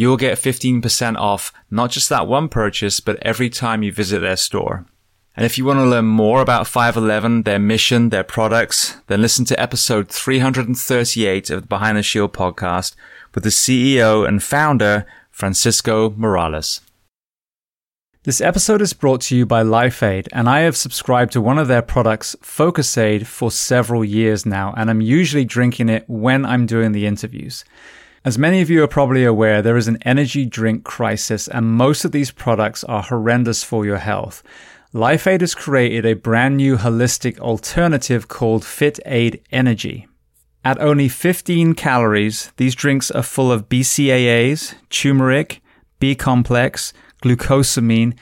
[0.00, 4.20] you will get 15% off not just that one purchase, but every time you visit
[4.20, 4.86] their store.
[5.36, 9.44] And if you want to learn more about 511, their mission, their products, then listen
[9.44, 12.96] to episode 338 of the Behind the Shield podcast
[13.34, 16.80] with the CEO and founder, Francisco Morales.
[18.22, 21.68] This episode is brought to you by LifeAid, and I have subscribed to one of
[21.68, 26.64] their products, Focus Aid, for several years now, and I'm usually drinking it when I'm
[26.64, 27.64] doing the interviews.
[28.22, 32.04] As many of you are probably aware, there is an energy drink crisis, and most
[32.04, 34.42] of these products are horrendous for your health.
[34.92, 40.06] LifeAid has created a brand new holistic alternative called FitAid Energy.
[40.62, 45.62] At only 15 calories, these drinks are full of BCAAs, turmeric,
[45.98, 46.92] B complex,
[47.22, 48.14] glucosamine,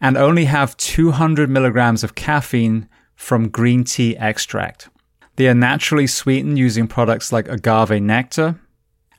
[0.00, 4.88] and only have 200 milligrams of caffeine from green tea extract.
[5.36, 8.58] They are naturally sweetened using products like agave nectar,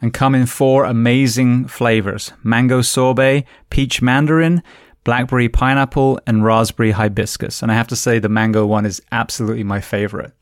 [0.04, 4.62] and come in four amazing flavors mango sorbet, peach mandarin,
[5.06, 7.64] blackberry pineapple, and raspberry hibiscus.
[7.64, 10.34] And I have to say, the mango one is absolutely my favorite.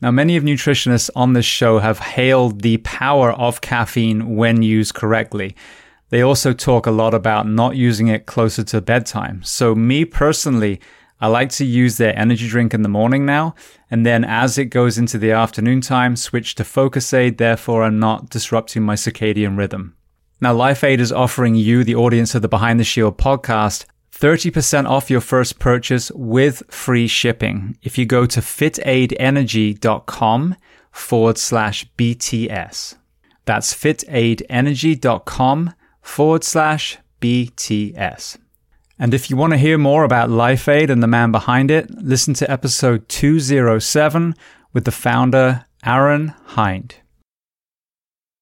[0.00, 4.94] Now, many of nutritionists on this show have hailed the power of caffeine when used
[4.94, 5.54] correctly.
[6.08, 9.42] They also talk a lot about not using it closer to bedtime.
[9.42, 10.80] So, me personally,
[11.24, 13.54] I like to use their energy drink in the morning now,
[13.90, 17.98] and then as it goes into the afternoon time, switch to Focus Aid, therefore I'm
[17.98, 19.96] not disrupting my circadian rhythm.
[20.42, 24.86] Now, Life Aid is offering you, the audience of the Behind the Shield podcast, 30%
[24.86, 30.56] off your first purchase with free shipping if you go to fitaidenergy.com
[30.92, 32.96] forward slash BTS.
[33.46, 38.36] That's fitaidenergy.com forward slash BTS.
[38.98, 42.32] And if you want to hear more about LifeAid and the man behind it, listen
[42.34, 44.36] to episode 207
[44.72, 46.94] with the founder, Aaron Hinde.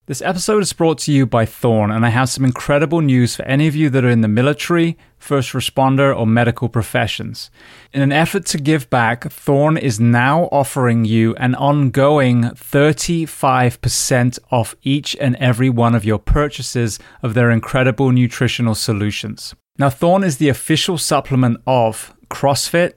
[0.06, 3.44] This episode is brought to you by Thorne, and I have some incredible news for
[3.44, 7.50] any of you that are in the military, first responder, or medical professions.
[7.94, 14.74] In an effort to give back, Thorne is now offering you an ongoing 35% off
[14.82, 19.54] each and every one of your purchases of their incredible nutritional solutions.
[19.78, 22.92] Now, Thorne is the official supplement of CrossFit,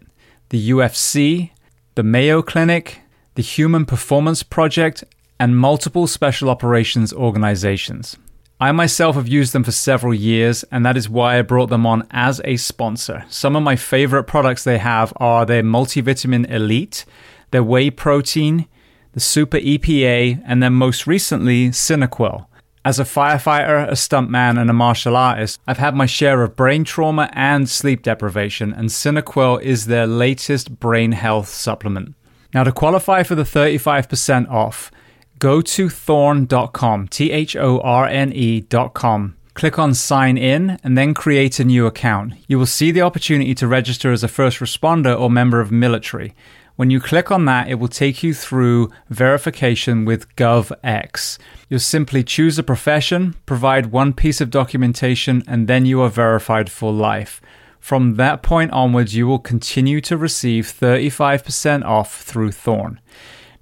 [0.49, 1.51] the UFC,
[1.95, 2.99] the Mayo Clinic,
[3.35, 5.03] the Human Performance Project,
[5.39, 8.17] and multiple special operations organizations.
[8.59, 11.85] I myself have used them for several years, and that is why I brought them
[11.85, 13.23] on as a sponsor.
[13.29, 17.05] Some of my favorite products they have are their multivitamin elite,
[17.51, 18.67] their whey protein,
[19.13, 22.47] the super EPA, and then most recently, Synaquell.
[22.85, 26.83] As a firefighter, a stuntman, and a martial artist, I've had my share of brain
[26.83, 32.13] trauma and sleep deprivation, and Synaquell is their latest brain health supplement.
[32.53, 34.91] Now, to qualify for the 35% off,
[35.39, 41.13] go to thorne.com, T H O R N E.com, Click on sign in and then
[41.13, 42.33] create a new account.
[42.45, 46.35] You will see the opportunity to register as a first responder or member of military.
[46.75, 51.37] When you click on that, it will take you through verification with GovX.
[51.69, 56.69] You'll simply choose a profession, provide one piece of documentation, and then you are verified
[56.69, 57.41] for life.
[57.79, 62.99] From that point onwards, you will continue to receive 35% off through Thorne.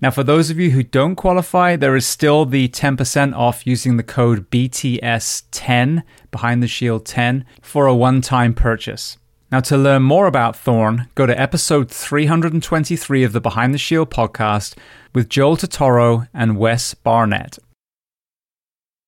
[0.01, 3.98] Now, for those of you who don't qualify, there is still the 10% off using
[3.98, 6.01] the code BTS10,
[6.31, 9.18] Behind the Shield 10, for a one time purchase.
[9.54, 14.10] Now, to learn more about Thorne, go to episode 323 of the Behind the Shield
[14.10, 14.76] podcast
[15.14, 17.60] with Joel Totoro and Wes Barnett.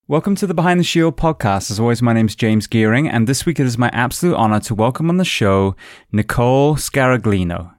[0.08, 1.72] Welcome to the Behind the Shield podcast.
[1.72, 4.60] As always, my name is James Geering, and this week it is my absolute honor
[4.60, 5.76] to welcome on the show
[6.14, 7.74] Nichole Scaraglino.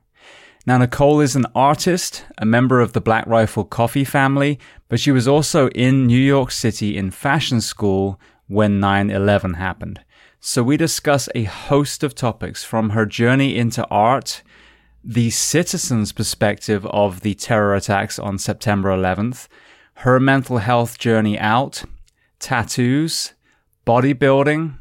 [0.66, 4.58] Now, Nichole is an artist, a member of the Black Rifle Coffee family,
[4.88, 10.00] but she was also in New York City in fashion school when 9 11 happened.
[10.40, 14.42] So we discuss a host of topics from her journey into art,
[15.02, 19.48] the citizen's perspective of the terror attacks on September 11th,
[20.00, 21.84] her mental health journey out,
[22.38, 23.32] tattoos,
[23.86, 24.76] bodybuilding,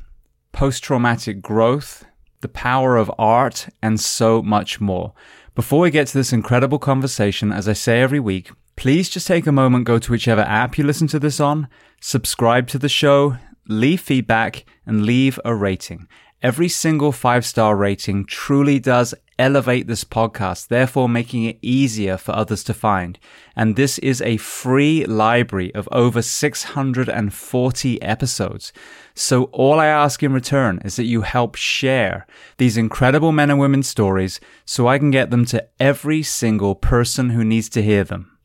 [0.52, 2.06] post traumatic growth,
[2.42, 5.14] the power of art, and so much more.
[5.54, 9.48] Before we get to this incredible conversation, as I say every week, please just take
[9.48, 11.68] a moment, go to whichever app you listen to this on,
[12.02, 16.08] subscribe to the show, leave feedback, and leave a rating.
[16.42, 22.34] Every single five star rating truly does elevate this podcast, therefore making it easier for
[22.34, 23.20] others to find.
[23.56, 28.74] And this is a free library of over 640 episodes.
[29.14, 32.28] So all I ask in return is that you help share
[32.58, 37.32] these incredible men and women stories so I can get them to every single person
[37.32, 38.38] who needs to hear them.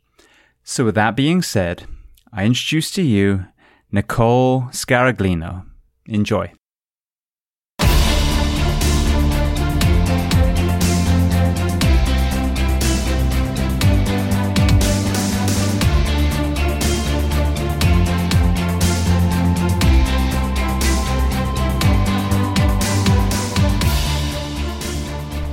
[0.65, 1.85] So with that being said,
[2.33, 3.47] I introduce to you
[3.93, 5.65] Nichole Scaraglino.
[6.07, 6.53] Enjoy.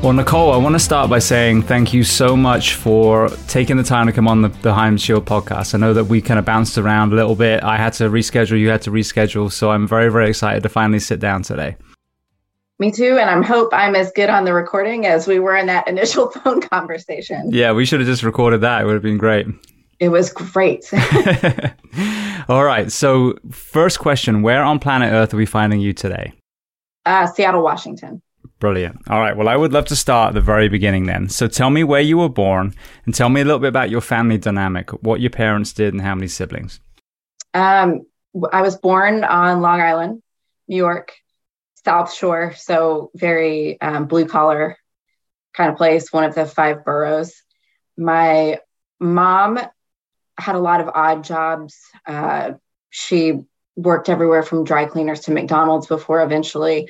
[0.03, 3.83] Well, Nichole, I want to start by saying thank you so much for taking the
[3.83, 5.73] time to come on the Behind the Shield podcast.
[5.73, 7.63] I know that we kind of bounced around a little bit.
[7.63, 9.51] I had to reschedule, you had to reschedule.
[9.51, 11.75] So I'm very, very excited to finally sit down today.
[12.79, 13.17] Me too.
[13.17, 16.29] And I hope I'm as good on the recording as we were in that initial
[16.29, 17.49] phone conversation.
[17.51, 18.83] Yeah, we should have just recorded that.
[18.83, 19.47] It would have been great.
[19.99, 20.89] It was great.
[22.47, 22.91] All right.
[22.91, 26.33] So, first question Where on planet Earth are we finding you today?
[27.03, 28.21] Uh, Seattle, Washington.
[28.59, 29.09] Brilliant.
[29.09, 29.35] All right.
[29.35, 31.29] Well, I would love to start at the very beginning then.
[31.29, 32.73] So tell me where you were born
[33.05, 36.01] and tell me a little bit about your family dynamic, what your parents did and
[36.01, 36.79] how many siblings.
[37.53, 38.05] Um,
[38.51, 40.21] I was born on Long Island,
[40.67, 41.13] New York,
[41.85, 42.53] South Shore.
[42.55, 44.77] So very um, blue collar
[45.53, 47.41] kind of place, one of the five boroughs.
[47.97, 48.59] My
[48.99, 49.59] mom
[50.37, 51.77] had a lot of odd jobs.
[52.05, 52.53] Uh,
[52.89, 53.39] she
[53.75, 56.89] worked everywhere from dry cleaners to McDonald's before eventually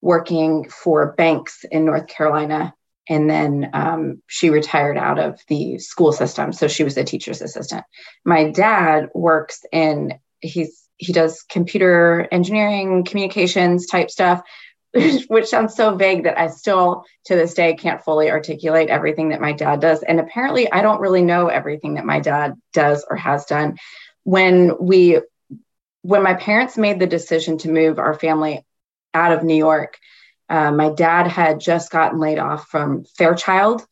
[0.00, 2.74] working for banks in North Carolina.
[3.08, 6.52] And then um, she retired out of the school system.
[6.52, 7.84] So she was a teacher's assistant.
[8.24, 14.42] My dad works in, he's, he does computer engineering, communications type stuff,
[15.28, 19.40] which sounds so vague that I still to this day can't fully articulate everything that
[19.40, 20.02] my dad does.
[20.02, 23.78] And apparently, I don't really know everything that my dad does or has done.
[24.24, 25.20] When we,
[26.02, 28.64] when my parents made the decision to move our family
[29.14, 29.98] out of New York.
[30.48, 33.86] Uh, my dad had just gotten laid off from Fairchild,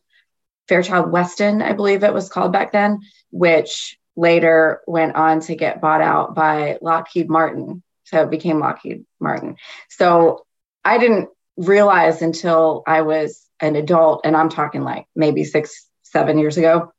[0.69, 5.81] Fairchild Weston, I believe it was called back then, which later went on to get
[5.81, 7.83] bought out by Lockheed Martin.
[8.05, 9.57] So it became Lockheed Martin.
[9.89, 10.47] So
[10.85, 16.39] I didn't realize until I was an adult, and I'm talking like maybe six, seven
[16.39, 16.93] years ago,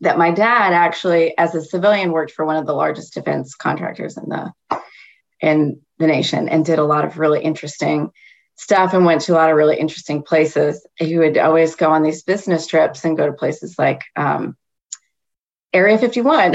[0.00, 4.16] that my dad actually, as a civilian, worked for one of the largest defense contractors
[4.16, 4.52] in the
[5.44, 8.10] in the nation and did a lot of really interesting
[8.56, 10.86] stuff and went to a lot of really interesting places.
[10.96, 14.56] He would always go on these business trips and go to places like um,
[15.72, 16.54] Area 51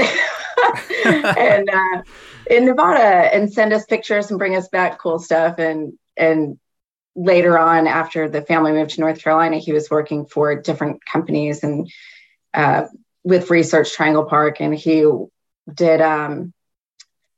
[1.04, 2.02] and uh,
[2.50, 5.58] in Nevada and send us pictures and bring us back cool stuff.
[5.58, 6.58] And and
[7.14, 11.62] later on, after the family moved to North Carolina, he was working for different companies
[11.62, 11.90] and
[12.54, 12.86] uh,
[13.22, 15.06] with Research Triangle Park, and he
[15.72, 16.52] did um,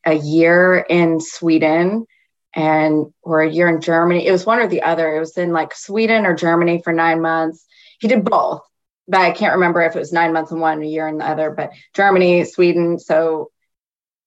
[0.04, 2.06] a year in Sweden
[2.54, 4.26] and or a year in Germany.
[4.26, 5.16] It was one or the other.
[5.16, 7.64] It was in like Sweden or Germany for nine months.
[7.98, 8.62] He did both,
[9.08, 11.26] but I can't remember if it was nine months in one, a year in the
[11.26, 11.50] other.
[11.50, 12.98] But Germany, Sweden.
[12.98, 13.50] So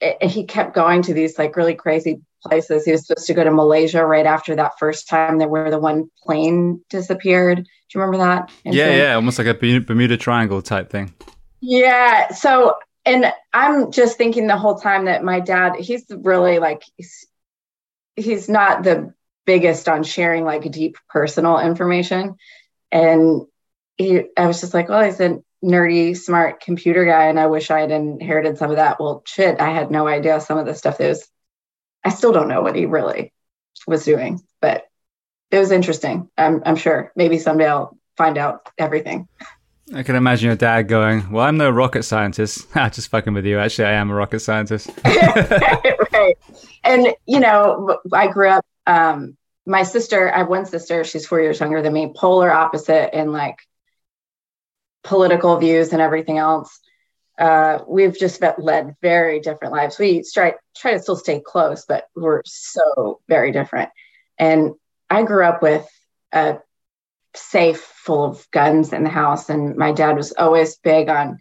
[0.01, 2.86] it, he kept going to these like really crazy places.
[2.86, 5.79] He was supposed to go to Malaysia right after that first time that where the
[5.79, 7.58] one plane disappeared.
[7.58, 7.63] Do
[7.94, 8.51] you remember that?
[8.63, 11.13] Yeah, yeah, almost like a Bermuda Triangle type thing.
[11.62, 12.32] Yeah.
[12.34, 17.25] So, and I'm just thinking the whole time that my dad, he's really like, he's,
[18.15, 19.13] he's not the
[19.45, 22.35] biggest on sharing like deep personal information.
[22.91, 23.43] And
[23.97, 27.71] he, I was just like, well, he's a nerdy, smart computer guy, and I wish
[27.71, 29.00] I had inherited some of that.
[29.00, 31.27] Well, shit, I had no idea some of the stuff that was.
[32.03, 33.33] I still don't know what he really
[33.88, 34.85] was doing, but
[35.50, 36.29] it was interesting.
[36.38, 39.27] I'm, I'm sure maybe someday I'll find out everything.
[39.94, 42.68] I can imagine your dad going, "Well, I'm no rocket scientist.
[42.75, 43.60] I'm just fucking with you.
[43.60, 46.36] Actually, I am a rocket scientist." right.
[46.84, 48.65] And you know, I grew up.
[48.88, 49.38] Um,
[49.68, 51.04] my sister, I have one sister.
[51.04, 52.13] She's four years younger than me.
[52.15, 53.58] Polar opposite in like
[55.04, 56.80] political views and everything else.
[57.38, 60.00] Uh, we've just led very different lives.
[60.00, 63.89] We try try to still stay close, but we're so very different.
[64.38, 64.74] And
[65.10, 65.88] I grew up with
[66.32, 66.58] a
[67.36, 71.39] safe full of guns in the house, and my dad was always big on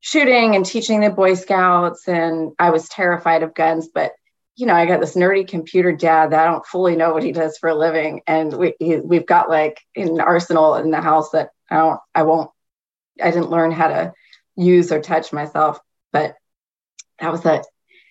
[0.00, 2.08] shooting and teaching the Boy Scouts.
[2.08, 4.12] And I was terrified of guns, but
[4.56, 7.30] you know, I got this nerdy computer dad that I don't fully know what he
[7.30, 11.50] does for a living, and we we've got like an arsenal in the house that
[11.70, 12.50] I don't I won't
[13.22, 14.12] I didn't learn how to
[14.56, 15.78] use or touch myself.
[16.12, 16.34] But
[17.20, 17.62] that was a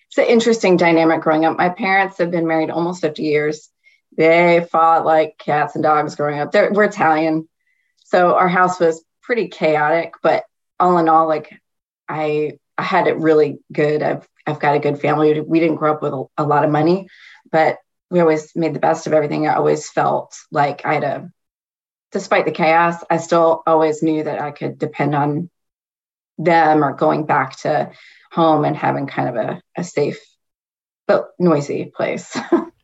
[0.08, 1.58] it's an interesting dynamic growing up.
[1.58, 3.68] My parents have been married almost 50 years.
[4.16, 6.50] They fought like cats and dogs growing up.
[6.50, 7.46] They're, we're Italian.
[8.10, 10.44] So our house was pretty chaotic, but
[10.80, 11.52] all in all, like
[12.08, 14.02] I I had it really good.
[14.02, 15.40] I've I've got a good family.
[15.40, 17.08] We didn't grow up with a, a lot of money,
[17.52, 17.78] but
[18.10, 19.46] we always made the best of everything.
[19.46, 21.32] I always felt like I had a
[22.12, 25.50] despite the chaos, I still always knew that I could depend on
[26.38, 27.90] them or going back to
[28.32, 30.20] home and having kind of a, a safe
[31.06, 32.34] but noisy place.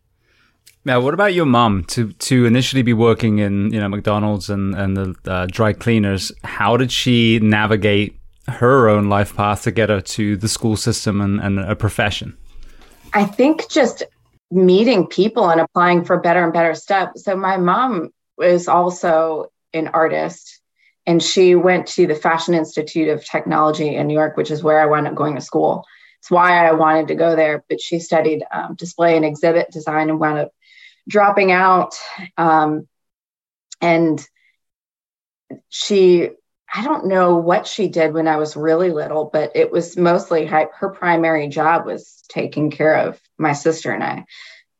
[0.84, 1.84] now, what about your mom?
[1.84, 6.30] To to initially be working in you know McDonald's and and the uh, dry cleaners,
[6.44, 11.20] how did she navigate her own life path to get her to the school system
[11.20, 12.36] and, and a profession?
[13.14, 14.02] I think just
[14.50, 17.12] meeting people and applying for better and better stuff.
[17.16, 20.60] So my mom was also an artist
[21.06, 24.80] and she went to the Fashion Institute of Technology in New York, which is where
[24.80, 25.84] I wound up going to school.
[26.20, 30.08] It's why I wanted to go there, but she studied um, display and exhibit design
[30.08, 30.52] and wound up
[31.08, 31.94] dropping out.
[32.36, 32.88] Um,
[33.80, 34.26] and
[35.68, 36.30] she,
[36.72, 40.46] I don't know what she did when I was really little, but it was mostly
[40.46, 44.24] her, primary job was taking care of my sister and I.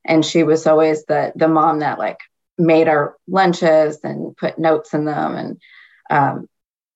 [0.05, 2.19] And she was always the the mom that like
[2.59, 5.61] made our lunches and put notes in them and
[6.11, 6.49] um,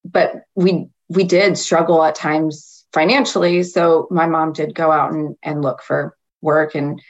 [0.05, 5.37] but we we did struggle at times financially so my mom did go out and,
[5.43, 7.01] and look for work and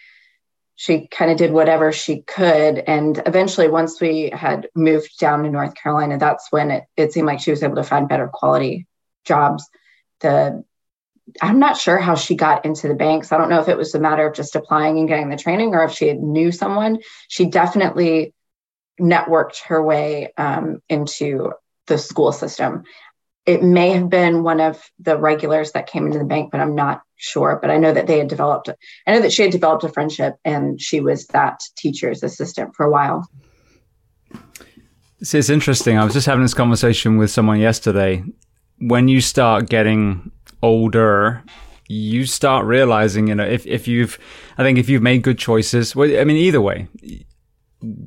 [0.80, 5.50] she kind of did whatever she could and eventually once we had moved down to
[5.50, 8.86] north carolina that's when it, it seemed like she was able to find better quality
[9.24, 9.68] jobs.
[10.20, 10.64] The
[11.42, 13.30] i'm not sure how she got into the banks.
[13.30, 15.74] I don't know if it was a matter of just applying and getting the training
[15.74, 17.00] or if she knew someone.
[17.28, 18.32] She definitely
[18.98, 21.52] networked her way um, into
[21.86, 22.84] the school system.
[23.48, 26.74] It may have been one of the regulars that came into the bank, but I'm
[26.74, 27.58] not sure.
[27.62, 28.68] But I know that they had developed,
[29.06, 32.84] I know that she had developed a friendship and she was that teacher's assistant for
[32.84, 33.26] a while.
[35.22, 35.96] See, it's interesting.
[35.96, 38.22] I was just having this conversation with someone yesterday.
[38.80, 40.30] When you start getting
[40.62, 41.42] older,
[41.88, 44.18] you start realizing, you know, if, if you've,
[44.58, 46.86] I think if you've made good choices, well, I mean, either way,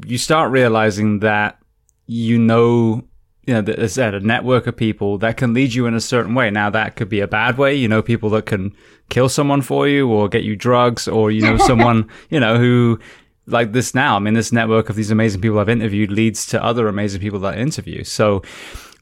[0.06, 1.58] you start realizing that
[2.06, 3.06] you know
[3.46, 6.52] you know, there's a network of people that can lead you in a certain way.
[6.52, 8.76] Now that could be a bad way, you know, people that can
[9.10, 13.00] kill someone for you or get you drugs or, you know, someone, you know, who
[13.48, 14.16] like this now.
[14.16, 17.40] I mean, this network of these amazing people I've interviewed leads to other amazing people
[17.40, 18.04] that I interview.
[18.04, 18.44] So,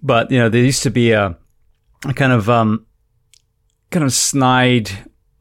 [0.01, 1.37] but, you know, there used to be a,
[2.05, 2.85] a kind of, um,
[3.91, 4.89] kind of snide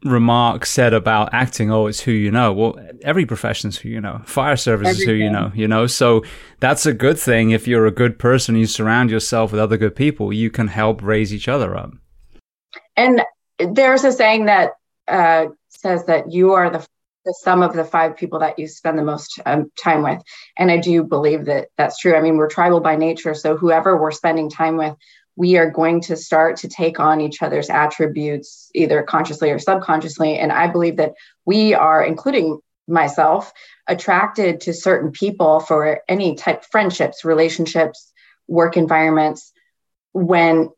[0.03, 2.53] remark said about acting, oh, it's who you know.
[2.53, 4.21] Well, every profession is who you know.
[4.25, 5.01] Fire service Everything.
[5.01, 5.87] is who you know, you know.
[5.87, 6.23] So
[6.59, 7.51] that's a good thing.
[7.51, 11.01] If you're a good person, you surround yourself with other good people, you can help
[11.01, 11.93] raise each other up.
[12.95, 13.21] And
[13.57, 14.71] there's a saying that
[15.07, 16.85] uh, says that you are the,
[17.25, 20.21] the sum of the five people that you spend the most um, time with.
[20.57, 22.15] And I do believe that that's true.
[22.15, 23.33] I mean, we're tribal by nature.
[23.33, 24.95] So whoever we're spending time with,
[25.39, 30.37] we are going to start to take on each other's attributes, either consciously or subconsciously.
[30.37, 31.13] And I believe that
[31.45, 33.53] we are, including myself,
[33.87, 38.11] attracted to certain people for any type friendships, relationships,
[38.49, 39.53] work environments
[40.11, 40.71] when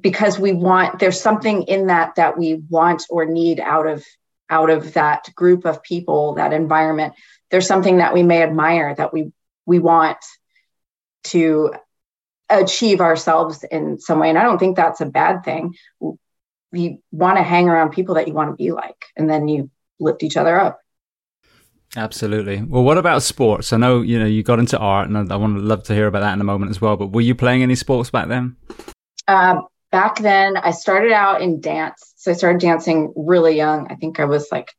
[0.00, 4.02] because we want there's something in that that we want or need out of
[4.48, 7.12] out of that group of people, that environment,
[7.50, 9.32] there's something that we may admire that we
[9.66, 10.18] we want
[11.24, 11.74] to
[12.50, 14.28] achieve ourselves in some way.
[14.28, 15.74] And I don't think that's a bad thing.
[16.72, 19.70] You want to hang around people that you want to be like, and then you
[20.00, 20.80] lift each other up.
[21.96, 22.60] Absolutely.
[22.62, 23.72] Well, what about sports?
[23.72, 26.06] I know you know you got into art, and I, want to love to hear
[26.06, 26.96] about that in a moment as well.
[26.96, 28.56] But were you playing any sports back then?
[29.28, 29.60] Uh,
[29.92, 32.14] back then, I started out in dance.
[32.16, 33.86] So I started dancing really young.
[33.90, 34.72] I think I was like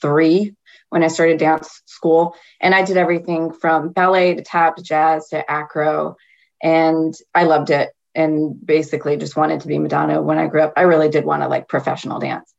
[0.00, 0.54] three
[0.90, 5.28] when I started dance school, and I did everything from ballet to tap to jazz
[5.30, 6.16] to acro,
[6.62, 7.90] and I loved it.
[8.14, 10.72] And basically, just wanted to be Madonna when I grew up.
[10.76, 12.52] I really did want to like professional dance,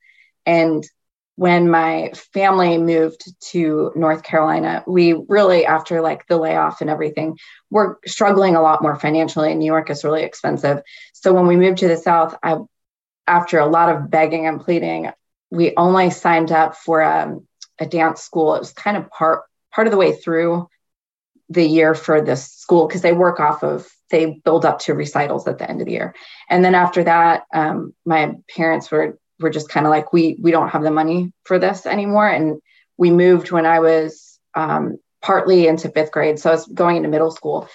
[0.46, 0.88] and
[1.38, 7.38] when my family moved to North Carolina, we really, after like the layoff and everything,
[7.70, 9.54] we're struggling a lot more financially.
[9.54, 10.82] New York is really expensive.
[11.14, 12.58] So when we moved to the South, I,
[13.28, 15.12] after a lot of begging and pleading,
[15.52, 18.56] we only signed up for um, a dance school.
[18.56, 20.68] It was kind of part part of the way through
[21.50, 25.48] the year for this school because they work off of they build up to recitals
[25.48, 26.16] at the end of the year.
[26.50, 30.52] And then after that, um, my parents were were just kind of like we we
[30.52, 32.60] don't have the money for this anymore and
[32.98, 37.10] we moved when i was um, partly into fifth grade so i was going into
[37.10, 37.68] middle school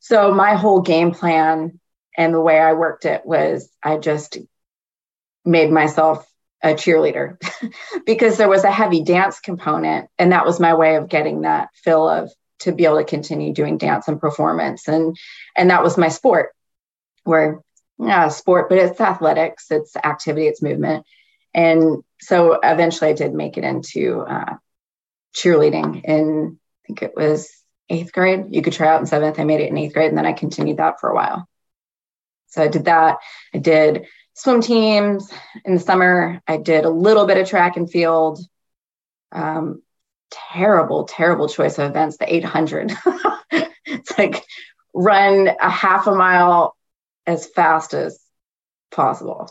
[0.00, 1.78] so my whole game plan
[2.16, 4.38] and the way i worked it was i just
[5.44, 6.26] made myself
[6.62, 7.36] a cheerleader
[8.06, 11.68] because there was a heavy dance component and that was my way of getting that
[11.74, 12.30] fill of
[12.62, 15.16] to be able to continue doing dance and performance and
[15.56, 16.50] and that was my sport
[17.24, 17.62] where
[17.98, 21.06] yeah, sport, but it's athletics, it's activity, it's movement.
[21.54, 24.56] And so eventually I did make it into uh,
[25.34, 27.50] cheerleading in, I think it was
[27.88, 28.46] eighth grade.
[28.50, 29.38] You could try out in seventh.
[29.38, 31.46] I made it in eighth grade, and then I continued that for a while.
[32.48, 33.18] So I did that.
[33.54, 35.30] I did swim teams
[35.64, 36.40] in the summer.
[36.46, 38.40] I did a little bit of track and field.
[39.30, 39.82] Um,
[40.52, 42.16] terrible, terrible choice of events.
[42.18, 42.92] The 800.
[43.86, 44.44] it's like
[44.94, 46.76] run a half a mile
[47.26, 48.18] as fast as
[48.90, 49.48] possible.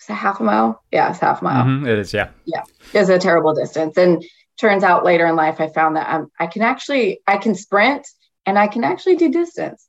[0.00, 0.82] Is it half a mile?
[0.90, 1.64] Yeah, it's half a mile.
[1.64, 2.30] Mm-hmm, it is, yeah.
[2.46, 2.62] Yeah,
[2.94, 3.96] it's a terrible distance.
[3.98, 4.24] And
[4.58, 8.06] turns out later in life, I found that I'm, I can actually, I can sprint
[8.46, 9.86] and I can actually do distance.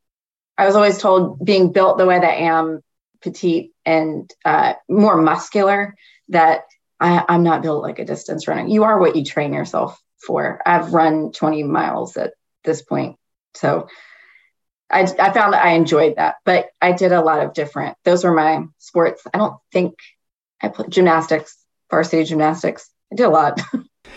[0.58, 2.82] I was always told being built the way that I am,
[3.22, 5.96] petite and uh, more muscular,
[6.30, 6.64] that
[7.00, 8.68] I, I'm not built like a distance runner.
[8.68, 10.62] You are what you train yourself for.
[10.66, 13.18] I've run 20 miles at this point.
[13.54, 13.88] So
[14.90, 18.24] I, I found that I enjoyed that, but I did a lot of different, those
[18.24, 19.24] were my sports.
[19.34, 19.96] I don't think
[20.62, 21.58] I played gymnastics,
[21.90, 22.90] varsity gymnastics.
[23.12, 23.62] I did a lot.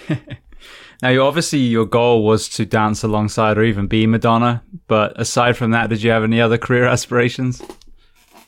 [1.02, 4.62] now, you obviously, your goal was to dance alongside or even be Madonna.
[4.86, 7.62] But aside from that, did you have any other career aspirations?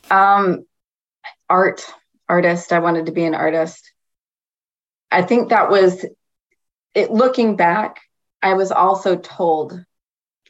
[0.09, 0.65] Um,
[1.49, 1.85] art,
[2.29, 2.73] artist.
[2.73, 3.91] I wanted to be an artist.
[5.09, 6.05] I think that was
[6.93, 7.11] it.
[7.11, 7.99] Looking back,
[8.41, 9.83] I was also told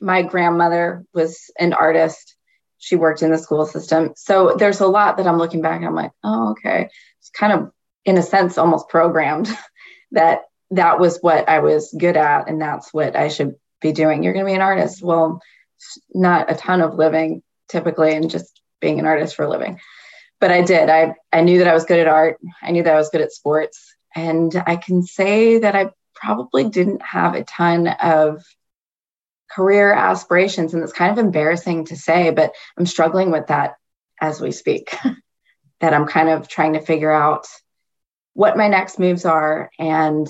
[0.02, 2.36] my grandmother was an artist.
[2.78, 4.14] She worked in the school system.
[4.16, 6.90] So there's a lot that I'm looking back and I'm like, oh, okay.
[7.20, 7.72] It's kind of,
[8.06, 9.50] in a sense, almost programmed
[10.12, 14.24] that that was what I was good at and that's what I should be doing.
[14.24, 15.02] You're going to be an artist.
[15.02, 15.42] Well,
[16.14, 19.80] not a ton of living typically and just being an artist for a living.
[20.40, 20.90] But I did.
[20.90, 22.38] I, I knew that I was good at art.
[22.62, 23.96] I knew that I was good at sports.
[24.16, 28.44] And I can say that I probably didn't have a ton of
[29.50, 30.74] career aspirations.
[30.74, 33.76] And it's kind of embarrassing to say, but I'm struggling with that
[34.20, 34.96] as we speak.
[35.80, 37.46] that I'm kind of trying to figure out
[38.34, 39.70] what my next moves are.
[39.78, 40.28] And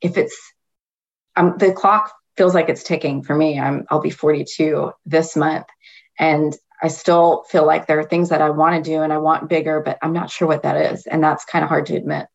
[0.00, 0.36] if it's,
[1.36, 3.58] um, the clock feels like it's ticking for me.
[3.58, 5.66] I'm, I'll be 42 this month.
[6.18, 9.18] And I still feel like there are things that I want to do and I
[9.18, 11.06] want bigger, but I'm not sure what that is.
[11.06, 12.26] And that's kind of hard to admit.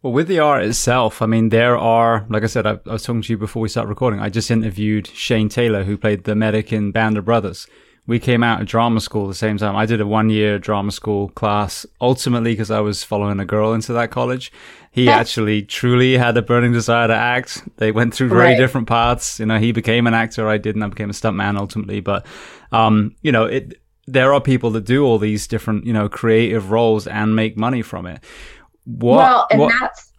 [0.00, 3.02] Well, with the art itself, I mean, there are, like I said, I, I was
[3.02, 4.20] talking to you before we started recording.
[4.20, 7.66] I just interviewed Shane Taylor, who played the medic in Band of Brothers.
[8.06, 9.74] We came out of drama school at the same time.
[9.74, 13.74] I did a one year drama school class, ultimately because I was following a girl
[13.74, 14.52] into that college.
[14.92, 17.62] He actually truly had a burning desire to act.
[17.76, 18.56] They went through very right.
[18.56, 19.38] different paths.
[19.38, 20.48] You know, he became an actor.
[20.48, 20.82] I didn't.
[20.82, 22.00] I became a stuntman ultimately.
[22.00, 22.24] But,
[22.72, 26.70] um, you know, it, there are people that do all these different, you know, creative
[26.70, 28.24] roles and make money from it.
[28.88, 29.74] What, well, and what?
[29.78, 30.10] that's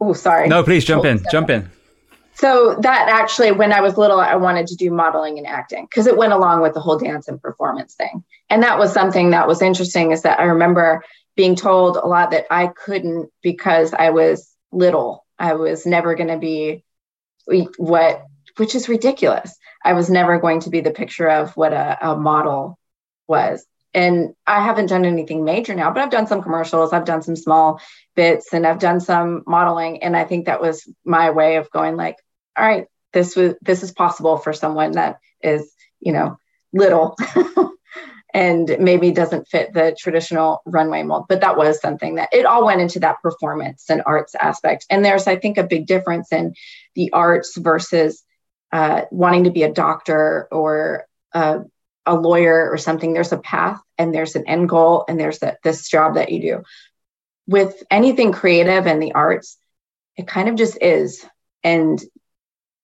[0.00, 0.48] oh, sorry.
[0.48, 1.24] No, please jump oh, in.
[1.30, 1.70] Jump in.
[2.34, 6.06] So that actually, when I was little, I wanted to do modeling and acting because
[6.06, 8.24] it went along with the whole dance and performance thing.
[8.48, 10.12] And that was something that was interesting.
[10.12, 11.04] Is that I remember
[11.36, 15.26] being told a lot that I couldn't because I was little.
[15.38, 16.82] I was never going to be
[17.76, 18.24] what,
[18.56, 19.54] which is ridiculous.
[19.84, 22.78] I was never going to be the picture of what a, a model
[23.26, 23.66] was.
[23.92, 27.36] And I haven't done anything major now, but I've done some commercials, I've done some
[27.36, 27.80] small
[28.14, 30.02] bits, and I've done some modeling.
[30.02, 32.16] And I think that was my way of going like,
[32.56, 36.38] all right, this was this is possible for someone that is, you know,
[36.72, 37.16] little
[38.34, 41.26] and maybe doesn't fit the traditional runway mold.
[41.28, 44.86] But that was something that it all went into that performance and arts aspect.
[44.88, 46.54] And there's, I think, a big difference in
[46.94, 48.22] the arts versus
[48.72, 51.60] uh, wanting to be a doctor or uh,
[52.06, 53.12] a lawyer or something.
[53.12, 56.40] There's a path and there's an end goal and there's that this job that you
[56.40, 56.62] do.
[57.46, 59.56] With anything creative and the arts,
[60.16, 61.24] it kind of just is.
[61.62, 62.02] And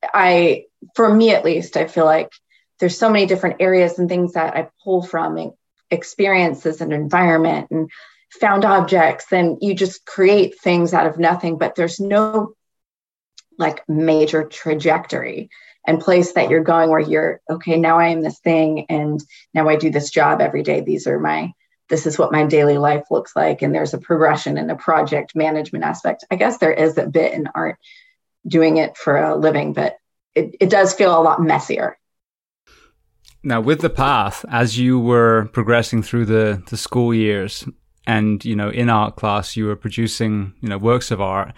[0.02, 2.32] I, for me at least, I feel like
[2.78, 5.52] there's so many different areas and things that I pull from and
[5.90, 7.90] experiences and environment and
[8.40, 12.54] found objects and you just create things out of nothing but there's no
[13.56, 15.48] like major trajectory
[15.86, 19.22] and place that you're going where you're okay now i am this thing and
[19.54, 20.80] now i do this job every day.
[20.80, 21.52] These are my
[21.88, 23.62] this is what my daily life looks like.
[23.62, 26.24] And there's a progression and a project management aspect.
[26.32, 27.78] I guess there is a bit in art
[28.44, 29.96] doing it for a living but
[30.34, 31.98] it, it does feel a lot messier.
[33.42, 37.66] Now, with the path, as you were progressing through the, the school years
[38.06, 41.54] and, you know, in art class, you were producing, you know, works of art.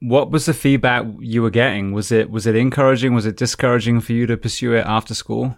[0.00, 1.92] What was the feedback you were getting?
[1.92, 3.14] Was it, was it encouraging?
[3.14, 5.56] Was it discouraging for you to pursue it after school?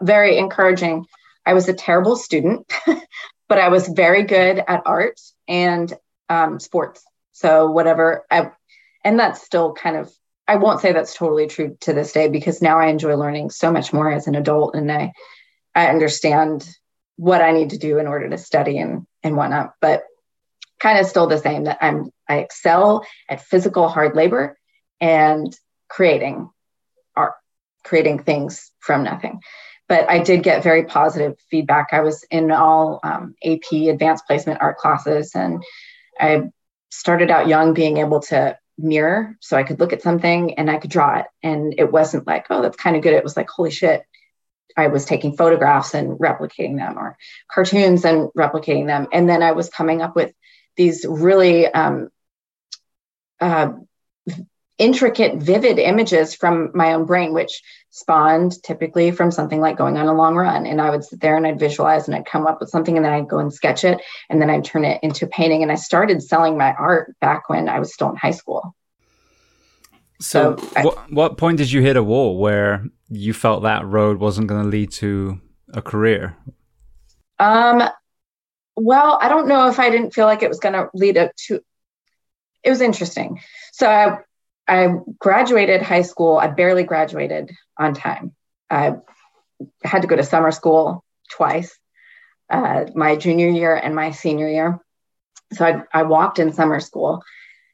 [0.00, 1.06] Very encouraging.
[1.44, 2.72] I was a terrible student,
[3.48, 5.92] but I was very good at art and
[6.28, 7.04] um, sports.
[7.32, 8.50] So whatever, I,
[9.04, 10.12] and that's still kind of
[10.48, 13.70] I won't say that's totally true to this day because now I enjoy learning so
[13.70, 15.12] much more as an adult and I
[15.74, 16.68] I understand
[17.16, 19.74] what I need to do in order to study and and whatnot.
[19.80, 20.04] But
[20.82, 24.58] kind of still the same that I'm I excel at physical hard labor
[25.00, 25.54] and
[25.88, 26.50] creating
[27.14, 27.34] art,
[27.84, 29.40] creating things from nothing.
[29.88, 31.88] But I did get very positive feedback.
[31.92, 35.62] I was in all um, AP advanced placement art classes and
[36.18, 36.50] I
[36.90, 40.78] started out young being able to mirror so I could look at something and I
[40.78, 41.26] could draw it.
[41.42, 43.14] And it wasn't like, oh, that's kind of good.
[43.14, 44.02] It was like, holy shit.
[44.76, 47.18] I was taking photographs and replicating them or
[47.52, 49.08] cartoons and replicating them.
[49.12, 50.32] And then I was coming up with
[50.76, 52.08] these really um,
[53.40, 53.72] uh,
[54.78, 60.08] intricate, vivid images from my own brain, which spawned typically from something like going on
[60.08, 60.66] a long run.
[60.66, 63.04] And I would sit there and I'd visualize and I'd come up with something and
[63.04, 65.62] then I'd go and sketch it and then I'd turn it into painting.
[65.62, 68.74] And I started selling my art back when I was still in high school.
[70.20, 73.84] So, so I, what, what point did you hit a wall where you felt that
[73.86, 75.40] road wasn't going to lead to
[75.74, 76.36] a career?
[77.38, 77.82] Um,
[78.76, 81.34] well, I don't know if I didn't feel like it was going to lead up
[81.46, 81.60] to.
[82.62, 83.40] It was interesting.
[83.72, 84.18] So I
[84.68, 86.38] I graduated high school.
[86.38, 88.34] I barely graduated on time.
[88.70, 88.94] I
[89.82, 91.76] had to go to summer school twice,
[92.48, 94.80] uh, my junior year and my senior year.
[95.52, 97.22] So I, I walked in summer school,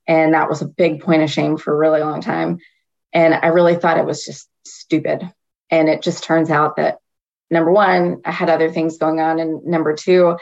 [0.06, 2.58] and that was a big point of shame for a really long time.
[3.12, 5.30] And I really thought it was just stupid.
[5.70, 6.98] And it just turns out that
[7.50, 9.38] number one, I had other things going on.
[9.38, 10.36] And number two,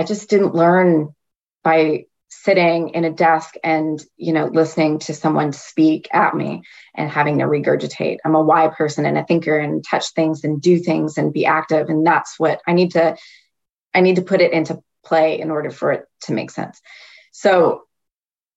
[0.00, 1.14] I just didn't learn
[1.62, 6.62] by sitting in a desk and you know listening to someone speak at me
[6.94, 8.16] and having to regurgitate.
[8.24, 11.44] I'm a why person and a thinker and touch things and do things and be
[11.44, 11.90] active.
[11.90, 13.14] And that's what i need to
[13.92, 16.80] i need to put it into play in order for it to make sense.
[17.32, 17.82] So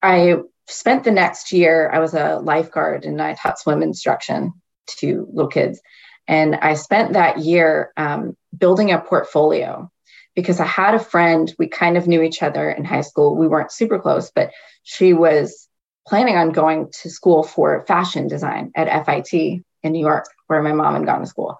[0.02, 0.36] i
[0.70, 4.54] spent the next year i was a lifeguard and i taught swim instruction
[5.00, 5.82] to little kids.
[6.26, 9.92] And i spent that year um, building a portfolio
[10.36, 13.36] because I had a friend, we kind of knew each other in high school.
[13.36, 14.52] We weren't super close, but
[14.84, 15.68] she was
[16.08, 20.74] planning on going to school for fashion design at FIT in New York, where my
[20.74, 21.58] mom had gone to school.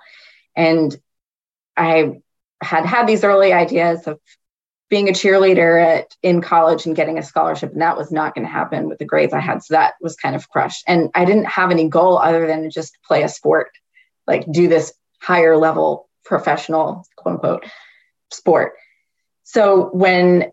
[0.56, 0.96] And
[1.78, 2.22] I
[2.62, 4.20] had had these early ideas of
[4.90, 8.46] being a cheerleader at in college and getting a scholarship and that was not going
[8.46, 11.26] to happen with the grades i had so that was kind of crushed and i
[11.26, 13.72] didn't have any goal other than to just play a sport
[14.28, 17.66] like do this higher level professional quote unquote
[18.34, 18.74] sport.
[19.44, 20.52] So when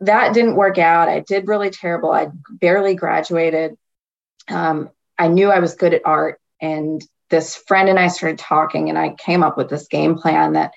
[0.00, 2.10] that didn't work out, I did really terrible.
[2.10, 3.76] I barely graduated.
[4.48, 8.88] Um, I knew I was good at art, and this friend and I started talking,
[8.88, 10.72] and I came up with this game plan that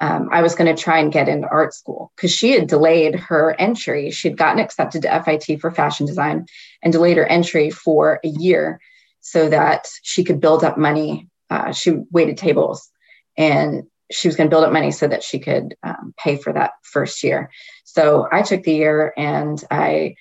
[0.00, 3.14] um, I was going to try and get into art school because she had delayed
[3.14, 4.10] her entry.
[4.10, 6.46] She'd gotten accepted to FIT for fashion design
[6.82, 8.80] and delayed her entry for a year
[9.20, 11.28] so that she could build up money.
[11.48, 12.90] Uh, she waited tables
[13.36, 16.52] and she was going to build up money so that she could um, pay for
[16.52, 17.50] that first year.
[17.84, 20.16] So I took the year and I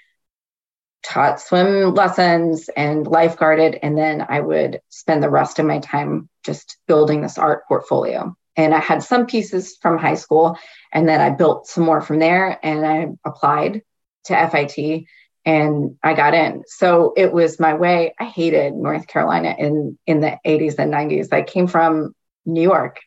[1.03, 3.77] taught swim lessons and lifeguarded.
[3.83, 8.35] And then I would spend the rest of my time just building this art portfolio.
[8.55, 10.57] And I had some pieces from high school,
[10.91, 13.81] and then I built some more from there and I applied
[14.25, 15.05] to FIT
[15.45, 16.63] and I got in.
[16.67, 18.13] So it was my way.
[18.19, 21.33] I hated North Carolina in in the 80s and 90s.
[21.33, 22.15] I came from
[22.45, 22.99] New York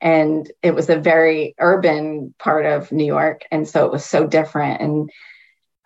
[0.00, 4.26] and it was a very urban part of New York and so it was so
[4.26, 5.10] different and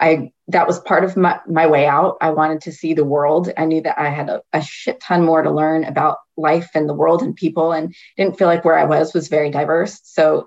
[0.00, 2.16] I that was part of my, my way out.
[2.20, 3.52] I wanted to see the world.
[3.56, 6.88] I knew that I had a, a shit ton more to learn about life and
[6.88, 10.00] the world and people and didn't feel like where I was was very diverse.
[10.02, 10.46] So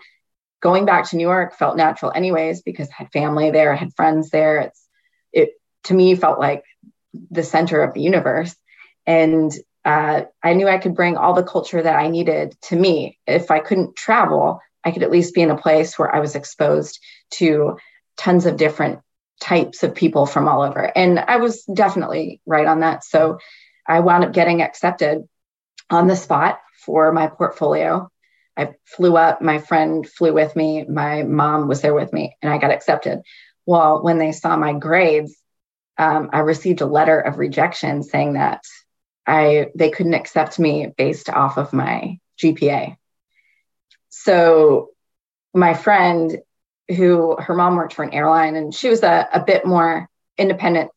[0.59, 3.95] going back to New York felt natural anyways because I had family there, I had
[3.95, 4.59] friends there.
[4.59, 4.89] It's
[5.31, 5.51] it
[5.83, 6.63] to me felt like
[7.29, 8.55] the center of the universe.
[9.05, 9.53] And
[9.85, 13.19] uh, I knew I could bring all the culture that I needed to me.
[13.27, 16.35] If I couldn't travel, I could at least be in a place where I was
[16.35, 16.99] exposed
[17.31, 17.77] to
[18.17, 18.99] tons of different
[19.41, 20.91] types of people from all over.
[20.95, 23.03] And I was definitely right on that.
[23.03, 23.39] So
[23.87, 25.27] I wound up getting accepted
[25.89, 28.09] on the spot for my portfolio.
[28.55, 32.53] I flew up, my friend flew with me, my mom was there with me, and
[32.53, 33.21] I got accepted.
[33.65, 35.35] Well, when they saw my grades,
[35.97, 38.61] um, I received a letter of rejection saying that
[39.25, 42.97] I they couldn't accept me based off of my GPA.
[44.09, 44.89] So
[45.53, 46.39] my friend
[46.89, 50.91] who her mom worked for an airline and she was a, a bit more independent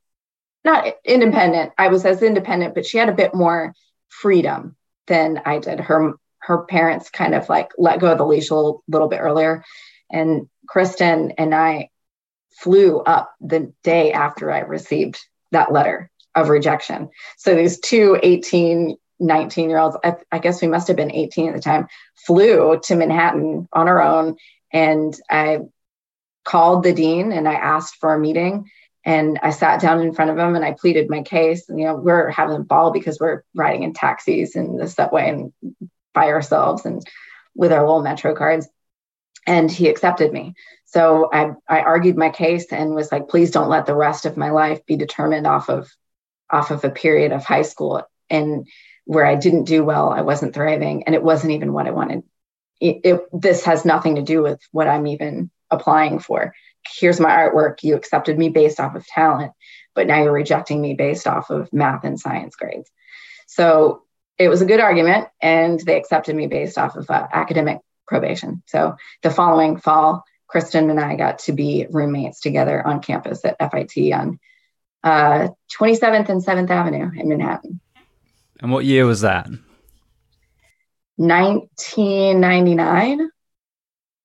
[0.64, 3.72] not independent i was as independent but she had a bit more
[4.08, 5.78] freedom than i did.
[5.78, 9.20] Her her parents kind of like let go of the leash a little, little bit
[9.20, 9.64] earlier.
[10.10, 11.90] And kristen and i
[12.58, 15.18] flew up the day after i received
[15.52, 20.68] that letter of rejection so these two 18 19 year olds I, I guess we
[20.68, 24.36] must have been 18 at the time flew to manhattan on our own
[24.72, 25.60] and I
[26.44, 28.70] called the dean and I asked for a meeting
[29.04, 31.68] and I sat down in front of him and I pleaded my case.
[31.68, 35.28] And, you know, we're having a ball because we're riding in taxis and the subway
[35.28, 35.52] and
[36.12, 37.06] by ourselves and
[37.54, 38.68] with our little metro cards.
[39.46, 40.54] And he accepted me.
[40.86, 44.36] So I, I argued my case and was like, please don't let the rest of
[44.36, 45.88] my life be determined off of
[46.50, 48.66] off of a period of high school and
[49.04, 52.24] where I didn't do well, I wasn't thriving, and it wasn't even what I wanted.
[52.80, 56.54] It, it, this has nothing to do with what I'm even applying for.
[56.98, 57.82] Here's my artwork.
[57.82, 59.52] You accepted me based off of talent,
[59.94, 62.90] but now you're rejecting me based off of math and science grades.
[63.46, 64.02] So
[64.38, 68.62] it was a good argument, and they accepted me based off of uh, academic probation.
[68.66, 73.56] So the following fall, Kristen and I got to be roommates together on campus at
[73.58, 74.38] FIT on
[75.02, 77.80] uh, 27th and 7th Avenue in Manhattan.
[78.60, 79.48] And what year was that?
[81.16, 83.30] 1999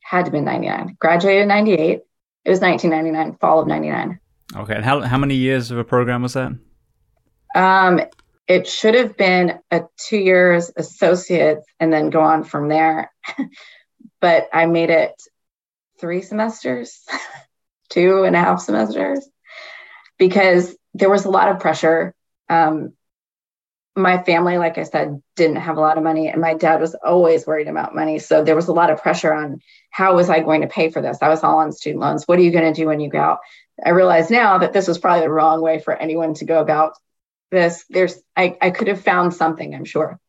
[0.01, 0.97] had to be 99.
[0.99, 2.01] Graduated in 98.
[2.43, 4.19] It was 1999, fall of 99.
[4.55, 4.75] Okay.
[4.75, 6.51] And how, how many years of a program was that?
[7.55, 8.01] Um,
[8.47, 13.11] it should have been a two years associate and then go on from there.
[14.21, 15.13] but I made it
[15.99, 17.05] three semesters,
[17.89, 19.27] two and a half semesters,
[20.21, 22.13] because there was a lot of pressure.
[22.47, 22.93] Um,
[23.95, 26.93] my family, like I said, didn't have a lot of money, and my dad was
[26.93, 28.19] always worried about money.
[28.19, 31.01] So there was a lot of pressure on how was I going to pay for
[31.01, 31.17] this?
[31.23, 32.27] I was all on student loans.
[32.27, 33.39] What are you going to do when you go out?
[33.83, 36.93] I realize now that this was probably the wrong way for anyone to go about
[37.49, 37.83] this.
[37.89, 40.19] There's, I, I could have found something, I'm sure,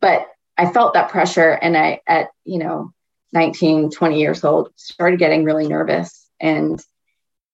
[0.00, 2.94] but I felt that pressure, and I, at you know,
[3.34, 6.82] 19, 20 years old, started getting really nervous, and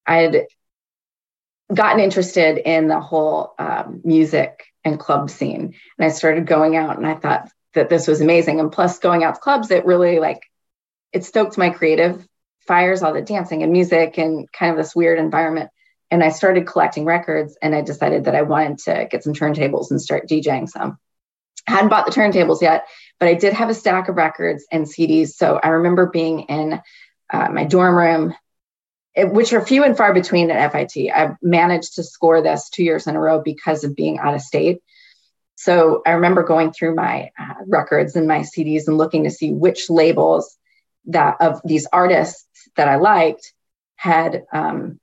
[0.07, 0.47] I'd
[1.73, 5.75] gotten interested in the whole um, music and club scene.
[5.99, 8.61] And I started going out and I thought that this was amazing.
[8.61, 10.43] And plus going out to clubs, it really like
[11.13, 12.27] it stoked my creative
[12.67, 15.71] fires, all the dancing and music and kind of this weird environment.
[16.11, 19.91] And I started collecting records and I decided that I wanted to get some turntables
[19.91, 20.99] and start DJing some.
[21.67, 22.87] I hadn't bought the turntables yet,
[23.19, 25.31] but I did have a stack of records and CDs.
[25.31, 26.81] So I remember being in
[27.33, 28.35] uh, my dorm room
[29.17, 31.11] which are few and far between at FIT.
[31.15, 34.41] I've managed to score this two years in a row because of being out of
[34.41, 34.83] state.
[35.57, 39.53] So I remember going through my uh, records and my CDs and looking to see
[39.53, 40.57] which labels
[41.07, 42.47] that of these artists
[42.77, 43.53] that I liked
[43.97, 44.99] had um,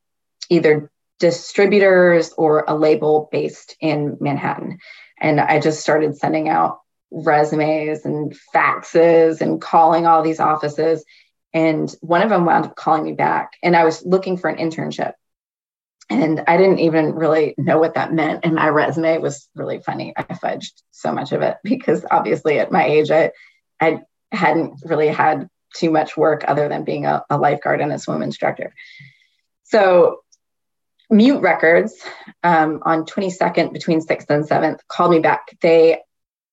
[0.49, 4.79] either distributors or a label based in Manhattan.
[5.19, 6.79] And I just started sending out
[7.11, 11.05] resumes and faxes and calling all these offices
[11.53, 14.57] and one of them wound up calling me back, and I was looking for an
[14.57, 15.13] internship.
[16.09, 18.41] And I didn't even really know what that meant.
[18.43, 20.13] And my resume was really funny.
[20.17, 23.31] I fudged so much of it because obviously at my age, I,
[23.79, 27.99] I hadn't really had too much work other than being a, a lifeguard and a
[27.99, 28.73] swim instructor.
[29.63, 30.21] So
[31.09, 31.93] Mute Records
[32.43, 35.57] um, on 22nd between 6th and 7th called me back.
[35.61, 35.99] They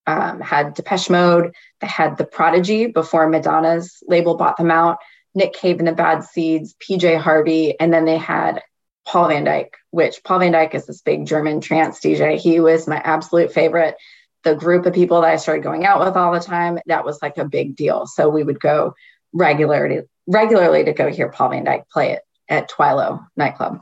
[0.09, 4.99] um, had Depeche Mode, they had The Prodigy before Madonna's label bought them out,
[5.35, 8.62] Nick Cave and the Bad Seeds, PJ Harvey, and then they had
[9.07, 12.38] Paul Van Dyk, which Paul Van Dyk is this big German trance DJ.
[12.38, 13.97] He was my absolute favorite.
[14.44, 17.21] The group of people that I started going out with all the time, that was
[17.21, 18.07] like a big deal.
[18.07, 18.94] So we would go
[19.35, 23.81] regularly, regularly to go hear Paul Van Dyk play it at Twilo nightclub.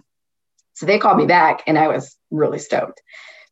[0.75, 3.01] So they called me back and I was really stoked.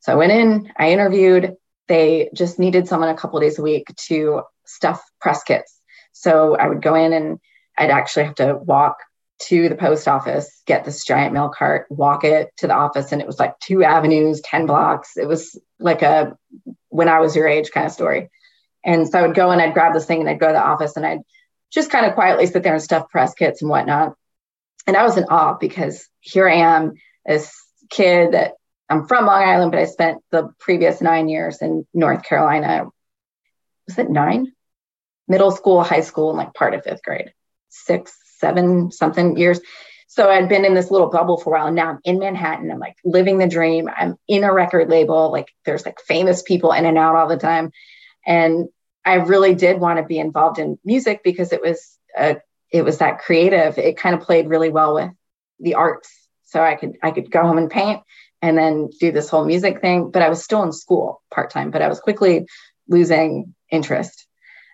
[0.00, 1.54] So I went in, I interviewed.
[1.88, 5.80] They just needed someone a couple days a week to stuff press kits.
[6.12, 7.38] So I would go in and
[7.76, 8.98] I'd actually have to walk
[9.40, 13.12] to the post office, get this giant mail cart, walk it to the office.
[13.12, 15.16] And it was like two avenues, 10 blocks.
[15.16, 16.36] It was like a
[16.88, 18.30] when I was your age kind of story.
[18.84, 20.64] And so I would go and I'd grab this thing and I'd go to the
[20.64, 21.20] office and I'd
[21.72, 24.14] just kind of quietly sit there and stuff press kits and whatnot.
[24.86, 26.94] And I was in awe because here I am,
[27.26, 27.52] this
[27.90, 28.52] kid that
[28.94, 32.86] I'm from Long Island, but I spent the previous nine years in North Carolina.
[33.88, 34.52] Was it nine?
[35.26, 37.32] Middle school, high school, and like part of fifth grade,
[37.70, 39.60] six, seven something years.
[40.06, 41.66] So I'd been in this little bubble for a while.
[41.66, 42.70] And now I'm in Manhattan.
[42.70, 43.90] I'm like living the dream.
[43.94, 45.32] I'm in a record label.
[45.32, 47.72] Like there's like famous people in and out all the time.
[48.24, 48.68] And
[49.04, 52.36] I really did want to be involved in music because it was a,
[52.70, 53.76] it was that creative.
[53.76, 55.10] It kind of played really well with
[55.58, 56.14] the arts.
[56.44, 58.00] So I could I could go home and paint
[58.44, 60.10] and then do this whole music thing.
[60.10, 62.46] But I was still in school part time, but I was quickly
[62.86, 64.26] losing interest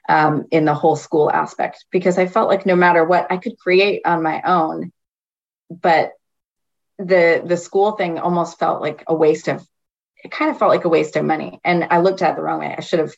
[0.08, 3.56] um, in the whole school aspect because I felt like no matter what I could
[3.58, 4.92] create on my own,
[5.70, 6.14] but
[6.98, 9.64] the the school thing almost felt like a waste of
[10.24, 11.60] it kind of felt like a waste of money.
[11.64, 12.74] And I looked at it the wrong way.
[12.76, 13.14] I should have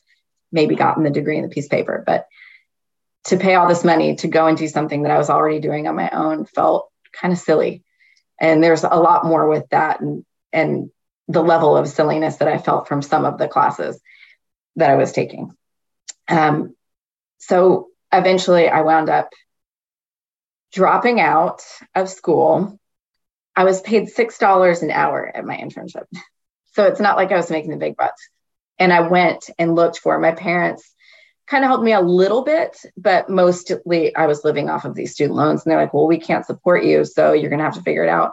[0.53, 2.27] maybe gotten the degree in the piece of paper, but
[3.25, 5.89] to pay all this money to go and do something that I was already doing
[5.89, 7.85] on my own felt kind of silly.
[8.39, 10.91] And there's a lot more with that and and
[11.29, 14.01] the level of silliness that I felt from some of the classes
[14.77, 15.53] that I was taking.
[16.29, 16.75] Um,
[17.39, 19.31] so eventually I wound up
[20.73, 21.63] dropping out
[21.95, 22.79] of school.
[23.55, 26.05] I was paid $6 an hour at my internship.
[26.75, 28.29] So it's not like I was making the big bucks.
[28.79, 30.93] And I went and looked for my parents
[31.47, 35.13] kind of helped me a little bit, but mostly I was living off of these
[35.13, 35.63] student loans.
[35.63, 37.05] And they're like, well, we can't support you.
[37.05, 38.33] So you're going to have to figure it out.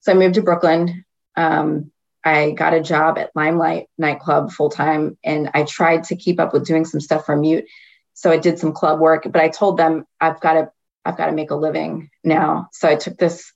[0.00, 1.04] So I moved to Brooklyn.
[1.36, 1.90] Um,
[2.24, 5.18] I got a job at Limelight nightclub full time.
[5.24, 7.66] And I tried to keep up with doing some stuff for Mute.
[8.14, 10.70] So I did some club work, but I told them I've got to,
[11.04, 12.68] I've got to make a living now.
[12.72, 13.52] So I took this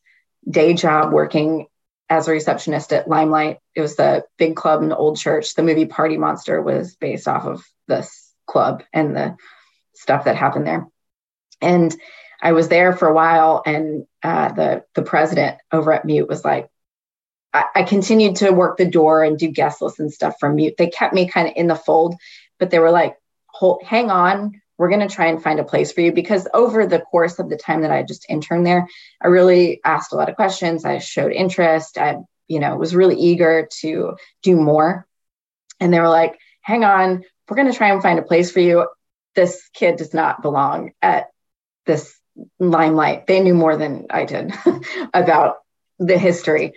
[0.48, 1.66] day job working
[2.08, 3.58] as a receptionist at Limelight.
[3.74, 5.54] It was the big club in the old church.
[5.54, 9.36] The movie Party Monster was based off of this club and the
[9.94, 10.86] stuff that happened there.
[11.60, 11.94] And
[12.40, 16.44] I was there for a while, and uh, the the president over at Mute was
[16.44, 16.68] like,
[17.57, 20.75] I, I continued to work the door and do guest lists and stuff from Mute.
[20.77, 22.14] They kept me kind of in the fold,
[22.59, 23.16] but they were like,
[23.49, 26.87] Hold, hang on, we're going to try and find a place for you because over
[26.87, 28.87] the course of the time that I just interned there,
[29.23, 30.85] I really asked a lot of questions.
[30.85, 31.97] I showed interest.
[31.97, 35.07] I, you know, was really eager to do more.
[35.81, 38.61] And they were like, hang on, we're going to try and find a place for
[38.61, 38.87] you.
[39.35, 41.29] This kid does not belong at
[41.87, 42.14] this
[42.59, 43.27] limelight.
[43.27, 44.53] They knew more than I did
[45.14, 45.57] about
[45.99, 46.75] the history.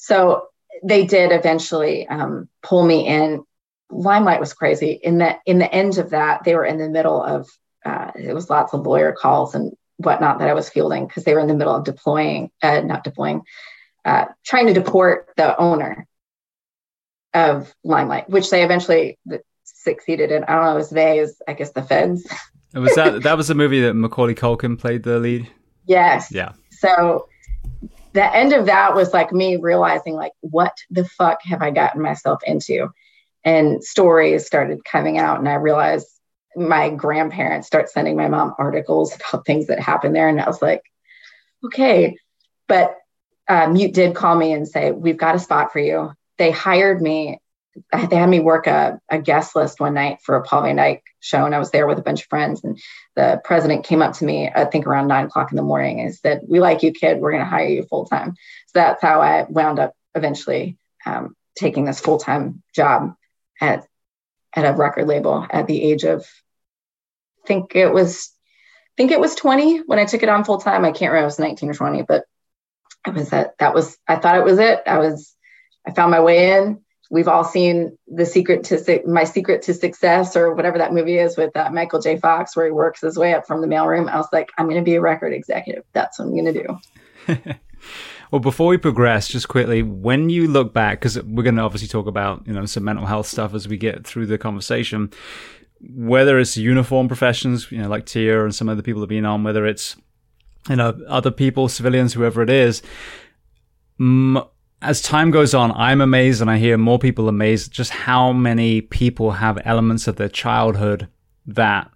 [0.00, 0.46] So
[0.82, 3.44] they did eventually um, pull me in.
[3.90, 4.92] Limelight was crazy.
[4.92, 7.46] In the in the end of that, they were in the middle of
[7.84, 11.34] uh, it was lots of lawyer calls and whatnot that I was fielding because they
[11.34, 13.42] were in the middle of deploying, uh, not deploying,
[14.06, 16.06] uh, trying to deport the owner
[17.34, 19.18] of Limelight, which they eventually
[19.64, 20.44] succeeded in.
[20.44, 22.26] I don't know, it was they, as I guess the feds.
[22.72, 25.50] was that that was the movie that Macaulay Culkin played the lead?
[25.86, 26.30] Yes.
[26.30, 26.52] Yeah.
[26.70, 27.26] So
[28.12, 32.02] the end of that was like me realizing like what the fuck have I gotten
[32.02, 32.88] myself into?
[33.44, 36.08] And stories started coming out and I realized
[36.56, 40.28] my grandparents start sending my mom articles about things that happened there.
[40.28, 40.82] And I was like,
[41.64, 42.16] okay.
[42.66, 42.96] But
[43.48, 46.12] uh, Mute did call me and say, we've got a spot for you.
[46.38, 47.40] They hired me
[47.92, 51.02] they had me work a, a guest list one night for a Paul Van Dyk
[51.20, 52.64] show, and I was there with a bunch of friends.
[52.64, 52.78] And
[53.16, 56.14] the president came up to me, I think around nine o'clock in the morning, and
[56.14, 57.20] said, "We like you, kid.
[57.20, 58.34] We're going to hire you full time."
[58.66, 63.14] So that's how I wound up eventually um, taking this full time job
[63.60, 63.86] at
[64.54, 66.26] at a record label at the age of,
[67.44, 68.30] I think it was,
[68.86, 70.84] I think it was twenty when I took it on full time.
[70.84, 72.24] I can't remember, it was nineteen or twenty, but
[73.06, 73.56] it was that.
[73.58, 73.96] That was.
[74.06, 74.80] I thought it was it.
[74.86, 75.34] I was.
[75.86, 76.80] I found my way in
[77.10, 81.36] we've all seen the secret to my secret to success or whatever that movie is
[81.36, 82.16] with uh, michael j.
[82.16, 84.08] Fox where he works his way up from the mailroom.
[84.08, 85.84] I was like i'm going to be a record executive.
[85.92, 86.78] That's what i'm going to
[87.26, 87.54] do.
[88.30, 91.88] Well, before we progress, just quickly, when you look back, because we're going to obviously
[91.88, 95.10] talk about you know some mental health stuff as we get through the conversation,
[95.80, 99.42] whether it's uniform professions, you know, like Tia and some other people have been on,
[99.42, 99.96] whether it's
[100.68, 102.82] you know other people, civilians, whoever it is.
[103.98, 104.42] M-
[104.82, 108.80] as time goes on, I'm amazed, and I hear more people amazed just how many
[108.80, 111.08] people have elements of their childhood
[111.46, 111.90] that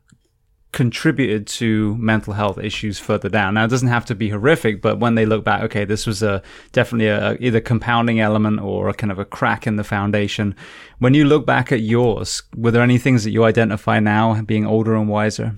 [0.72, 3.54] contributed to mental health issues further down.
[3.54, 6.20] Now, it doesn't have to be horrific, but when they look back, okay, this was
[6.20, 10.56] a definitely a, either compounding element or a kind of a crack in the foundation.
[10.98, 14.66] When you look back at yours, were there any things that you identify now, being
[14.66, 15.54] older and wiser?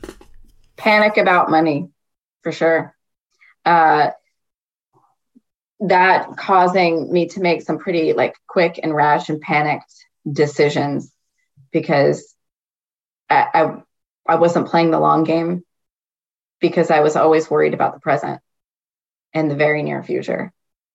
[0.77, 1.89] Panic about money,
[2.43, 2.95] for sure.
[3.65, 4.11] Uh,
[5.81, 9.93] that causing me to make some pretty like quick and rash and panicked
[10.31, 11.13] decisions
[11.73, 12.35] because
[13.29, 13.83] I, I,
[14.27, 15.65] I wasn't playing the long game
[16.61, 18.41] because I was always worried about the present
[19.35, 20.53] and the very near future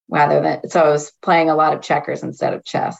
[0.09, 2.97] rather than so I was playing a lot of checkers instead of chess.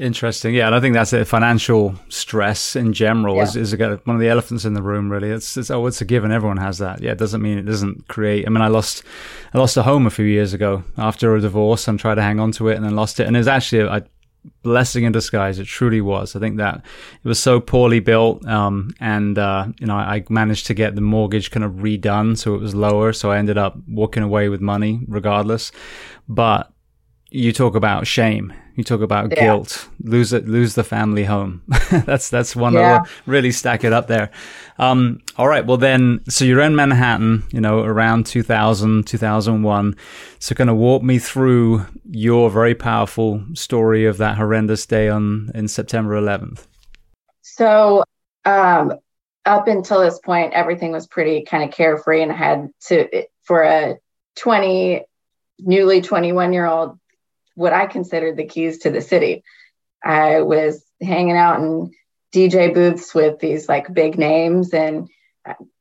[0.00, 0.54] Interesting.
[0.54, 1.26] Yeah, and I think that's it.
[1.26, 3.42] Financial stress in general yeah.
[3.42, 5.12] is, is one of the elephants in the room.
[5.12, 6.32] Really, it's, it's oh, it's a given.
[6.32, 7.02] Everyone has that.
[7.02, 8.46] Yeah, it doesn't mean it doesn't create.
[8.46, 9.04] I mean, I lost,
[9.52, 12.40] I lost a home a few years ago after a divorce and tried to hang
[12.40, 13.26] on to it and then lost it.
[13.26, 14.02] And it was actually a, a
[14.62, 15.58] blessing in disguise.
[15.58, 16.34] It truly was.
[16.34, 20.66] I think that it was so poorly built, um, and uh, you know, I managed
[20.68, 23.12] to get the mortgage kind of redone so it was lower.
[23.12, 25.72] So I ended up walking away with money regardless.
[26.26, 26.72] But
[27.30, 29.44] you talk about shame you talk about yeah.
[29.44, 32.80] guilt lose it lose the family home that's that's one yeah.
[32.80, 34.30] that will really stack it up there
[34.78, 39.96] um, all right well then so you're in manhattan you know around 2000 2001
[40.38, 45.50] so kind of walk me through your very powerful story of that horrendous day on
[45.54, 46.66] in september 11th
[47.42, 48.02] so
[48.44, 48.92] um,
[49.44, 53.62] up until this point everything was pretty kind of carefree and i had to for
[53.62, 53.98] a
[54.36, 55.02] 20
[55.60, 56.98] newly 21 year old
[57.60, 59.44] what I considered the keys to the city.
[60.02, 61.92] I was hanging out in
[62.34, 65.10] DJ booths with these like big names, and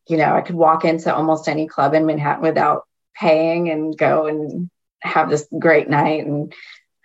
[0.09, 2.84] you know, I could walk into almost any club in Manhattan without
[3.15, 4.69] paying and go and
[5.01, 6.25] have this great night.
[6.25, 6.53] And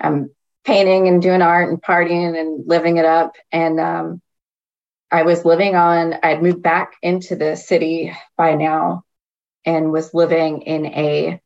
[0.01, 0.31] I'm
[0.64, 3.37] painting and doing art and partying and living it up.
[3.53, 4.22] And um,
[5.09, 9.05] I was living on, I'd moved back into the city by now
[9.64, 11.41] and was living in a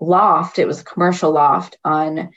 [0.00, 0.58] loft.
[0.58, 2.30] It was a commercial loft on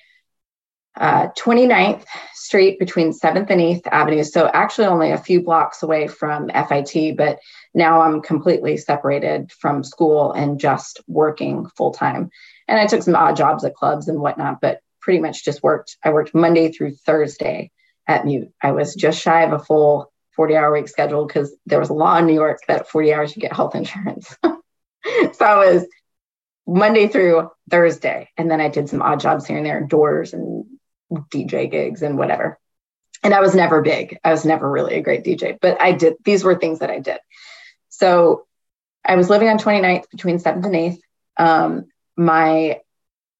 [0.97, 4.23] uh, 29th Street between 7th and 8th Avenue.
[4.23, 7.39] So, actually, only a few blocks away from FIT, but
[7.73, 12.29] now I'm completely separated from school and just working full time.
[12.67, 15.97] And I took some odd jobs at clubs and whatnot, but pretty much just worked.
[16.03, 17.71] I worked Monday through Thursday
[18.07, 18.51] at Mute.
[18.61, 21.93] I was just shy of a full 40 hour week schedule because there was a
[21.93, 24.35] law in New York that 40 hours you get health insurance.
[24.43, 25.85] so I was
[26.67, 28.29] Monday through Thursday.
[28.37, 30.65] And then I did some odd jobs here and there, doors and
[31.11, 32.59] DJ gigs and whatever.
[33.23, 34.17] And I was never big.
[34.23, 36.99] I was never really a great DJ, but I did, these were things that I
[36.99, 37.17] did.
[37.89, 38.45] So
[39.03, 40.99] I was living on 29th between 7th and 8th.
[41.37, 41.85] Um,
[42.15, 42.79] my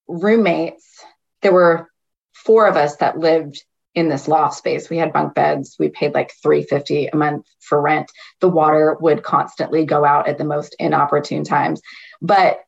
[0.07, 1.03] roommates,
[1.41, 1.89] there were
[2.33, 3.63] four of us that lived
[3.93, 4.89] in this loft space.
[4.89, 5.75] We had bunk beds.
[5.79, 8.11] We paid like 350 a month for rent.
[8.41, 11.81] The water would constantly go out at the most inopportune times.
[12.21, 12.59] But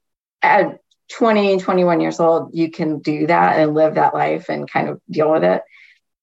[0.42, 0.80] at
[1.10, 5.02] 20, 21 years old, you can do that and live that life and kind of
[5.10, 5.62] deal with it.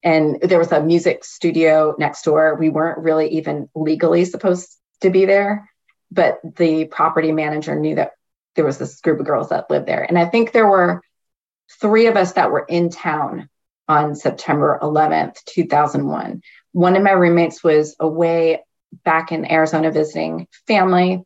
[0.03, 2.55] And there was a music studio next door.
[2.55, 4.69] We weren't really even legally supposed
[5.01, 5.69] to be there,
[6.11, 8.13] but the property manager knew that
[8.55, 10.03] there was this group of girls that lived there.
[10.03, 11.03] And I think there were
[11.81, 13.49] three of us that were in town
[13.89, 16.43] on September 11th, 2001.
[16.73, 18.65] One of my roommates was away
[19.05, 21.23] back in Arizona visiting family.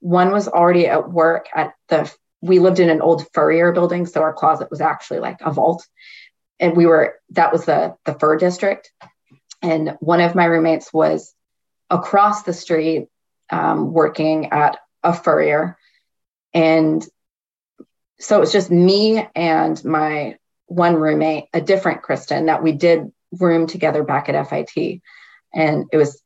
[0.00, 4.20] One was already at work at the we lived in an old furrier building, so
[4.20, 5.86] our closet was actually like a vault.
[6.60, 8.92] And we were that was the the fur district.
[9.62, 11.34] And one of my roommates was
[11.88, 13.08] across the street
[13.50, 15.78] um, working at a furrier.
[16.52, 17.06] And
[18.18, 20.36] so it was just me and my
[20.66, 25.00] one roommate, a different Kristen, that we did room together back at FIT.
[25.54, 26.22] And it was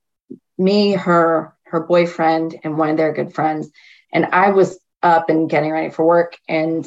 [0.56, 3.70] me, her, her boyfriend, and one of their good friends.
[4.12, 6.36] And I was up and getting ready for work.
[6.48, 6.86] And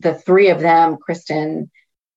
[0.00, 1.70] the three of them, Kristen,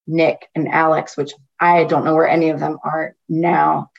[0.08, 3.92] Nick, and Alex, which I don't know where any of them are now,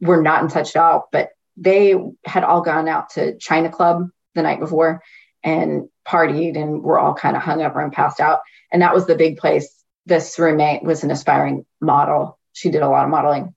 [0.00, 1.94] were not in touch at all, but they
[2.24, 5.02] had all gone out to China Club the night before
[5.44, 8.40] and partied and were all kind of hung up and passed out.
[8.72, 9.68] And that was the big place.
[10.06, 12.38] This roommate was an aspiring model.
[12.54, 13.54] She did a lot of modeling.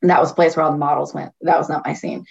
[0.00, 1.32] And that was a place where all the models went.
[1.42, 2.24] That was not my scene.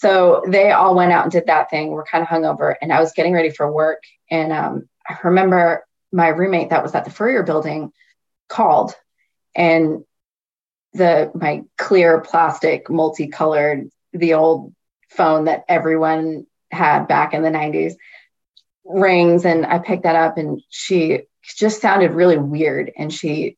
[0.00, 1.90] So they all went out and did that thing.
[1.90, 5.84] We're kind of hungover, and I was getting ready for work, and um, I remember
[6.12, 7.92] my roommate that was at the Furrier building
[8.48, 8.94] called
[9.54, 10.04] and
[10.94, 14.72] the my clear plastic multicolored the old
[15.10, 17.94] phone that everyone had back in the 90s
[18.84, 19.44] rings.
[19.44, 21.22] And I picked that up and she
[21.56, 22.92] just sounded really weird.
[22.96, 23.56] And she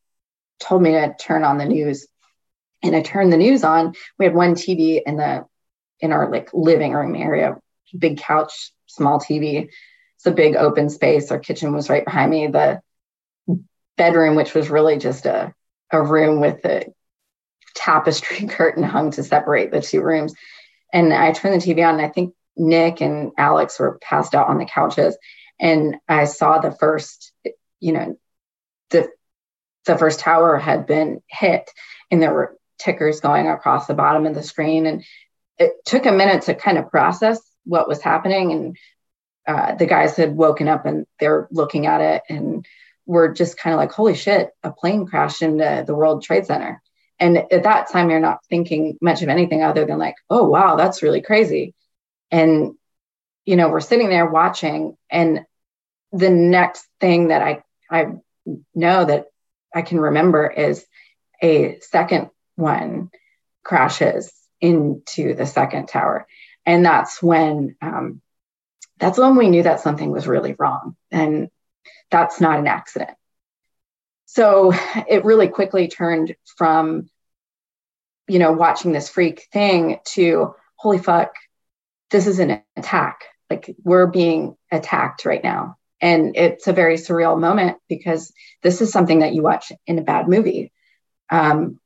[0.59, 2.07] told me to turn on the news.
[2.83, 3.93] And I turned the news on.
[4.17, 5.45] We had one TV in the
[6.01, 7.57] in our like living room area.
[7.97, 9.69] Big couch small TV
[10.21, 11.31] it's a big open space.
[11.31, 12.45] Our kitchen was right behind me.
[12.45, 12.79] The
[13.97, 15.51] bedroom which was really just a
[15.89, 16.85] a room with a
[17.73, 20.35] tapestry curtain hung to separate the two rooms.
[20.93, 24.47] And I turned the TV on and I think Nick and Alex were passed out
[24.47, 25.17] on the couches.
[25.59, 27.33] And I saw the first,
[27.79, 28.15] you know,
[28.91, 29.09] the
[29.87, 31.67] the first tower had been hit
[32.11, 34.85] and there were tickers going across the bottom of the screen.
[34.85, 35.03] And
[35.61, 38.51] it took a minute to kind of process what was happening.
[38.51, 38.77] And
[39.47, 42.65] uh, the guys had woken up and they're looking at it and
[43.05, 46.81] we're just kind of like holy shit a plane crashed into the world trade center.
[47.19, 50.75] And at that time you're not thinking much of anything other than like oh wow
[50.75, 51.75] that's really crazy.
[52.31, 52.75] And,
[53.45, 55.41] you know, we're sitting there watching, and
[56.13, 58.13] the next thing that I, I
[58.73, 59.25] know that
[59.75, 60.85] I can remember is
[61.43, 63.09] a second one
[63.63, 64.31] crashes
[64.61, 66.27] into the second tower.
[66.65, 68.21] And that's when, um,
[68.97, 70.95] that's when we knew that something was really wrong.
[71.09, 71.49] And
[72.11, 73.17] that's not an accident.
[74.25, 74.73] So
[75.09, 77.09] it really quickly turned from,
[78.27, 81.33] you know, watching this freak thing to, holy fuck,
[82.11, 83.25] this is an attack.
[83.49, 85.77] Like we're being attacked right now.
[85.99, 88.31] And it's a very surreal moment because
[88.63, 90.71] this is something that you watch in a bad movie.
[91.29, 91.79] Um,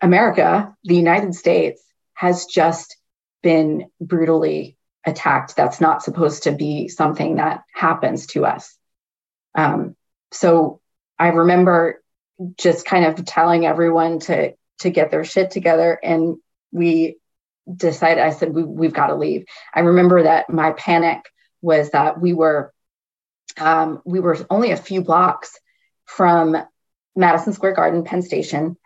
[0.00, 1.82] America, the United States,
[2.18, 2.96] has just
[3.44, 5.54] been brutally attacked.
[5.54, 8.76] That's not supposed to be something that happens to us.
[9.54, 9.94] Um,
[10.32, 10.80] so
[11.16, 12.02] I remember
[12.56, 16.38] just kind of telling everyone to to get their shit together, and
[16.72, 17.18] we
[17.72, 19.44] decided, I said, we, we've got to leave.
[19.72, 21.20] I remember that my panic
[21.62, 22.72] was that we were,
[23.58, 25.56] um, we were only a few blocks
[26.04, 26.56] from
[27.14, 28.76] Madison Square Garden, Penn Station,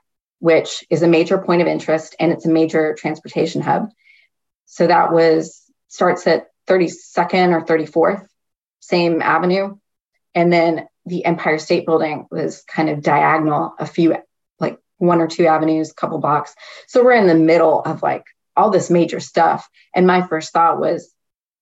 [0.43, 3.90] which is a major point of interest and it's a major transportation hub.
[4.66, 8.26] So that was starts at 32nd or 34th,
[8.80, 9.76] same avenue.
[10.34, 14.16] And then the Empire State Building was kind of diagonal, a few
[14.59, 16.57] like one or two avenues, couple blocks.
[16.88, 18.24] So we're in the middle of like
[18.57, 19.68] all this major stuff.
[19.95, 21.14] And my first thought was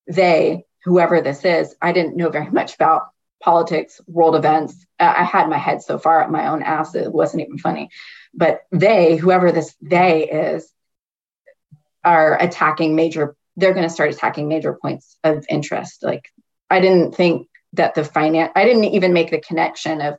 [0.06, 3.08] they, whoever this is, I didn't know very much about
[3.42, 4.86] politics, world events.
[4.98, 7.90] I had my head so far up my own ass, it wasn't even funny.
[8.34, 10.70] But they, whoever this they is,
[12.04, 16.02] are attacking major, they're going to start attacking major points of interest.
[16.02, 16.30] Like,
[16.68, 20.18] I didn't think that the finance, I didn't even make the connection of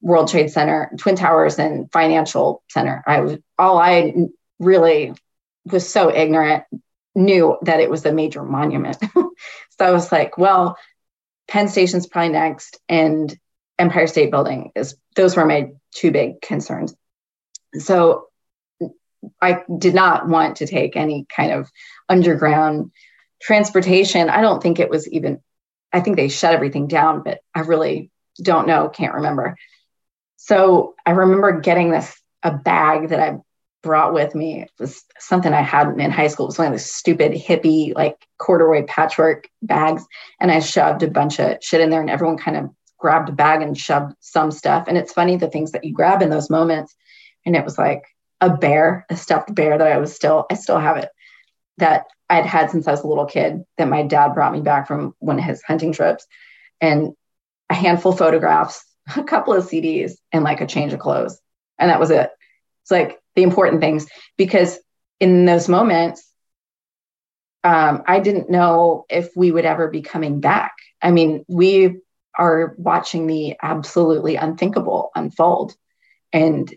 [0.00, 3.02] World Trade Center, Twin Towers, and Financial Center.
[3.06, 4.14] I was all I
[4.58, 5.14] really
[5.64, 6.64] was so ignorant,
[7.14, 8.96] knew that it was a major monument.
[9.14, 9.30] so
[9.80, 10.76] I was like, well,
[11.48, 13.36] Penn Station's probably next, and
[13.78, 16.94] Empire State Building is those were my two big concerns.
[17.78, 18.26] So
[19.40, 21.70] I did not want to take any kind of
[22.08, 22.90] underground
[23.40, 24.28] transportation.
[24.30, 25.40] I don't think it was even,
[25.92, 29.56] I think they shut everything down, but I really don't know, can't remember.
[30.36, 33.38] So I remember getting this a bag that I
[33.82, 36.46] brought with me was something I had in high school.
[36.46, 40.04] It was one of those stupid hippie like corduroy patchwork bags.
[40.40, 43.32] And I shoved a bunch of shit in there and everyone kind of grabbed a
[43.32, 44.84] bag and shoved some stuff.
[44.86, 46.94] And it's funny the things that you grab in those moments.
[47.44, 48.04] And it was like
[48.40, 51.08] a bear, a stuffed bear that I was still, I still have it
[51.78, 54.86] that I'd had since I was a little kid that my dad brought me back
[54.86, 56.26] from one of his hunting trips
[56.80, 57.14] and
[57.68, 58.84] a handful of photographs,
[59.16, 61.40] a couple of CDs and like a change of clothes.
[61.78, 62.30] And that was it.
[62.82, 64.06] It's like the important things
[64.36, 64.78] because
[65.20, 66.28] in those moments,
[67.64, 70.74] um, I didn't know if we would ever be coming back.
[71.00, 72.00] I mean, we
[72.36, 75.74] are watching the absolutely unthinkable unfold.
[76.32, 76.72] And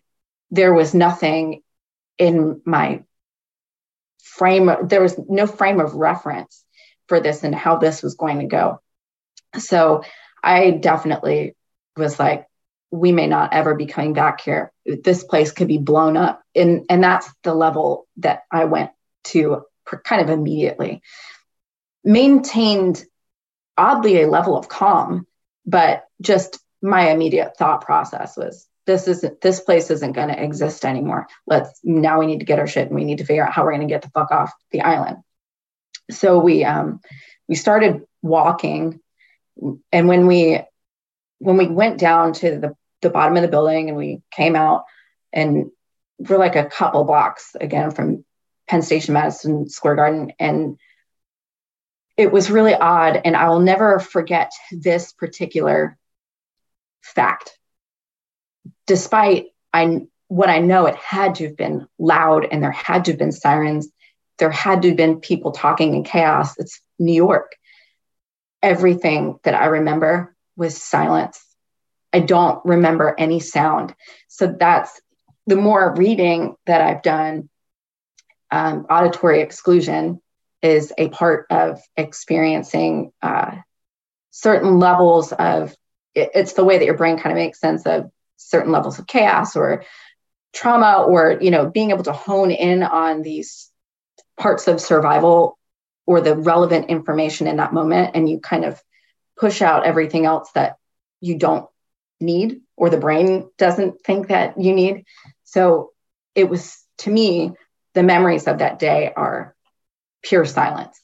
[0.52, 1.62] there was nothing
[2.18, 3.04] in my
[4.22, 6.64] frame, there was no frame of reference
[7.08, 8.80] for this and how this was going to go.
[9.58, 10.04] So
[10.44, 11.56] I definitely
[11.96, 12.48] was like,
[12.92, 14.72] we may not ever be coming back here.
[14.86, 16.42] This place could be blown up.
[16.56, 18.92] And, and that's the level that I went
[19.26, 19.64] to
[20.04, 21.02] kind of immediately.
[22.04, 23.04] Maintained
[23.78, 25.28] oddly a level of calm,
[25.66, 30.86] but just my immediate thought process was this isn't this place isn't going to exist
[30.86, 31.28] anymore.
[31.48, 33.64] Let's now we need to get our shit and we need to figure out how
[33.64, 35.18] we're going to get the fuck off the island.
[36.12, 37.02] So we um
[37.48, 39.00] we started walking
[39.92, 40.62] and when we
[41.46, 44.86] when we went down to the, the bottom of the building and we came out
[45.32, 45.70] and
[46.18, 48.26] we're like a couple blocks again from
[48.68, 50.34] Penn Station, Madison Square Garden.
[50.40, 50.80] And
[52.18, 53.22] it was really odd.
[53.24, 56.00] And I will never forget this particular
[57.04, 57.52] fact.
[58.88, 63.12] Despite I what I know, it had to have been loud and there had to
[63.12, 63.88] have been sirens.
[64.40, 66.58] There had to have been people talking in chaos.
[66.58, 67.56] It's New York.
[68.64, 71.44] Everything that I remember was silence.
[72.14, 73.94] I don't remember any sound.
[74.28, 75.02] So that's
[75.48, 77.50] the more reading that I've done,
[78.52, 80.22] um, auditory exclusion
[80.62, 83.56] is a part of experiencing uh,
[84.32, 85.76] certain levels of
[86.16, 89.08] it, it's the way that your brain kind of makes sense of certain levels of
[89.08, 89.84] chaos or
[90.54, 93.70] trauma or you know being able to hone in on these
[94.38, 95.58] parts of survival
[96.06, 98.82] or the relevant information in that moment and you kind of
[99.38, 100.78] push out everything else that
[101.22, 101.68] you don't
[102.20, 105.04] need or the brain doesn't think that you need
[105.44, 105.92] so
[106.34, 107.52] it was to me
[107.94, 109.54] the memories of that day are
[110.24, 111.00] pure silence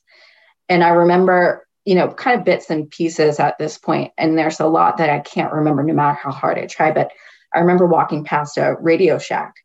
[0.69, 4.61] and i remember you know kind of bits and pieces at this point and there's
[4.61, 7.11] a lot that i can't remember no matter how hard i try but
[7.53, 9.55] I remember walking past a Radio Shack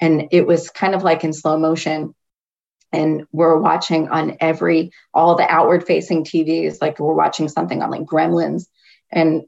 [0.00, 2.14] and it was kind of like in slow motion.
[2.92, 7.90] And we're watching on every, all the outward facing TVs, like we're watching something on
[7.90, 8.66] like Gremlins.
[9.10, 9.42] And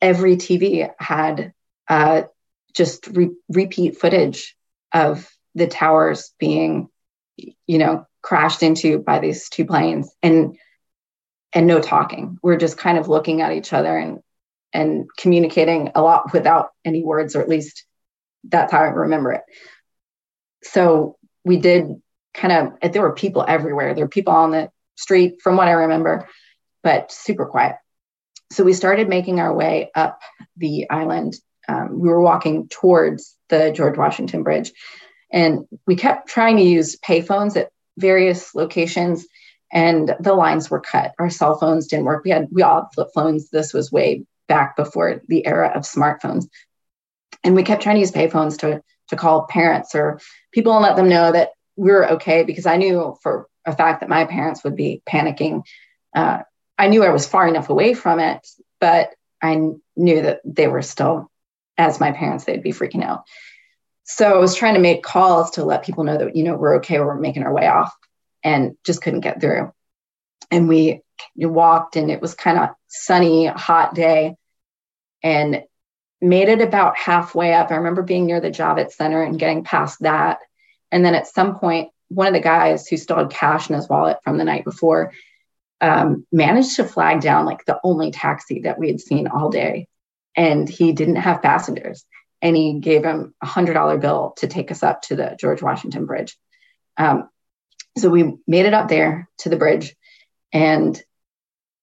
[0.00, 1.52] every TV had
[1.88, 2.22] uh,
[2.74, 4.56] just re- repeat footage
[4.92, 6.88] of the towers being,
[7.36, 10.56] you know, crashed into by these two planes and
[11.52, 12.38] and no talking.
[12.42, 14.20] We're just kind of looking at each other and
[14.72, 17.84] and communicating a lot without any words, or at least
[18.44, 19.42] that's how I remember it.
[20.62, 21.86] So we did
[22.36, 23.94] kind of, there were people everywhere.
[23.94, 26.28] There were people on the street, from what I remember,
[26.82, 27.76] but super quiet.
[28.52, 30.20] So we started making our way up
[30.56, 31.36] the island.
[31.68, 34.72] Um, we were walking towards the George Washington Bridge,
[35.32, 39.26] and we kept trying to use payphones at various locations
[39.72, 41.12] and the lines were cut.
[41.18, 42.24] Our cell phones didn't work.
[42.24, 43.50] We had we all had flip phones.
[43.50, 46.46] This was way back before the era of smartphones.
[47.42, 50.20] And we kept trying to use payphones to, to call parents or
[50.52, 54.00] people and let them know that we were okay because I knew for a fact
[54.00, 55.62] that my parents would be panicking.
[56.14, 56.40] Uh,
[56.78, 58.46] I knew I was far enough away from it,
[58.80, 59.10] but
[59.42, 61.30] I knew that they were still,
[61.76, 63.24] as my parents, they'd be freaking out.
[64.04, 66.76] So I was trying to make calls to let people know that, you know, we're
[66.76, 67.92] okay, we're making our way off
[68.44, 69.72] and just couldn't get through.
[70.50, 71.02] And we
[71.36, 74.36] walked and it was kind of sunny, hot day
[75.22, 75.64] and
[76.20, 77.70] made it about halfway up.
[77.70, 80.38] I remember being near the Javits Center and getting past that.
[80.90, 83.88] And then at some point, one of the guys who still had cash in his
[83.88, 85.12] wallet from the night before
[85.80, 89.88] um, managed to flag down like the only taxi that we had seen all day.
[90.36, 92.04] And he didn't have passengers.
[92.42, 95.62] And he gave him a hundred dollar bill to take us up to the George
[95.62, 96.36] Washington Bridge.
[96.96, 97.28] Um,
[97.98, 99.96] so we made it up there to the bridge
[100.52, 101.00] and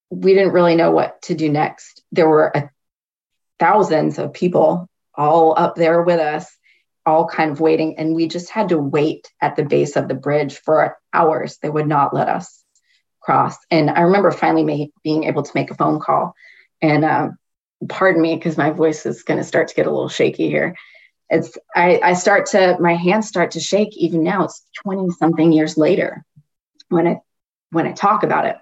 [0.10, 2.04] we didn't really know what to do next.
[2.12, 2.70] There were a,
[3.60, 6.56] thousands of people all up there with us,
[7.06, 7.97] all kind of waiting.
[7.97, 11.58] And we just had to wait at the base of the bridge for hours.
[11.58, 12.64] They would not let us
[13.22, 13.58] cross.
[13.72, 16.36] And I remember finally being able to make a phone call.
[16.82, 17.38] And um,
[17.88, 20.76] pardon me, because my voice is going to start to get a little shaky here.
[21.30, 24.43] It's I, I start to my hands start to shake even now.
[24.43, 26.24] It's 20 something years later
[26.89, 27.22] when I
[27.72, 28.58] when I talk about it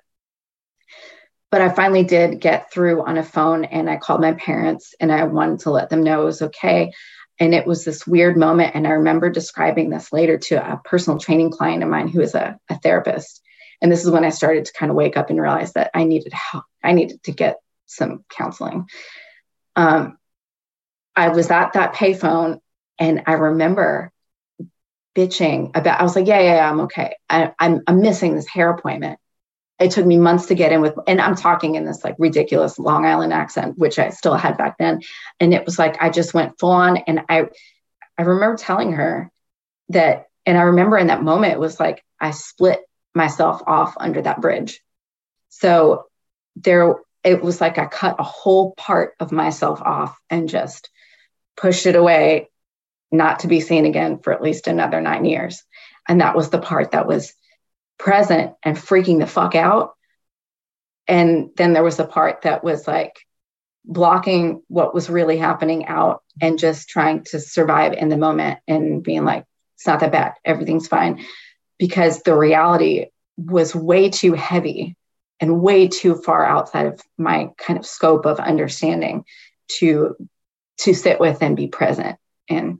[1.52, 5.12] but I finally did get through on a phone and I called my parents and
[5.12, 6.94] I wanted to let them know it was okay.
[7.42, 8.76] And it was this weird moment.
[8.76, 12.36] And I remember describing this later to a personal training client of mine who is
[12.36, 13.42] a, a therapist.
[13.82, 16.04] And this is when I started to kind of wake up and realize that I
[16.04, 16.66] needed help.
[16.84, 18.86] I needed to get some counseling.
[19.76, 20.20] Um,
[21.16, 22.60] I was at that payphone
[23.00, 24.12] and I remember
[25.16, 27.16] bitching about, I was like, yeah, yeah, yeah I'm okay.
[27.28, 29.20] I, I'm, I'm missing this hair appointment
[29.82, 32.78] it took me months to get in with and i'm talking in this like ridiculous
[32.78, 35.02] long island accent which i still had back then.
[35.40, 37.48] And it was like i just went full on and i
[38.18, 39.32] i remember telling her
[39.90, 42.80] that and i remember in that moment it was like i split
[43.14, 44.82] myself off under that bridge.
[45.50, 46.06] So
[46.56, 50.90] there it was like i cut a whole part of myself off and just
[51.58, 52.50] pushed it away
[53.12, 55.64] not to be seen again for at least another nine years.
[56.08, 57.34] And that was the part that was
[58.02, 59.94] present and freaking the fuck out.
[61.08, 63.16] And then there was the part that was like
[63.86, 69.04] blocking what was really happening out and just trying to survive in the moment and
[69.04, 69.46] being like,
[69.76, 71.24] it's not that bad, everything's fine.
[71.78, 74.96] Because the reality was way too heavy
[75.40, 79.26] and way too far outside of my kind of scope of understanding
[79.80, 80.16] to
[80.80, 82.80] to sit with and be present in.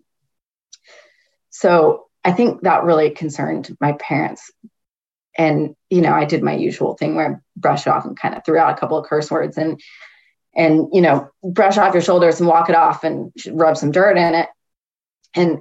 [1.52, 4.52] So I think that really concerned my parents.
[5.38, 8.44] And, you know, I did my usual thing where I brushed off and kind of
[8.46, 9.80] threw out a couple of curse words and,
[10.56, 14.18] and, you know, brush off your shoulders and walk it off and rub some dirt
[14.18, 14.50] in it.
[15.34, 15.60] And,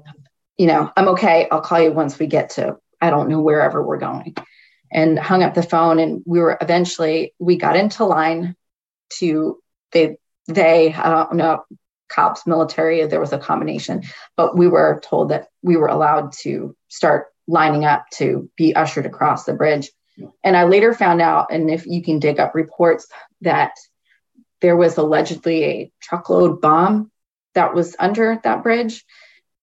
[0.56, 1.48] you know, I'm okay.
[1.50, 4.34] I'll call you once we get to, I don't know, wherever we're going.
[4.92, 6.00] And hung up the phone.
[6.00, 8.56] And we were eventually, we got into line
[9.18, 9.60] to,
[9.92, 10.16] they,
[10.48, 11.64] they, I don't know,
[12.10, 14.02] cops, military, there was a combination,
[14.36, 19.06] but we were told that we were allowed to start lining up to be ushered
[19.06, 19.90] across the bridge.
[20.44, 23.08] And I later found out, and if you can dig up reports,
[23.40, 23.72] that
[24.60, 27.10] there was allegedly a truckload bomb
[27.54, 29.04] that was under that bridge.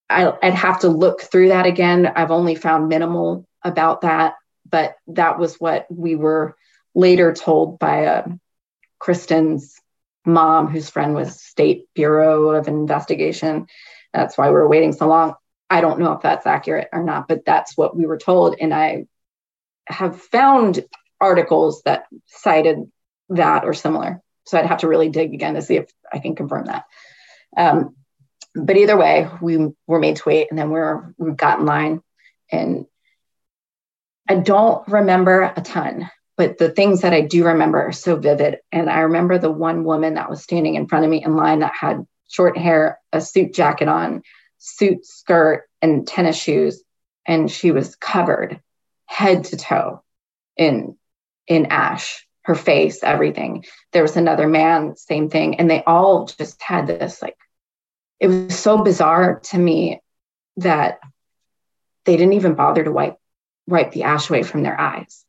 [0.10, 2.06] I, would have to look through that again.
[2.08, 4.36] I've only found minimal about that,
[4.70, 6.56] but that was what we were
[6.96, 8.28] later told by uh,
[9.00, 9.80] Kristen's
[10.26, 13.68] mom, whose friend was State Bureau of Investigation.
[14.14, 15.36] That's why we are waiting so long.
[15.70, 18.56] I don't know if that's accurate or not, but that's what we were told.
[18.60, 19.06] And I
[19.88, 20.86] have found
[21.20, 22.90] articles that cited
[23.30, 24.22] that or similar.
[24.46, 26.86] So I'd have to really dig again to see if I can confirm that.
[27.56, 27.96] Um,
[28.56, 32.02] but either way, we were made to wait, and then we're we got in line,
[32.52, 32.86] and
[34.28, 38.60] I don't remember a ton but the things that I do remember are so vivid.
[38.72, 41.60] And I remember the one woman that was standing in front of me in line
[41.60, 44.22] that had short hair, a suit jacket on,
[44.58, 46.84] suit skirt, and tennis shoes.
[47.26, 48.62] And she was covered
[49.06, 50.04] head to toe
[50.56, 50.98] in
[51.46, 53.66] in ash, her face, everything.
[53.92, 55.60] There was another man, same thing.
[55.60, 57.38] And they all just had this like
[58.20, 60.02] it was so bizarre to me
[60.58, 61.00] that
[62.06, 63.18] they didn't even bother to wipe
[63.68, 65.26] wipe the ash away from their eyes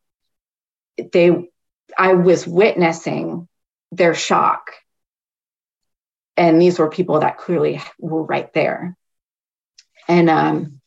[1.11, 1.49] they
[1.97, 3.47] I was witnessing
[3.91, 4.71] their shock.
[6.37, 8.95] And these were people that clearly were right there.
[10.09, 10.81] And um,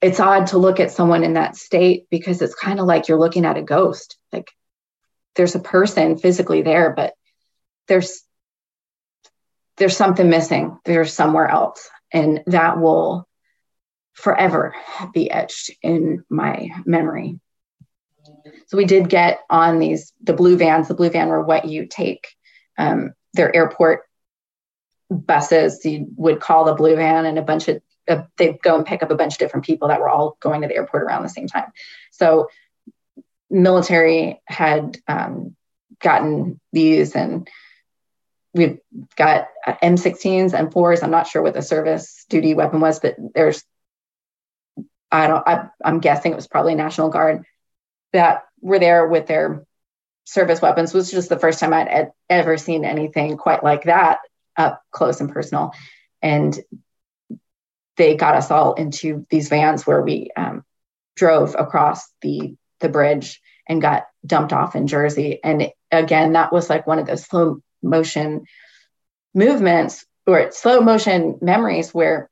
[0.00, 3.18] it's odd to look at someone in that state because it's kind of like you're
[3.18, 4.16] looking at a ghost.
[4.32, 4.50] Like
[5.34, 7.14] there's a person physically there, but
[7.88, 8.22] there's
[9.78, 10.78] there's something missing.
[10.84, 11.88] There's somewhere else.
[12.12, 13.26] And that will
[14.14, 14.74] forever
[15.12, 17.38] be etched in my memory.
[18.68, 20.88] So we did get on these the blue vans.
[20.88, 22.28] The blue van were what you take
[22.78, 24.02] um, their airport
[25.10, 25.84] buses.
[25.84, 29.02] You would call the blue van, and a bunch of uh, they'd go and pick
[29.02, 31.28] up a bunch of different people that were all going to the airport around the
[31.28, 31.72] same time.
[32.10, 32.48] So
[33.50, 35.56] military had um,
[36.00, 37.48] gotten these and
[38.54, 38.78] we've
[39.16, 41.02] got M16s and fours.
[41.02, 43.62] I'm not sure what the service duty weapon was, but there's,
[45.10, 47.44] I don't, I, am guessing it was probably National Guard
[48.12, 49.66] that were there with their
[50.24, 54.18] service weapons was just the first time I'd ever seen anything quite like that
[54.56, 55.72] up close and personal.
[56.22, 56.58] And
[57.96, 60.64] they got us all into these vans where we um,
[61.16, 65.40] drove across the the bridge and got dumped off in Jersey.
[65.42, 68.44] And again, that was like one of those slow motion
[69.34, 72.30] movements or slow motion memories where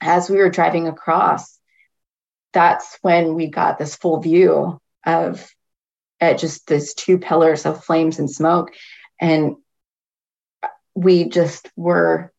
[0.00, 1.58] as we were driving across,
[2.52, 5.48] that's when we got this full view of
[6.20, 8.72] uh, just these two pillars of flames and smoke.
[9.20, 9.56] And
[10.94, 12.32] we just were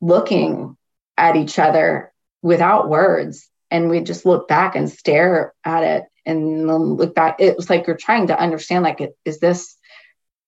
[0.00, 0.76] looking
[1.16, 3.48] at each other without words.
[3.70, 7.36] And we just look back and stare at it and look back.
[7.38, 9.76] It was like you're trying to understand, like, is this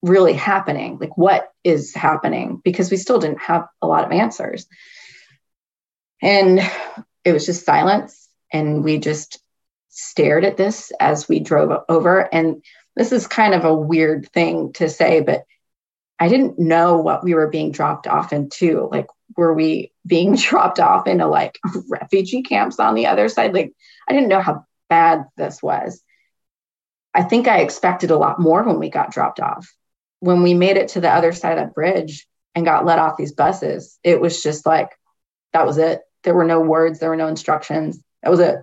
[0.03, 0.99] really happening?
[1.01, 2.61] Like, what is happening?
[2.62, 4.67] Because we still didn't have a lot of answers.
[6.21, 6.61] And
[7.25, 8.29] it was just silence.
[8.53, 9.41] And we just
[9.89, 12.21] stared at this as we drove over.
[12.21, 12.62] And
[12.95, 15.45] this is kind of a weird thing to say, but
[16.19, 18.89] I didn't know what we were being dropped off into.
[18.91, 19.07] Like,
[19.37, 21.59] were we being dropped off into like
[21.89, 23.53] refugee camps on the other side?
[23.55, 23.73] Like,
[24.09, 26.03] I didn't know how bad this was.
[27.15, 29.73] I think I expected a lot more when we got dropped off.
[30.21, 33.17] When we made it to the other side of the bridge and got let off
[33.17, 34.91] these buses, it was just like,
[35.53, 36.01] that was it.
[36.25, 38.03] There were no words, there were no instructions.
[38.23, 38.57] That was it.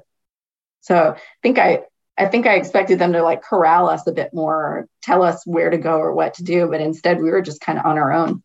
[0.82, 1.84] So I think I
[2.18, 5.46] I think I expected them to like corral us a bit more, or tell us
[5.46, 7.98] where to go or what to do, but instead we were just kind of on
[7.98, 8.44] our own.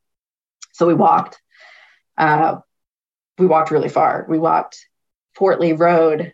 [0.73, 1.41] So we walked.
[2.17, 2.59] Uh,
[3.39, 4.25] we walked really far.
[4.29, 4.87] We walked
[5.35, 6.33] Fort Lee Road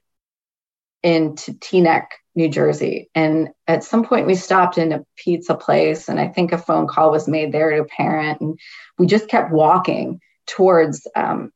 [1.02, 2.06] into Teaneck,
[2.36, 6.52] New Jersey, and at some point we stopped in a pizza place, and I think
[6.52, 8.58] a phone call was made there to a parent, and
[8.98, 11.50] we just kept walking towards um,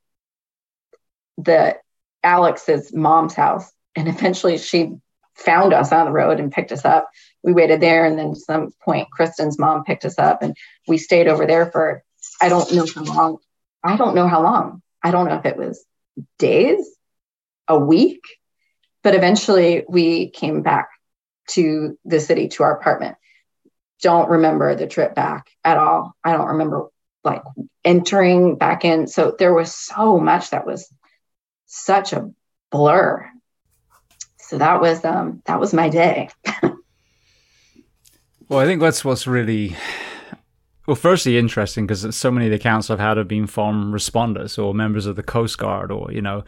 [1.39, 1.77] the
[2.25, 4.93] Alex's mom's house and eventually she
[5.37, 7.09] found us on the road and picked us up.
[7.43, 10.57] We waited there, and then some point, Kristen's mom picked us up, and
[10.89, 12.03] we stayed over there for
[12.41, 13.39] I don't know how long.
[13.83, 14.83] I don't know how long.
[15.03, 15.85] I don't know if it was
[16.39, 16.97] days,
[17.69, 18.23] a week,
[19.03, 20.89] but eventually we came back
[21.49, 23.17] to the city to our apartment.
[24.03, 26.15] Don't remember the trip back at all.
[26.23, 26.89] I don't remember
[27.25, 27.43] like
[27.85, 29.07] entering back in.
[29.07, 30.93] So there was so much that was
[31.67, 32.31] such a
[32.71, 33.29] blur.
[34.47, 36.29] So that was um that was my day.
[38.49, 39.77] well, I think that's what's really
[40.87, 44.63] well, firstly, interesting because so many of the accounts I've had have been from responders
[44.63, 46.45] or members of the Coast Guard or, you know,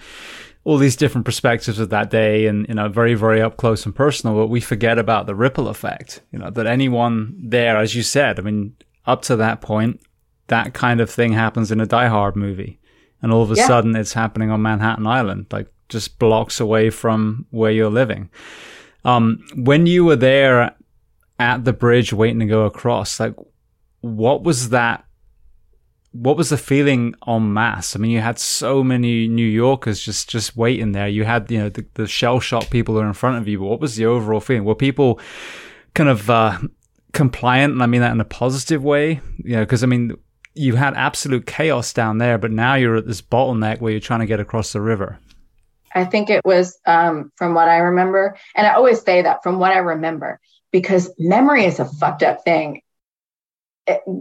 [0.63, 3.95] all these different perspectives of that day and, you know, very, very up close and
[3.95, 4.37] personal.
[4.37, 8.39] But we forget about the ripple effect, you know, that anyone there, as you said,
[8.39, 8.77] I mean,
[9.07, 10.01] up to that point,
[10.47, 12.79] that kind of thing happens in a Die Hard movie.
[13.21, 13.67] And all of a yeah.
[13.67, 18.31] sudden it's happening on Manhattan Island, like just blocks away from where you're living.
[19.05, 20.75] Um, when you were there
[21.39, 23.35] at the bridge waiting to go across, like,
[24.01, 25.05] what was that?
[26.13, 27.95] What was the feeling en masse?
[27.95, 31.09] I mean, you had so many New Yorkers just just waiting there.
[31.09, 33.59] You had you know the, the shell shock people are in front of you.
[33.59, 34.65] But what was the overall feeling?
[34.65, 35.21] Were people
[35.95, 36.59] kind of uh,
[37.13, 37.75] compliant?
[37.75, 39.21] And I mean that in a positive way.
[39.39, 40.17] You know, because I mean
[40.55, 44.21] you had absolute chaos down there, but now you're at this bottleneck where you're trying
[44.21, 45.19] to get across the river.
[45.95, 49.59] I think it was um, from what I remember, and I always say that from
[49.59, 52.83] what I remember because memory is a fucked up thing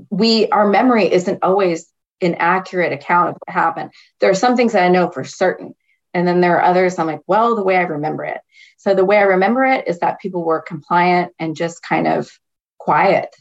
[0.09, 1.91] we our memory isn't always
[2.21, 3.91] an accurate account of what happened.
[4.19, 5.75] There are some things that I know for certain.
[6.13, 8.39] And then there are others I'm like, well, the way I remember it.
[8.77, 12.31] So the way I remember it is that people were compliant and just kind of
[12.79, 13.35] quiet.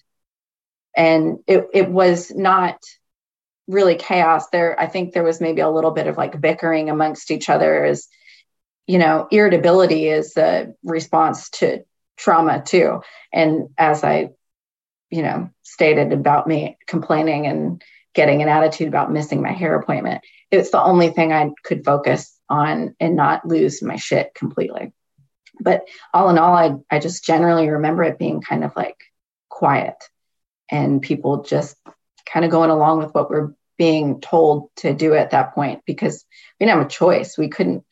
[0.94, 2.78] And it, it was not
[3.66, 4.48] really chaos.
[4.50, 7.84] There, I think there was maybe a little bit of like bickering amongst each other
[7.84, 8.08] as,
[8.86, 11.84] you know, irritability is a response to
[12.16, 13.02] trauma too.
[13.32, 14.30] And as I
[15.10, 17.82] you know, stated about me complaining and
[18.14, 20.22] getting an attitude about missing my hair appointment.
[20.50, 24.92] It's the only thing I could focus on and not lose my shit completely.
[25.60, 28.96] But all in all, I, I just generally remember it being kind of like
[29.48, 29.96] quiet
[30.70, 31.76] and people just
[32.30, 36.24] kind of going along with what we're being told to do at that point because
[36.58, 37.36] we didn't have a choice.
[37.36, 37.84] We couldn't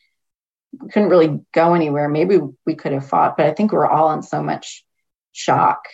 [0.79, 2.09] we couldn't really go anywhere.
[2.09, 4.85] Maybe we could have fought, but I think we're all in so much
[5.31, 5.85] shock.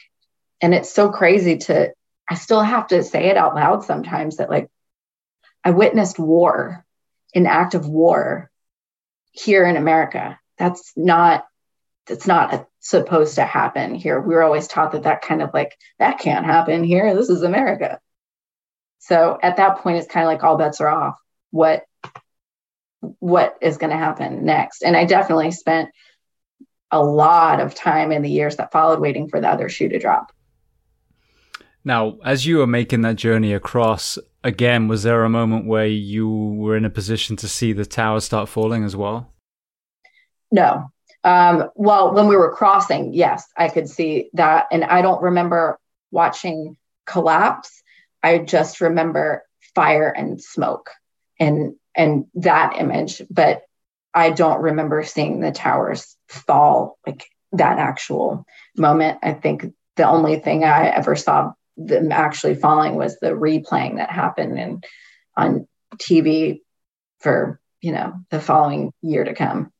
[0.59, 1.93] And it's so crazy to
[2.29, 4.69] i still have to say it out loud sometimes that like
[5.63, 6.85] i witnessed war
[7.33, 8.51] an act of war
[9.31, 10.39] here in america.
[10.57, 11.45] That's not
[12.07, 14.19] that's not a, supposed to happen here.
[14.19, 17.15] We were always taught that that kind of like that can't happen here.
[17.15, 17.99] This is america
[19.01, 21.19] so at that point it's kind of like all bets are off
[21.51, 21.83] what
[23.19, 25.89] what is going to happen next and i definitely spent
[26.91, 29.99] a lot of time in the years that followed waiting for the other shoe to
[29.99, 30.31] drop
[31.83, 36.29] now, as you were making that journey across, again, was there a moment where you
[36.29, 39.33] were in a position to see the tower start falling as well?
[40.51, 40.91] No.
[41.23, 44.67] Um, well, when we were crossing, yes, I could see that.
[44.71, 45.79] And I don't remember
[46.11, 47.81] watching collapse.
[48.24, 49.43] I just remember
[49.76, 50.89] fire and smoke
[51.39, 53.63] and and that image, but
[54.13, 58.45] I don't remember seeing the towers fall like that actual
[58.78, 59.19] moment.
[59.24, 59.65] I think
[59.95, 64.86] the only thing I ever saw them actually falling was the replaying that happened and
[65.36, 65.67] on
[65.97, 66.61] TV
[67.19, 69.72] for you know the following year to come.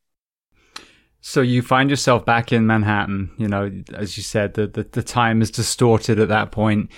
[1.22, 3.32] So you find yourself back in Manhattan.
[3.38, 6.92] You know, as you said, the the, the time is distorted at that point.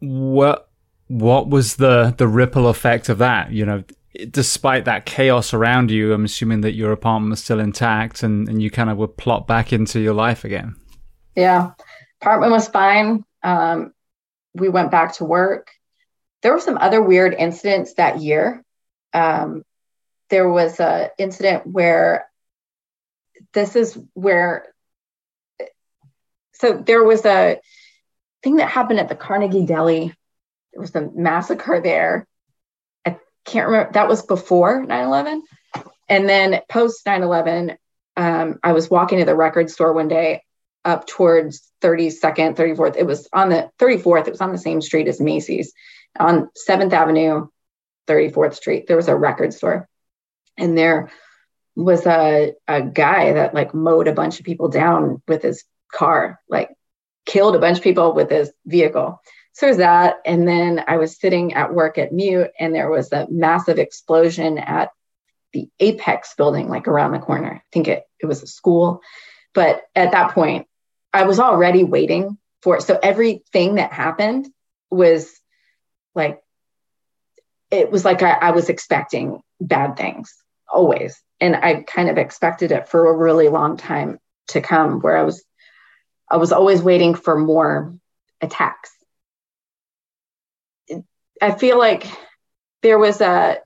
[0.00, 0.68] What
[1.08, 3.50] what was the the ripple effect of that?
[3.50, 3.84] You know,
[4.30, 8.62] despite that chaos around you, I'm assuming that your apartment was still intact and, and
[8.62, 10.76] you kind of would plot back into your life again.
[11.34, 11.72] Yeah.
[12.20, 13.24] Apartment was fine.
[13.42, 13.92] Um,
[14.54, 15.70] we went back to work.
[16.42, 18.64] There were some other weird incidents that year.
[19.12, 19.64] Um,
[20.30, 22.28] there was a incident where
[23.52, 24.66] this is where
[26.52, 27.60] so there was a
[28.48, 30.14] thing that happened at the Carnegie Deli.
[30.72, 32.26] There was a massacre there.
[33.04, 33.92] I can't remember.
[33.92, 35.42] That was before 9 11.
[36.08, 37.76] And then post 9 11,
[38.16, 40.42] um, I was walking to the record store one day
[40.82, 42.96] up towards 32nd, 34th.
[42.96, 44.26] It was on the 34th.
[44.26, 45.74] It was on the same street as Macy's
[46.18, 47.48] on 7th Avenue,
[48.06, 48.86] 34th Street.
[48.86, 49.86] There was a record store.
[50.56, 51.10] And there
[51.76, 56.40] was a, a guy that like mowed a bunch of people down with his car,
[56.48, 56.70] like
[57.28, 59.20] killed a bunch of people with his vehicle.
[59.52, 60.16] So there's that.
[60.24, 64.58] And then I was sitting at work at Mute and there was a massive explosion
[64.58, 64.90] at
[65.52, 67.54] the Apex building, like around the corner.
[67.56, 69.02] I think it, it was a school.
[69.54, 70.66] But at that point,
[71.12, 72.82] I was already waiting for it.
[72.82, 74.48] So everything that happened
[74.90, 75.40] was
[76.14, 76.40] like
[77.70, 80.34] it was like I, I was expecting bad things
[80.72, 81.20] always.
[81.40, 84.18] And I kind of expected it for a really long time
[84.48, 85.44] to come where I was
[86.30, 87.94] I was always waiting for more
[88.40, 88.92] attacks.
[91.40, 92.06] I feel like
[92.82, 93.58] there was a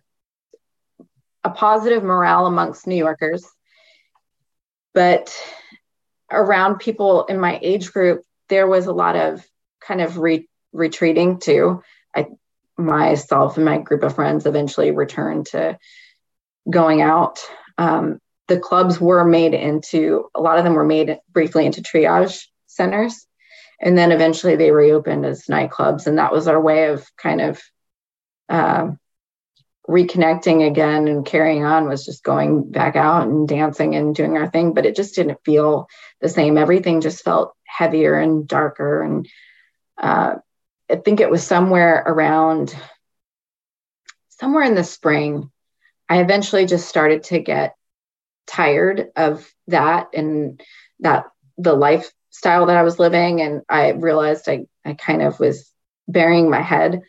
[1.45, 3.45] a positive morale amongst New Yorkers,
[4.95, 5.35] but
[6.31, 9.45] around people in my age group, there was a lot of
[9.81, 11.83] kind of re- retreating too.
[12.15, 12.27] I
[12.79, 15.79] myself and my group of friends eventually returned to
[16.71, 17.41] going out.
[17.77, 22.47] Um, the clubs were made into a lot of them were made briefly into triage
[22.75, 23.27] centers,
[23.81, 27.61] and then eventually they reopened as nightclubs, and that was our way of kind of
[28.49, 28.91] uh,
[29.89, 34.49] reconnecting again and carrying on was just going back out and dancing and doing our
[34.49, 34.75] thing.
[34.75, 35.89] But it just didn't feel
[36.21, 36.57] the same.
[36.57, 39.03] Everything just felt heavier and darker.
[39.03, 39.29] And
[39.99, 40.37] uh,
[40.91, 42.77] i think it was somewhere around
[44.29, 45.51] somewhere in the spring
[46.09, 47.77] i eventually just started to get
[48.47, 50.61] tired of that and
[51.01, 51.27] that
[51.59, 51.75] the
[52.33, 55.71] lifestyle that i was living and i realized i, I kind of was
[56.09, 57.03] burying my head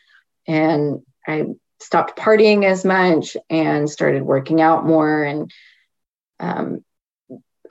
[0.48, 1.46] and i
[1.80, 5.52] stopped partying as much and started working out more and
[6.40, 6.84] um,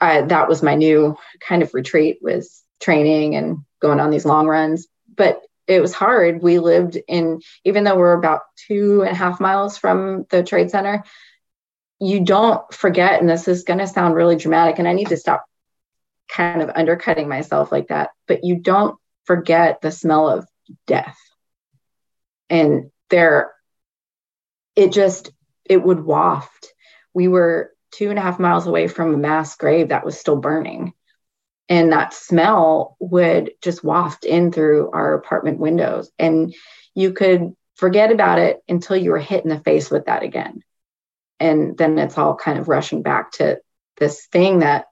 [0.01, 4.47] I, that was my new kind of retreat was training and going on these long
[4.47, 4.87] runs.
[5.15, 6.41] But it was hard.
[6.41, 10.71] We lived in even though we're about two and a half miles from the trade
[10.71, 11.03] center
[12.03, 15.17] you don't forget and this is going to sound really dramatic and i need to
[15.17, 15.45] stop
[16.33, 20.47] kind of undercutting myself like that but you don't forget the smell of
[20.87, 21.17] death.
[22.49, 23.51] And there
[24.75, 25.31] it just
[25.65, 26.73] it would waft.
[27.13, 30.35] We were two and a half miles away from a mass grave that was still
[30.35, 30.93] burning.
[31.69, 36.11] And that smell would just waft in through our apartment windows.
[36.19, 36.53] And
[36.93, 40.61] you could forget about it until you were hit in the face with that again.
[41.39, 43.59] And then it's all kind of rushing back to
[43.97, 44.85] this thing that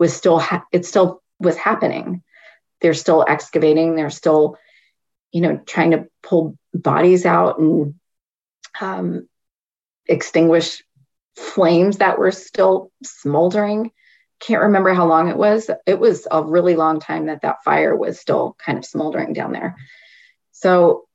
[0.00, 2.24] was still ha- it still was happening
[2.80, 4.56] they're still excavating they're still
[5.30, 7.94] you know trying to pull bodies out and
[8.80, 9.28] um,
[10.06, 10.82] extinguish
[11.36, 13.90] flames that were still smoldering.
[14.40, 15.70] Can't remember how long it was.
[15.86, 19.52] It was a really long time that that fire was still kind of smoldering down
[19.52, 19.76] there.
[20.52, 21.06] So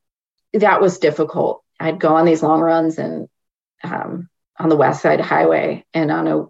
[0.53, 1.63] that was difficult.
[1.79, 3.27] I'd go on these long runs and
[3.83, 6.45] um, on the west side highway and on a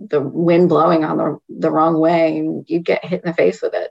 [0.00, 3.60] the wind blowing on the the wrong way and you'd get hit in the face
[3.62, 3.90] with it.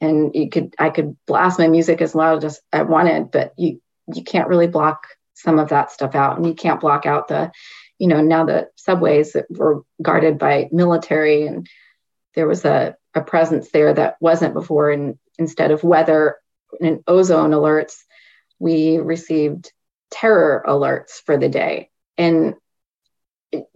[0.00, 3.80] And you could i could blast my music as loud as i wanted but you
[4.12, 6.36] you can't really block some of that stuff out.
[6.36, 7.52] And you can't block out the
[7.98, 11.66] you know now the subways that were guarded by military and
[12.34, 14.90] there was a, a presence there that wasn't before.
[14.90, 16.36] And instead of weather
[16.80, 17.94] and ozone alerts
[18.58, 19.72] we received
[20.10, 21.90] terror alerts for the day.
[22.16, 22.54] And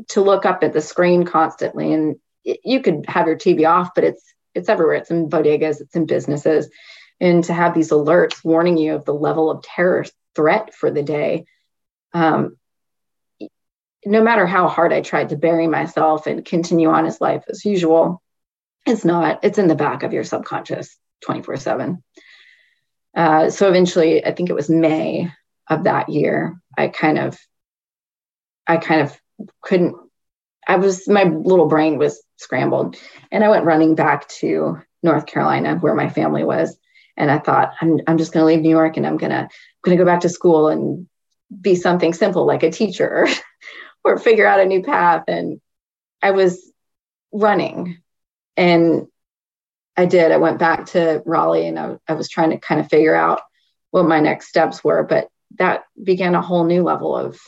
[0.09, 4.05] to look up at the screen constantly and you could have your tv off but
[4.05, 6.69] it's it's everywhere it's in bodegas it's in businesses
[7.21, 10.05] and to have these alerts warning you of the level of terror
[10.35, 11.45] threat for the day.
[12.13, 12.57] Um,
[14.07, 17.65] no matter how hard I tried to bury myself and continue on as life as
[17.65, 18.23] usual,
[18.87, 22.03] it's not, it's in the back of your subconscious 24 uh, 7.
[23.51, 25.31] so eventually, I think it was May
[25.69, 27.39] of that year, I kind of,
[28.67, 29.21] I kind of
[29.63, 29.97] couldn't,
[30.67, 32.97] I was, my little brain was scrambled.
[33.31, 36.77] And I went running back to North Carolina where my family was.
[37.17, 39.49] And I thought, I'm, I'm just going to leave New York and I'm going to
[39.83, 41.07] going to go back to school and
[41.61, 43.27] be something simple like a teacher
[44.05, 45.25] or figure out a new path.
[45.29, 45.61] And
[46.23, 46.71] I was
[47.33, 47.99] running
[48.57, 49.07] and
[49.97, 50.33] I did.
[50.33, 53.41] I went back to Raleigh and I, I was trying to kind of figure out
[53.91, 55.03] what my next steps were.
[55.03, 55.29] But
[55.59, 57.39] that began a whole new level of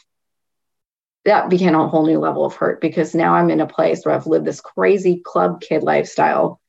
[1.24, 4.14] that began a whole new level of hurt because now I'm in a place where
[4.14, 6.60] I've lived this crazy club kid lifestyle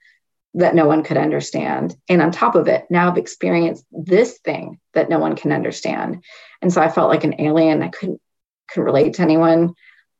[0.55, 1.95] that no one could understand.
[2.07, 6.23] And on top of it, now I've experienced this thing that no one can understand.
[6.61, 7.81] And so I felt like an alien.
[7.81, 8.21] I couldn't
[8.69, 9.73] couldn't relate to anyone.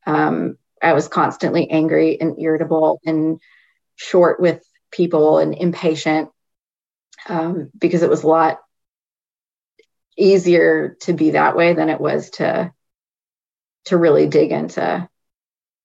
[0.06, 3.40] Um, I was constantly angry and irritable and
[3.96, 6.30] short with people and impatient
[7.30, 8.60] um, because it was a lot
[10.18, 12.72] easier to be that way than it was to
[13.86, 15.08] to really dig into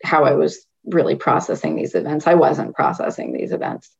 [0.04, 2.26] how I was really processing these events.
[2.26, 3.90] I wasn't processing these events.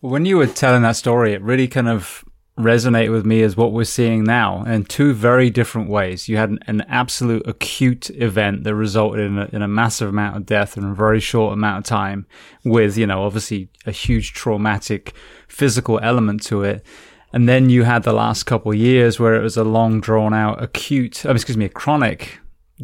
[0.00, 2.24] When you were telling that story, it really kind of
[2.58, 6.28] resonated with me as what we're seeing now in two very different ways.
[6.28, 10.36] You had an, an absolute acute event that resulted in a, in a, massive amount
[10.36, 12.26] of death in a very short amount of time
[12.64, 15.14] with, you know, obviously a huge traumatic
[15.48, 16.86] physical element to it.
[17.34, 20.62] And then you had the last couple years where it was a long drawn out
[20.62, 22.38] acute, oh, excuse me, a chronic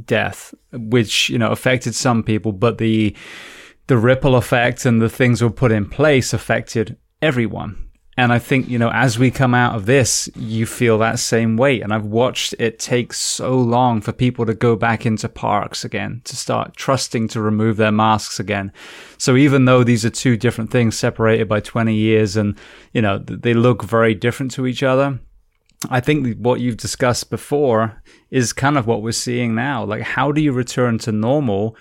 [0.04, 3.16] death, which, you know, affected some people, but the,
[3.86, 7.89] the ripple effect and the things were put in place affected everyone.
[8.20, 11.56] And I think, you know, as we come out of this, you feel that same
[11.56, 11.82] weight.
[11.82, 16.20] And I've watched it take so long for people to go back into parks again,
[16.24, 18.72] to start trusting to remove their masks again.
[19.16, 22.58] So even though these are two different things separated by 20 years and,
[22.92, 25.18] you know, they look very different to each other,
[25.88, 29.82] I think what you've discussed before is kind of what we're seeing now.
[29.82, 31.74] Like, how do you return to normal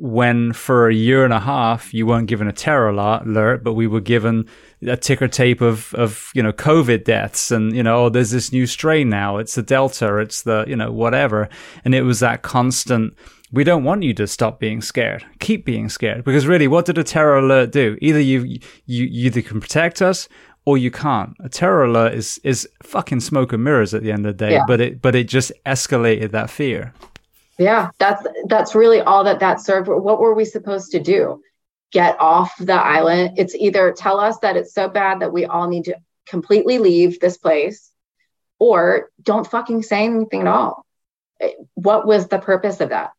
[0.00, 3.86] when for a year and a half you weren't given a terror alert, but we
[3.86, 4.48] were given
[4.86, 8.52] a ticker tape of, of, you know, COVID deaths and, you know, oh, there's this
[8.52, 9.38] new strain now.
[9.38, 10.18] It's the Delta.
[10.18, 11.48] It's the, you know, whatever.
[11.84, 13.16] And it was that constant,
[13.50, 15.26] we don't want you to stop being scared.
[15.40, 16.22] Keep being scared.
[16.22, 17.98] Because really, what did a terror alert do?
[18.00, 20.28] Either you, you, you either can protect us
[20.64, 21.34] or you can't.
[21.40, 24.52] A terror alert is, is fucking smoke and mirrors at the end of the day,
[24.52, 24.64] yeah.
[24.68, 26.94] but it, but it just escalated that fear.
[27.58, 29.88] Yeah, that's that's really all that that served.
[29.88, 31.42] What were we supposed to do?
[31.90, 33.32] Get off the island?
[33.38, 35.96] It's either tell us that it's so bad that we all need to
[36.28, 37.90] completely leave this place,
[38.58, 40.86] or don't fucking say anything at all.
[41.74, 43.10] What was the purpose of that?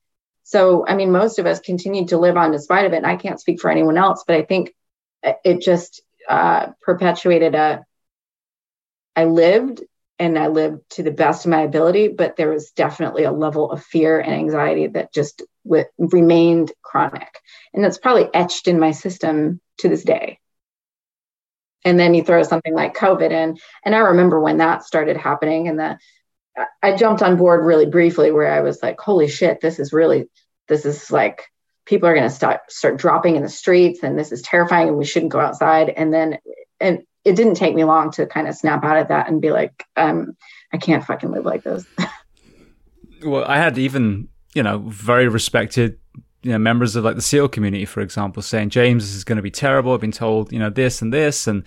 [0.43, 2.97] So, I mean, most of us continued to live on despite of it.
[2.97, 4.73] And I can't speak for anyone else, but I think
[5.21, 7.83] it just uh, perpetuated a.
[9.15, 9.81] I lived
[10.19, 13.71] and I lived to the best of my ability, but there was definitely a level
[13.71, 17.29] of fear and anxiety that just w- remained chronic.
[17.73, 20.39] And that's probably etched in my system to this day.
[21.85, 23.57] And then you throw something like COVID in.
[23.85, 25.97] And I remember when that started happening, and the
[26.83, 30.25] I jumped on board really briefly where I was like, holy shit, this is really,
[30.67, 31.49] this is like,
[31.85, 35.05] people are to start start dropping in the streets and this is terrifying and we
[35.05, 36.37] shouldn't go outside and then
[36.79, 39.51] and it didn't take me long to kind of snap out of that and be
[39.51, 40.35] like, um,
[40.73, 41.85] I can't fucking live like this.
[43.25, 45.97] well, I had even, you know, very respected,
[46.43, 49.35] you know, members of like the SEAL community, for example, saying, James, this is going
[49.35, 49.93] to be terrible.
[49.93, 51.47] I've been told, you know, this and this.
[51.47, 51.63] And,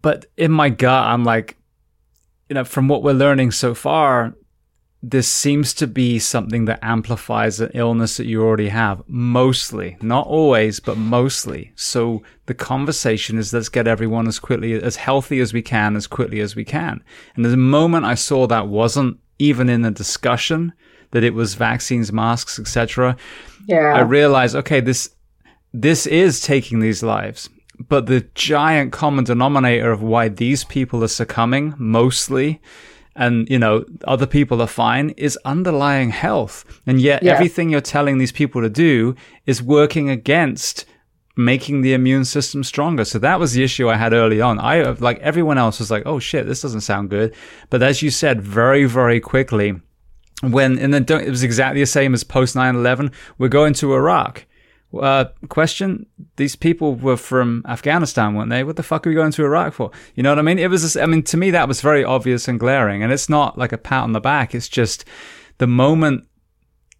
[0.00, 1.56] but in my gut, I'm like,
[2.48, 4.34] you know, from what we're learning so far,
[5.02, 9.02] this seems to be something that amplifies an illness that you already have.
[9.08, 11.72] Mostly, not always, but mostly.
[11.74, 16.06] So the conversation is let's get everyone as quickly, as healthy as we can, as
[16.06, 17.02] quickly as we can.
[17.34, 20.72] And the moment I saw that wasn't even in the discussion,
[21.10, 23.16] that it was vaccines, masks, etc.
[23.66, 23.94] Yeah.
[23.94, 25.10] I realized, okay, this,
[25.72, 27.50] this is taking these lives.
[27.88, 32.60] But the giant common denominator of why these people are succumbing mostly
[33.14, 36.64] and you know other people are fine is underlying health.
[36.86, 37.32] And yet yeah.
[37.32, 39.14] everything you're telling these people to do
[39.46, 40.84] is working against
[41.36, 43.04] making the immune system stronger.
[43.04, 44.58] So that was the issue i had early on.
[44.58, 47.34] I like everyone else was like oh shit this doesn't sound good.
[47.70, 49.74] But as you said very very quickly
[50.42, 54.44] when and then it was exactly the same as post 9-11 we're going to iraq
[55.00, 58.64] uh, question: These people were from Afghanistan, weren't they?
[58.64, 59.90] What the fuck are we going to Iraq for?
[60.14, 60.58] You know what I mean?
[60.58, 60.82] It was.
[60.82, 63.02] just, I mean, to me, that was very obvious and glaring.
[63.02, 64.54] And it's not like a pat on the back.
[64.54, 65.04] It's just
[65.58, 66.24] the moment.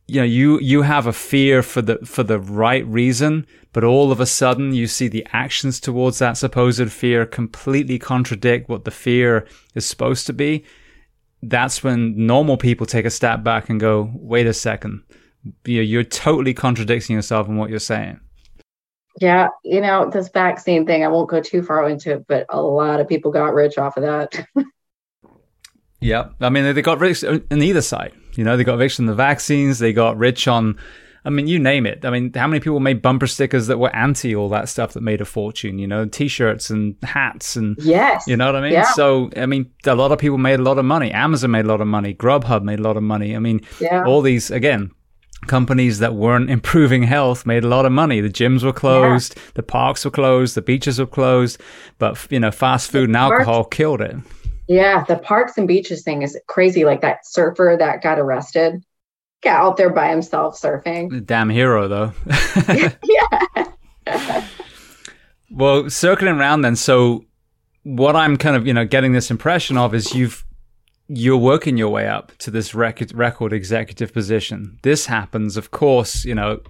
[0.06, 4.10] You know, you you have a fear for the for the right reason, but all
[4.10, 8.90] of a sudden you see the actions towards that supposed fear completely contradict what the
[8.90, 10.64] fear is supposed to be.
[11.42, 15.02] That's when normal people take a step back and go, "Wait a second
[15.64, 18.20] you're totally contradicting yourself in what you're saying.
[19.20, 22.60] Yeah, you know, this vaccine thing, I won't go too far into it, but a
[22.60, 24.46] lot of people got rich off of that.
[26.00, 26.28] yeah.
[26.40, 28.14] I mean, they got rich on either side.
[28.34, 30.78] You know, they got rich on the vaccines, they got rich on,
[31.26, 32.04] I mean, you name it.
[32.06, 35.02] I mean, how many people made bumper stickers that were anti all that stuff that
[35.02, 38.26] made a fortune, you know, t shirts and hats and, yes.
[38.26, 38.72] You know what I mean?
[38.72, 38.90] Yeah.
[38.92, 41.12] So, I mean, a lot of people made a lot of money.
[41.12, 42.14] Amazon made a lot of money.
[42.14, 43.36] Grubhub made a lot of money.
[43.36, 44.04] I mean, yeah.
[44.04, 44.90] all these, again,
[45.46, 48.20] companies that weren't improving health made a lot of money.
[48.20, 49.42] The gyms were closed, yeah.
[49.54, 51.60] the parks were closed, the beaches were closed,
[51.98, 54.16] but you know, fast food and alcohol killed it.
[54.68, 56.84] Yeah, the parks and beaches thing is crazy.
[56.84, 58.82] Like that surfer that got arrested,
[59.42, 61.26] got out there by himself surfing.
[61.26, 62.12] Damn hero though.
[63.04, 64.46] yeah.
[65.50, 67.24] well, circling around then, so
[67.82, 70.44] what I'm kind of, you know, getting this impression of is you've
[71.14, 74.78] you're working your way up to this record, record executive position.
[74.82, 76.60] This happens, of course, you know,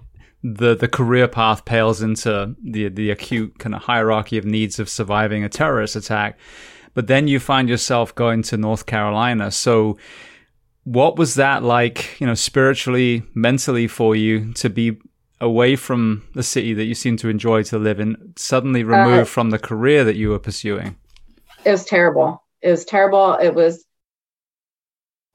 [0.43, 4.89] the, the career path pales into the, the acute kind of hierarchy of needs of
[4.89, 6.37] surviving a terrorist attack.
[6.93, 9.49] But then you find yourself going to North Carolina.
[9.49, 9.97] So
[10.83, 14.97] what was that like, you know, spiritually, mentally for you to be
[15.39, 19.25] away from the city that you seem to enjoy to live in, suddenly removed uh,
[19.25, 20.97] from the career that you were pursuing?
[21.63, 23.33] It was terrible it was terrible.
[23.33, 23.85] It was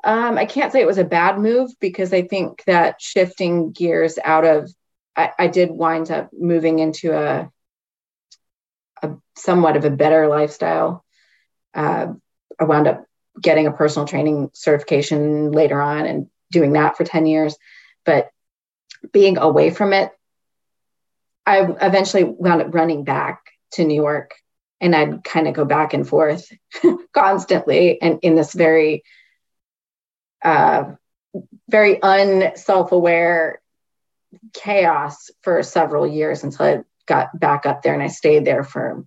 [0.04, 4.18] um, I can't say it was a bad move because I think that shifting gears
[4.22, 4.70] out of
[5.16, 7.50] I, I did wind up moving into a,
[9.02, 11.04] a somewhat of a better lifestyle.
[11.74, 12.12] Uh,
[12.58, 13.04] I wound up
[13.40, 17.56] getting a personal training certification later on and doing that for 10 years.
[18.04, 18.30] But
[19.12, 20.12] being away from it,
[21.44, 23.40] I eventually wound up running back
[23.72, 24.34] to New York
[24.80, 26.50] and I'd kind of go back and forth
[27.12, 29.02] constantly and in this very
[30.42, 30.92] uh,
[31.68, 33.60] very unself-aware
[34.52, 39.04] chaos for several years until I got back up there and I stayed there for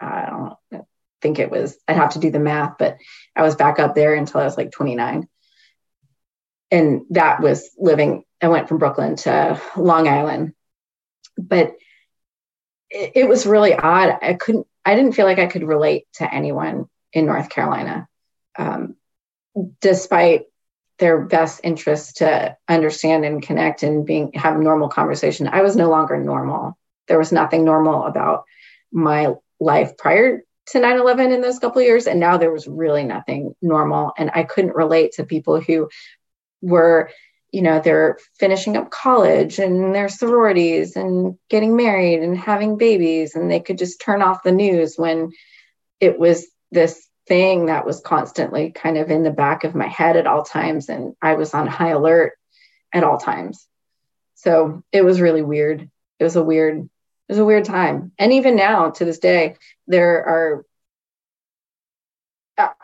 [0.00, 0.26] I
[0.70, 0.84] don't
[1.20, 2.98] think it was I'd have to do the math, but
[3.34, 5.28] I was back up there until I was like 29.
[6.70, 10.54] And that was living, I went from Brooklyn to Long Island.
[11.38, 11.74] But
[12.90, 14.18] it, it was really odd.
[14.20, 18.08] I couldn't, I didn't feel like I could relate to anyone in North Carolina.
[18.58, 18.96] Um,
[19.80, 20.42] despite
[20.98, 25.48] their best interest to understand and connect and being have normal conversation.
[25.48, 26.78] I was no longer normal.
[27.08, 28.44] There was nothing normal about
[28.92, 32.06] my life prior to 9-11 in those couple years.
[32.06, 34.12] And now there was really nothing normal.
[34.16, 35.88] And i couldn't relate to people who
[36.62, 37.10] were
[37.52, 43.34] you know they're finishing up college and their sororities and getting married and having babies.
[43.34, 45.30] And they could just turn off the news when
[46.00, 50.16] it was this thing that was constantly kind of in the back of my head
[50.16, 52.34] at all times and i was on high alert
[52.94, 53.66] at all times.
[54.36, 55.90] So it was really weird.
[56.18, 58.12] It was a weird it was a weird time.
[58.18, 59.56] And even now to this day
[59.86, 60.64] there are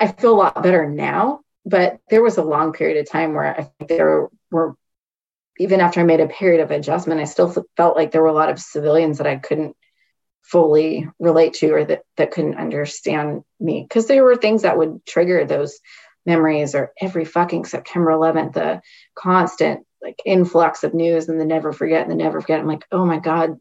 [0.00, 3.56] i feel a lot better now but there was a long period of time where
[3.56, 4.74] i think there were
[5.58, 8.32] even after i made a period of adjustment i still felt like there were a
[8.32, 9.76] lot of civilians that i couldn't
[10.42, 15.04] fully relate to or that, that couldn't understand me because there were things that would
[15.06, 15.78] trigger those
[16.26, 18.80] memories or every fucking september 11th the
[19.14, 22.84] constant like influx of news and the never forget and the never forget i'm like
[22.92, 23.58] oh my god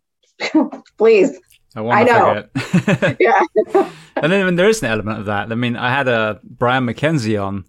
[0.98, 1.38] please
[1.76, 3.18] I want to forget.
[3.20, 3.42] yeah.
[4.16, 5.52] and then there is an element of that.
[5.52, 7.66] I mean, I had a Brian McKenzie on,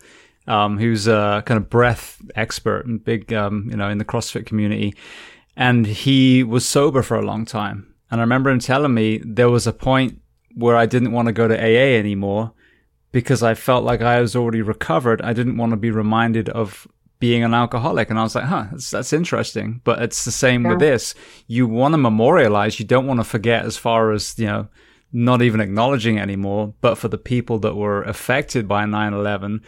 [0.46, 4.46] um, who's a kind of breath expert and big, um, you know, in the CrossFit
[4.46, 4.94] community,
[5.56, 7.89] and he was sober for a long time.
[8.10, 10.20] And I remember him telling me there was a point
[10.54, 12.52] where I didn't want to go to AA anymore
[13.12, 15.22] because I felt like I was already recovered.
[15.22, 16.86] I didn't want to be reminded of
[17.18, 18.10] being an alcoholic.
[18.10, 19.80] And I was like, huh, that's, that's interesting.
[19.84, 20.70] But it's the same yeah.
[20.70, 21.14] with this.
[21.46, 22.80] You want to memorialize.
[22.80, 24.68] You don't want to forget as far as, you know,
[25.12, 26.74] not even acknowledging anymore.
[26.80, 29.60] But for the people that were affected by 9-11,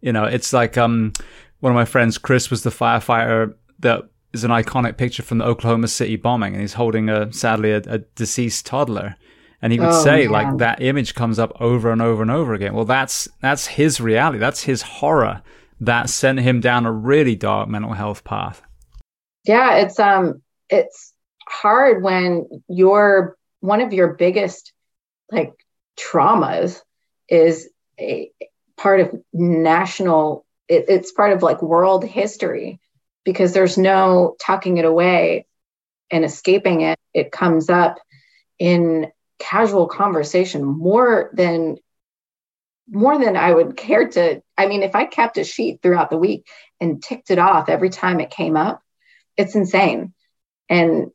[0.00, 1.12] you know, it's like, um,
[1.60, 4.04] one of my friends, Chris, was the firefighter that
[4.34, 7.78] is an iconic picture from the Oklahoma City bombing, and he's holding a sadly a,
[7.86, 9.16] a deceased toddler.
[9.62, 12.52] And he would oh, say, like that image comes up over and over and over
[12.52, 12.74] again.
[12.74, 14.38] Well, that's that's his reality.
[14.38, 15.42] That's his horror
[15.80, 18.60] that sent him down a really dark mental health path.
[19.44, 21.14] Yeah, it's um it's
[21.48, 24.72] hard when your one of your biggest
[25.30, 25.54] like
[25.98, 26.80] traumas
[27.28, 28.30] is a
[28.76, 32.80] part of national it, it's part of like world history
[33.24, 35.46] because there's no tucking it away
[36.10, 36.98] and escaping it.
[37.12, 37.98] It comes up
[38.58, 41.78] in casual conversation more than
[42.88, 44.42] more than I would care to.
[44.58, 46.46] I mean, if I kept a sheet throughout the week
[46.80, 48.82] and ticked it off every time it came up,
[49.36, 50.12] it's insane.
[50.68, 51.10] And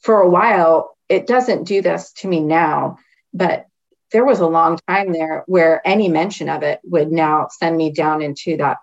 [0.00, 2.98] for a while, it doesn't do this to me now,
[3.34, 3.66] but
[4.12, 7.92] there was a long time there where any mention of it would now send me
[7.92, 8.78] down into that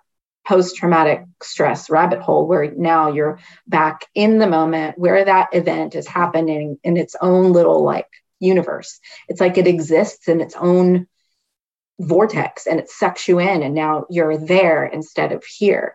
[0.48, 5.94] post traumatic stress rabbit hole where now you're back in the moment where that event
[5.94, 8.08] is happening in its own little like
[8.40, 8.98] universe.
[9.28, 11.06] It's like it exists in its own
[12.00, 15.94] vortex and it sucks you in, and now you're there instead of here.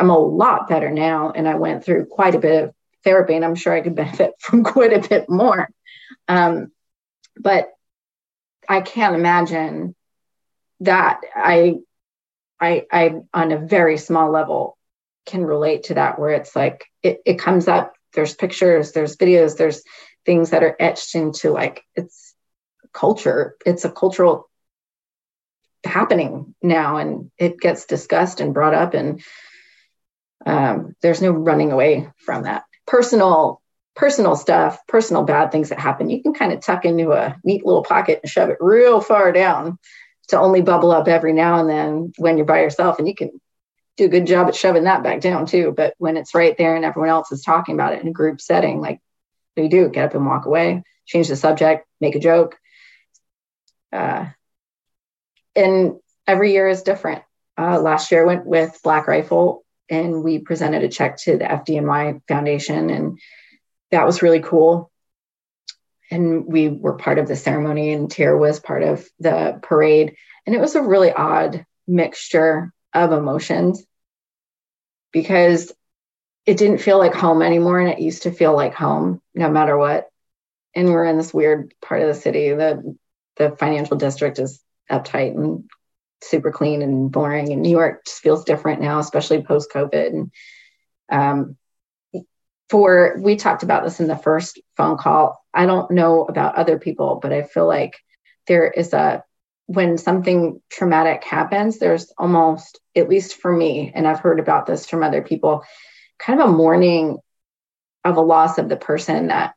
[0.00, 2.74] I'm a lot better now, and I went through quite a bit of
[3.04, 5.68] therapy, and I'm sure I could benefit from quite a bit more.
[6.26, 6.72] Um,
[7.38, 7.68] but
[8.66, 9.94] I can't imagine
[10.80, 11.80] that I
[12.60, 14.76] I, I on a very small level
[15.26, 19.56] can relate to that where it's like it, it comes up there's pictures there's videos
[19.56, 19.82] there's
[20.26, 22.34] things that are etched into like it's
[22.92, 24.50] culture it's a cultural
[25.84, 29.22] happening now and it gets discussed and brought up and
[30.46, 32.64] um, there's no running away from that.
[32.86, 33.60] Personal
[33.96, 37.66] personal stuff personal bad things that happen you can kind of tuck into a neat
[37.66, 39.78] little pocket and shove it real far down
[40.30, 43.30] to only bubble up every now and then when you're by yourself and you can
[43.96, 46.74] do a good job at shoving that back down too but when it's right there
[46.74, 49.00] and everyone else is talking about it in a group setting like
[49.54, 52.56] what do you do get up and walk away change the subject make a joke
[53.92, 54.26] uh,
[55.56, 55.96] and
[56.26, 57.22] every year is different.
[57.58, 61.44] Uh, last year I went with Black Rifle and we presented a check to the
[61.44, 63.18] FDNY Foundation, and
[63.90, 64.89] that was really cool.
[66.10, 70.16] And we were part of the ceremony, and Tara was part of the parade.
[70.46, 73.84] And it was a really odd mixture of emotions
[75.12, 75.72] because
[76.46, 79.76] it didn't feel like home anymore, and it used to feel like home no matter
[79.76, 80.08] what.
[80.74, 82.50] And we're in this weird part of the city.
[82.50, 82.96] The
[83.36, 84.60] the financial district is
[84.90, 85.64] uptight and
[86.22, 87.52] super clean and boring.
[87.52, 90.06] And New York just feels different now, especially post COVID.
[90.08, 90.32] And
[91.10, 91.56] um,
[92.70, 95.44] for we talked about this in the first phone call.
[95.52, 97.98] I don't know about other people, but I feel like
[98.46, 99.24] there is a
[99.66, 104.84] when something traumatic happens, there's almost, at least for me, and I've heard about this
[104.84, 105.62] from other people,
[106.18, 107.18] kind of a mourning
[108.04, 109.54] of a loss of the person that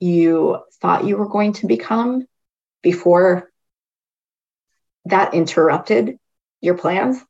[0.00, 2.26] you thought you were going to become
[2.82, 3.52] before
[5.04, 6.18] that interrupted
[6.60, 7.20] your plans,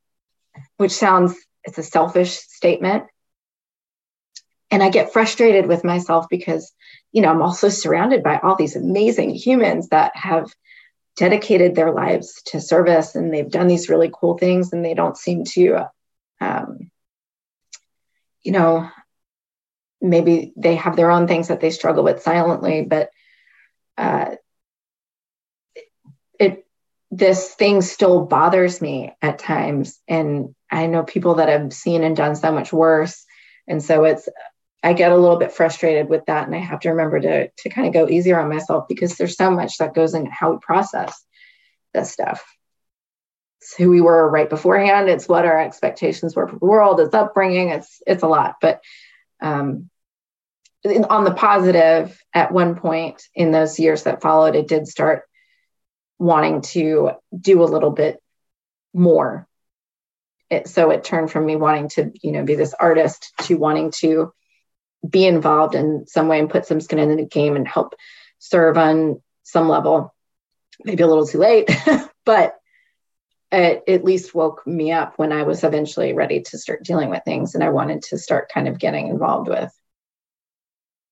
[0.77, 3.03] which sounds it's a selfish statement.
[4.73, 6.73] And I get frustrated with myself because,
[7.11, 10.51] you know, I'm also surrounded by all these amazing humans that have
[11.15, 15.15] dedicated their lives to service and they've done these really cool things and they don't
[15.15, 15.85] seem to,
[16.41, 16.89] um,
[18.41, 18.89] you know,
[20.01, 23.11] maybe they have their own things that they struggle with silently, but
[23.95, 24.31] uh,
[26.39, 26.65] it
[27.11, 29.99] this thing still bothers me at times.
[30.07, 33.23] And i know people that have seen and done so much worse.
[33.67, 34.27] And so it's
[34.83, 37.69] i get a little bit frustrated with that and i have to remember to to
[37.69, 40.57] kind of go easier on myself because there's so much that goes in how we
[40.61, 41.23] process
[41.93, 42.43] this stuff.
[43.61, 45.09] It's who we were right beforehand.
[45.09, 46.99] It's what our expectations were for the world.
[46.99, 47.69] It's upbringing.
[47.69, 48.55] It's it's a lot.
[48.59, 48.81] But
[49.41, 49.89] um
[51.09, 55.23] on the positive at one point in those years that followed it did start
[56.19, 58.21] wanting to do a little bit
[58.93, 59.47] more.
[60.49, 63.91] It, so it turned from me wanting to, you know, be this artist to wanting
[63.99, 64.33] to
[65.07, 67.95] be involved in some way and put some skin in the game and help
[68.39, 70.13] serve on some level.
[70.83, 71.69] Maybe a little too late,
[72.25, 72.55] but
[73.51, 77.23] it at least woke me up when I was eventually ready to start dealing with
[77.23, 79.71] things and I wanted to start kind of getting involved with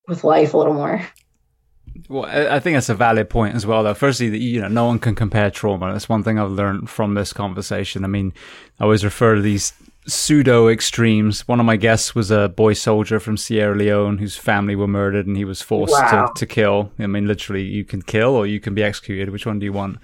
[0.07, 1.05] with life a little more.
[2.09, 3.83] Well, I think that's a valid point as well.
[3.83, 5.91] Though, firstly, you know, no one can compare trauma.
[5.91, 8.03] That's one thing I've learned from this conversation.
[8.03, 8.33] I mean,
[8.79, 9.73] I always refer to these
[10.07, 11.47] pseudo extremes.
[11.47, 15.27] One of my guests was a boy soldier from Sierra Leone whose family were murdered
[15.27, 16.27] and he was forced wow.
[16.27, 16.91] to, to kill.
[16.99, 19.29] I mean, literally, you can kill or you can be executed.
[19.29, 19.97] Which one do you want?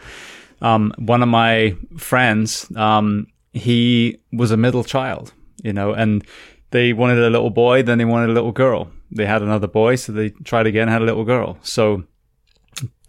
[0.62, 5.34] Um, one of my friends, um, he was a middle child,
[5.64, 6.24] you know, and
[6.72, 8.92] they wanted a little boy, then they wanted a little girl.
[9.12, 11.58] They had another boy, so they tried again, had a little girl.
[11.62, 12.04] So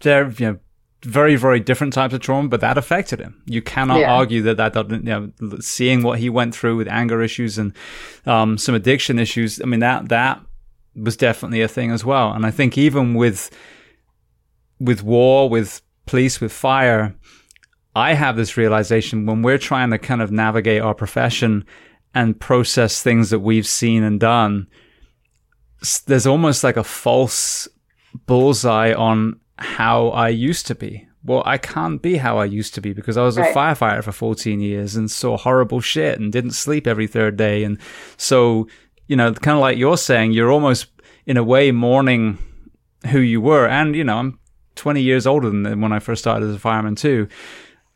[0.01, 0.59] they're, you know,
[1.03, 3.41] very, very different types of trauma, but that affected him.
[3.45, 4.13] You cannot yeah.
[4.13, 7.73] argue that that doesn't, you know, seeing what he went through with anger issues and,
[8.25, 9.61] um, some addiction issues.
[9.61, 10.41] I mean, that, that
[10.95, 12.33] was definitely a thing as well.
[12.33, 13.49] And I think even with,
[14.79, 17.15] with war, with police, with fire,
[17.95, 21.65] I have this realization when we're trying to kind of navigate our profession
[22.13, 24.67] and process things that we've seen and done,
[26.07, 27.67] there's almost like a false
[28.25, 31.07] bullseye on how I used to be.
[31.23, 33.51] Well, I can't be how I used to be because I was right.
[33.51, 37.63] a firefighter for 14 years and saw horrible shit and didn't sleep every third day.
[37.63, 37.77] And
[38.15, 38.67] so,
[39.07, 40.87] you know, kind of like you're saying, you're almost
[41.25, 42.37] in a way mourning
[43.07, 43.67] who you were.
[43.67, 44.39] And, you know, I'm
[44.75, 47.27] 20 years older than when I first started as a fireman too.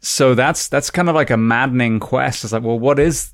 [0.02, 2.44] So that's, that's kind of like a maddening quest.
[2.44, 3.32] It's like, well, what is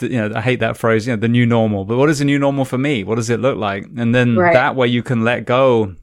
[0.00, 2.24] you know, I hate that phrase, you know, the new normal, but what is the
[2.24, 3.02] new normal for me?
[3.02, 3.84] What does it look like?
[3.96, 4.52] And then right.
[4.52, 5.96] that way you can let go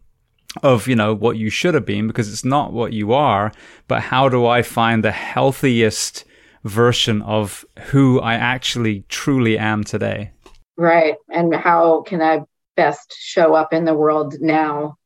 [0.63, 3.51] of, you know, what you should have been because it's not what you are,
[3.87, 6.25] but how do I find the healthiest
[6.63, 10.31] version of who I actually truly am today?
[10.77, 11.15] Right.
[11.29, 12.41] And how can I
[12.75, 14.97] best show up in the world now,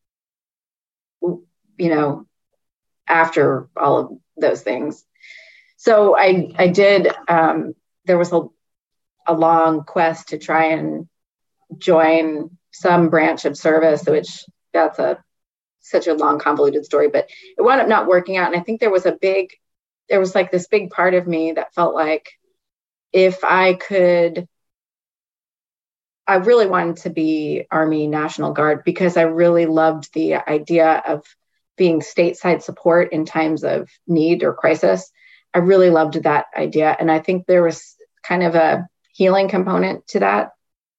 [1.22, 1.45] you
[1.78, 2.26] know,
[3.07, 5.03] after all of those things?
[5.78, 7.74] So I, I did, um,
[8.06, 8.41] there was a
[9.28, 11.07] a long quest to try and
[11.78, 15.24] join some branch of service, which that's a
[15.84, 18.51] such a long convoluted story, but it wound up not working out.
[18.51, 19.51] And I think there was a big,
[20.10, 22.31] there was like this big part of me that felt like
[23.11, 24.47] if I could,
[26.26, 31.23] I really wanted to be Army National Guard because I really loved the idea of
[31.76, 35.11] being stateside support in times of need or crisis.
[35.53, 36.95] I really loved that idea.
[36.97, 40.51] And I think there was kind of a healing component to that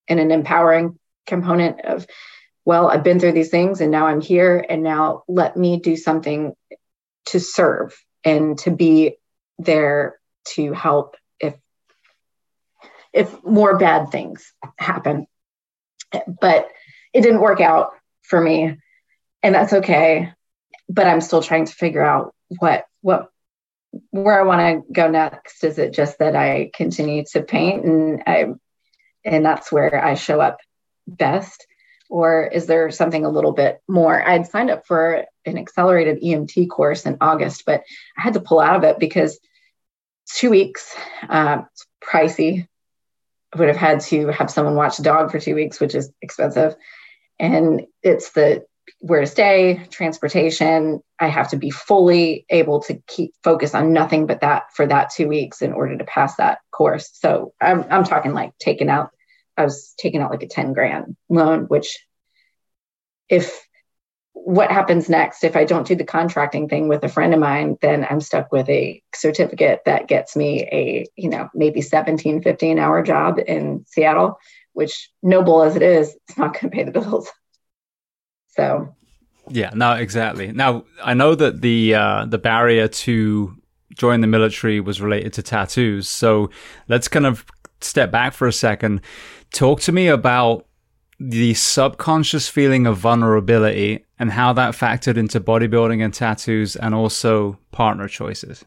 [0.07, 2.05] and an empowering component of
[2.65, 5.95] well i've been through these things and now i'm here and now let me do
[5.95, 6.53] something
[7.25, 9.15] to serve and to be
[9.57, 11.55] there to help if
[13.13, 15.27] if more bad things happen.
[16.41, 16.67] But
[17.13, 17.91] it didn't work out
[18.23, 18.77] for me,
[19.43, 20.31] and that's okay.
[20.89, 23.29] But I'm still trying to figure out what what
[24.11, 25.63] where I want to go next.
[25.63, 28.47] Is it just that I continue to paint and I
[29.23, 30.57] and that's where I show up
[31.07, 31.65] best?
[32.09, 34.21] Or is there something a little bit more?
[34.21, 37.83] I'd signed up for an accelerated EMT course in August, but
[38.17, 39.39] I had to pull out of it because
[40.25, 40.95] two weeks,
[41.27, 42.67] uh, it's pricey.
[43.53, 46.11] I would have had to have someone watch the dog for two weeks, which is
[46.21, 46.75] expensive.
[47.39, 48.65] And it's the
[48.99, 51.01] where to stay, transportation.
[51.19, 55.11] I have to be fully able to keep focus on nothing but that for that
[55.11, 57.09] two weeks in order to pass that course.
[57.13, 59.11] So I'm, I'm talking like taking out,
[59.57, 61.99] I was taking out like a 10 grand loan, which
[63.29, 63.65] if
[64.33, 67.77] what happens next, if I don't do the contracting thing with a friend of mine,
[67.81, 72.79] then I'm stuck with a certificate that gets me a, you know, maybe 17, 15
[72.79, 74.37] hour job in Seattle,
[74.73, 77.31] which noble as it is, it's not going to pay the bills.
[78.49, 78.95] So
[79.49, 80.51] yeah, no, exactly.
[80.51, 83.55] Now I know that the uh, the barrier to
[83.93, 86.09] join the military was related to tattoos.
[86.09, 86.49] So
[86.87, 87.45] let's kind of
[87.81, 89.01] step back for a second.
[89.51, 90.65] Talk to me about
[91.19, 97.57] the subconscious feeling of vulnerability and how that factored into bodybuilding and tattoos and also
[97.71, 98.65] partner choices.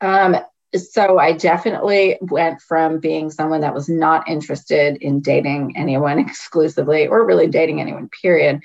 [0.00, 0.36] Um,
[0.74, 7.06] so I definitely went from being someone that was not interested in dating anyone exclusively
[7.06, 8.62] or really dating anyone, period,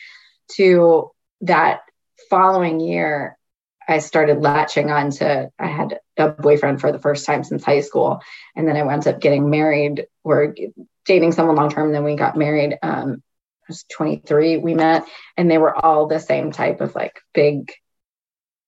[0.55, 1.09] to
[1.41, 1.81] that
[2.29, 3.37] following year,
[3.87, 7.81] I started latching on to, I had a boyfriend for the first time since high
[7.81, 8.21] school.
[8.55, 10.55] And then I wound up getting married or
[11.05, 11.91] dating someone long term.
[11.91, 12.77] Then we got married.
[12.81, 13.23] Um,
[13.63, 15.05] I was 23, we met,
[15.37, 17.71] and they were all the same type of like big.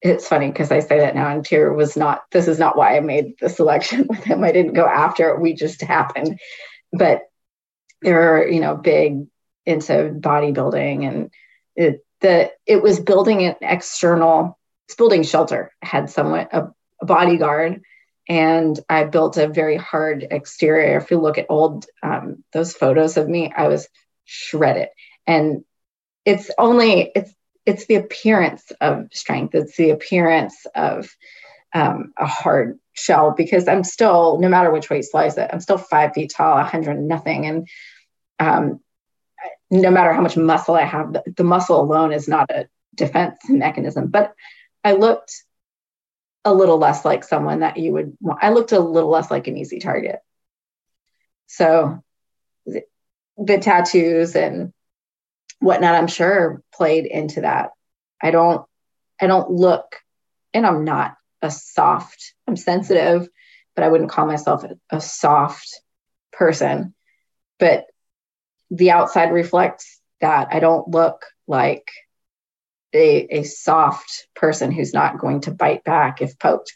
[0.01, 2.97] It's funny because I say that now, and Tier was not, this is not why
[2.97, 4.43] I made the selection with him.
[4.43, 6.39] I didn't go after it, we just happened.
[6.91, 7.21] But
[8.01, 9.27] they were, you know, big
[9.65, 11.31] into bodybuilding and
[11.75, 14.57] it, the it was building an external
[14.87, 16.67] it's building shelter had someone a,
[17.01, 17.81] a, bodyguard
[18.29, 20.97] and i built a very hard exterior.
[20.97, 23.87] If you look at old um, those photos of me i was
[24.25, 24.89] shredded.
[25.27, 25.63] And
[26.25, 27.33] it's only it's
[27.65, 29.55] it's the appearance of strength.
[29.55, 31.09] It's the appearance of
[31.73, 35.59] um, a hard shell because i'm still no matter which way you slice it i'm
[35.59, 37.45] still five feet tall a 100 nothing.
[37.47, 37.67] And
[38.39, 38.79] um,
[39.71, 43.37] no matter how much muscle I have, the, the muscle alone is not a defense
[43.49, 44.07] mechanism.
[44.07, 44.33] But
[44.83, 45.43] I looked
[46.45, 48.43] a little less like someone that you would want.
[48.43, 50.19] I looked a little less like an easy target.
[51.47, 52.03] So
[52.65, 52.83] the,
[53.37, 54.73] the tattoos and
[55.59, 57.71] whatnot, I'm sure played into that.
[58.21, 58.65] I don't,
[59.21, 59.97] I don't look,
[60.53, 63.27] and I'm not a soft, I'm sensitive,
[63.75, 65.81] but I wouldn't call myself a, a soft
[66.31, 66.93] person.
[67.59, 67.85] But
[68.69, 71.87] the outside reflects that I don't look like
[72.93, 76.73] a, a soft person who's not going to bite back if poked.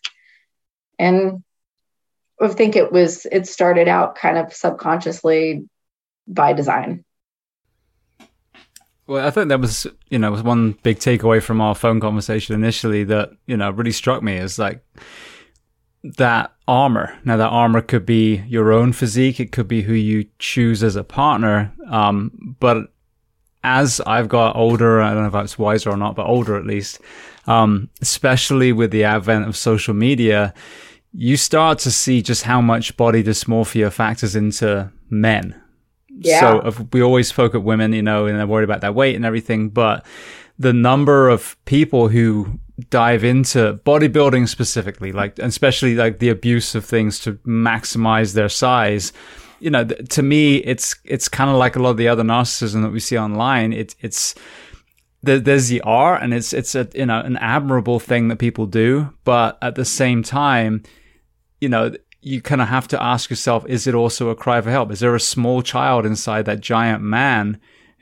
[0.99, 1.43] And
[2.41, 5.67] I think it was, it started out kind of subconsciously
[6.27, 7.03] by design.
[9.05, 12.55] Well, I think that was, you know, was one big takeaway from our phone conversation
[12.55, 14.83] initially that, you know, really struck me is like,
[16.03, 17.17] that armor.
[17.25, 20.95] Now, that armor could be your own physique, it could be who you choose as
[20.95, 21.73] a partner.
[21.89, 22.93] Um, but
[23.63, 26.65] as I've got older, I don't know if it's wiser or not, but older at
[26.65, 26.99] least,
[27.45, 30.53] um, especially with the advent of social media,
[31.13, 35.59] you start to see just how much body dysmorphia factors into men.
[36.19, 36.39] Yeah.
[36.39, 39.15] So if we always spoke at women, you know, and they're worried about their weight
[39.15, 40.05] and everything, but
[40.59, 42.59] the number of people who
[42.89, 49.13] dive into bodybuilding specifically, like especially like the abuse of things to maximize their size.
[49.59, 52.83] You know, to me, it's it's kind of like a lot of the other narcissism
[52.83, 53.73] that we see online.
[53.73, 54.35] It's it's
[55.23, 59.13] there's the R, and it's it's a you know an admirable thing that people do,
[59.23, 60.83] but at the same time,
[61.59, 64.71] you know, you kind of have to ask yourself: Is it also a cry for
[64.71, 64.91] help?
[64.91, 67.59] Is there a small child inside that giant man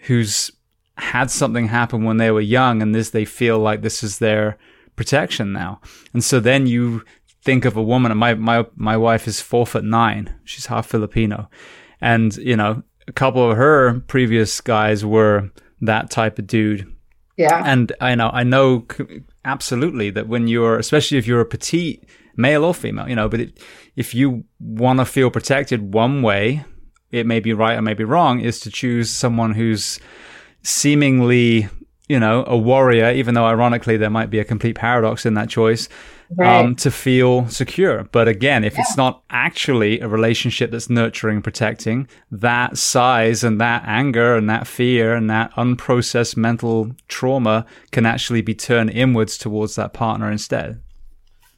[0.07, 0.51] who's
[0.97, 4.57] had something happen when they were young and this they feel like this is their
[4.95, 5.81] protection now.
[6.13, 7.03] And so then you
[7.45, 10.33] think of a woman my my my wife is four foot nine.
[10.43, 11.49] She's half Filipino.
[12.01, 15.49] And, you know, a couple of her previous guys were
[15.81, 16.91] that type of dude.
[17.37, 17.61] Yeah.
[17.65, 18.85] And I know I know
[19.45, 22.03] absolutely that when you're especially if you're a petite
[22.35, 23.63] male or female, you know, but it,
[23.95, 26.65] if you want to feel protected one way,
[27.11, 29.99] it may be right or may be wrong, is to choose someone who's
[30.63, 31.69] seemingly
[32.07, 35.49] you know, a warrior, even though ironically there might be a complete paradox in that
[35.49, 35.89] choice,
[36.35, 36.65] right.
[36.65, 38.03] um, to feel secure.
[38.11, 38.81] But again, if yeah.
[38.81, 44.49] it's not actually a relationship that's nurturing, and protecting, that size and that anger and
[44.49, 50.31] that fear and that unprocessed mental trauma can actually be turned inwards towards that partner
[50.31, 50.81] instead.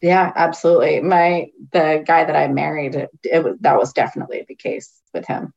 [0.02, 1.02] Yeah, absolutely.
[1.02, 5.26] My the guy that I married, it, it was that was definitely the case with
[5.26, 5.54] him.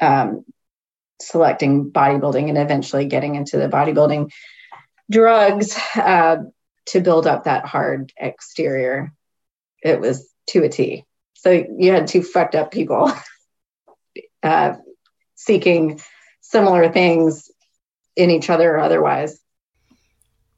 [0.00, 0.44] Um,
[1.20, 4.30] selecting bodybuilding and eventually getting into the bodybuilding
[5.10, 6.38] drugs uh,
[6.90, 9.12] to build up that hard exterior.
[9.82, 11.04] It was to a T.
[11.34, 13.12] So you had two fucked up people
[14.42, 14.74] uh,
[15.36, 16.00] seeking
[16.40, 17.50] similar things
[18.16, 19.40] in each other or otherwise.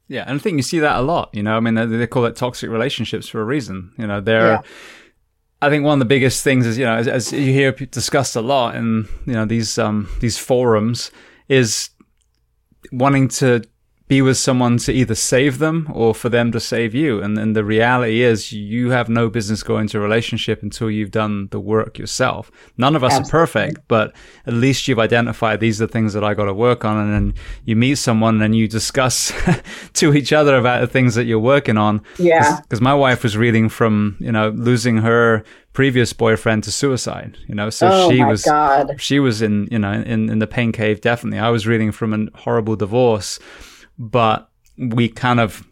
[0.08, 1.30] Yeah, and I think you see that a lot.
[1.32, 3.92] You know, I mean, they, they call it toxic relationships for a reason.
[3.98, 4.52] You know, they're.
[4.52, 4.62] Yeah.
[5.60, 8.34] I think one of the biggest things is you know as, as, you hear discussed
[8.34, 11.12] a lot in you know these um these forums
[11.48, 11.90] is
[12.90, 13.62] wanting to
[14.12, 17.22] be with someone to either save them or for them to save you.
[17.22, 21.10] And then the reality is you have no business going to a relationship until you've
[21.10, 22.50] done the work yourself.
[22.76, 23.28] None of us Absolutely.
[23.28, 24.14] are perfect, but
[24.46, 26.98] at least you've identified these are the things that I got to work on.
[26.98, 27.34] And then
[27.64, 29.32] you meet someone and you discuss
[29.94, 32.02] to each other about the things that you're working on.
[32.18, 32.60] Yeah.
[32.60, 37.54] Because my wife was reading from, you know, losing her previous boyfriend to suicide you
[37.54, 39.00] know so oh she was God.
[39.00, 42.12] she was in you know in in the pain cave definitely i was reading from
[42.12, 43.38] a horrible divorce
[44.02, 45.66] but we kind of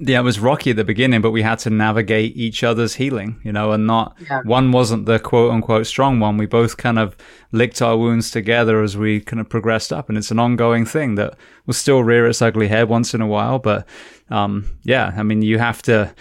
[0.00, 3.40] yeah, it was rocky at the beginning, but we had to navigate each other's healing,
[3.44, 4.42] you know, and not yeah.
[4.42, 6.36] one wasn't the quote unquote strong one.
[6.36, 7.16] We both kind of
[7.52, 10.08] licked our wounds together as we kind of progressed up.
[10.08, 11.36] And it's an ongoing thing that
[11.66, 13.60] will still rear its ugly head once in a while.
[13.60, 13.86] But,
[14.28, 16.12] um, yeah, I mean, you have to,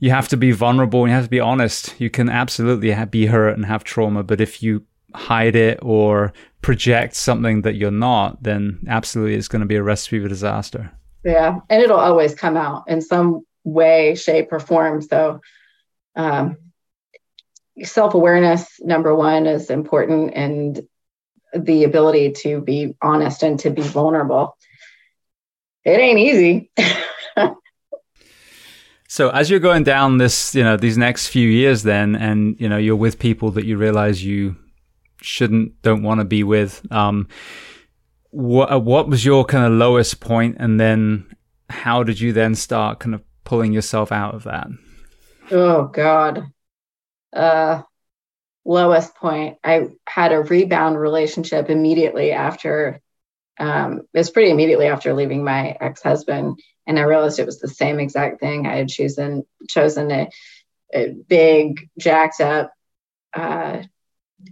[0.00, 1.94] you have to be vulnerable and you have to be honest.
[2.00, 7.14] You can absolutely be hurt and have trauma, but if you hide it or project
[7.14, 10.92] something that you're not, then absolutely it's going to be a recipe for disaster.
[11.24, 11.60] Yeah.
[11.68, 15.02] And it'll always come out in some way, shape, or form.
[15.02, 15.40] So,
[16.16, 16.56] um,
[17.82, 20.80] self awareness, number one, is important, and
[21.54, 24.56] the ability to be honest and to be vulnerable.
[25.84, 26.70] It ain't easy.
[29.12, 32.66] So as you're going down this, you know, these next few years then, and, you
[32.66, 34.56] know, you're with people that you realize you
[35.22, 36.86] shouldn't don't want to be with.
[36.92, 37.28] Um,
[38.30, 41.26] what what was your kind of lowest point, and then
[41.68, 44.68] how did you then start kind of pulling yourself out of that?
[45.50, 46.46] Oh God,
[47.32, 47.82] uh,
[48.64, 49.58] lowest point.
[49.62, 53.00] I had a rebound relationship immediately after.
[53.58, 57.60] Um, it was pretty immediately after leaving my ex husband, and I realized it was
[57.60, 58.66] the same exact thing.
[58.66, 60.28] I had chosen chosen a,
[60.94, 62.72] a big, jacked up,
[63.34, 63.82] uh,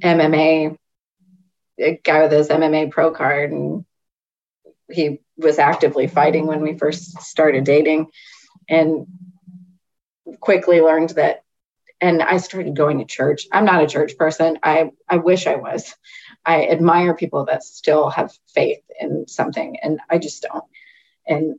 [0.02, 0.76] MMA
[1.80, 3.84] a guy with his MMA pro card, and
[4.90, 8.08] he was actively fighting when we first started dating,
[8.68, 9.06] and
[10.40, 11.42] quickly learned that.
[12.02, 13.46] And I started going to church.
[13.52, 14.58] I'm not a church person.
[14.62, 15.94] I I wish I was.
[16.46, 20.64] I admire people that still have faith in something, and I just don't.
[21.26, 21.58] And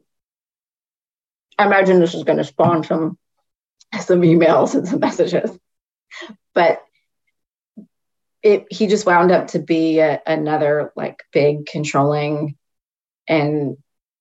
[1.59, 3.19] I imagine this is going to spawn some
[3.99, 5.51] some emails and some messages,
[6.55, 6.81] but
[8.43, 12.57] it he just wound up to be a, another like big controlling
[13.27, 13.77] and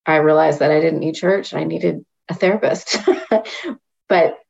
[0.07, 2.99] i realized that i didn't need church i needed a therapist.
[4.09, 4.41] But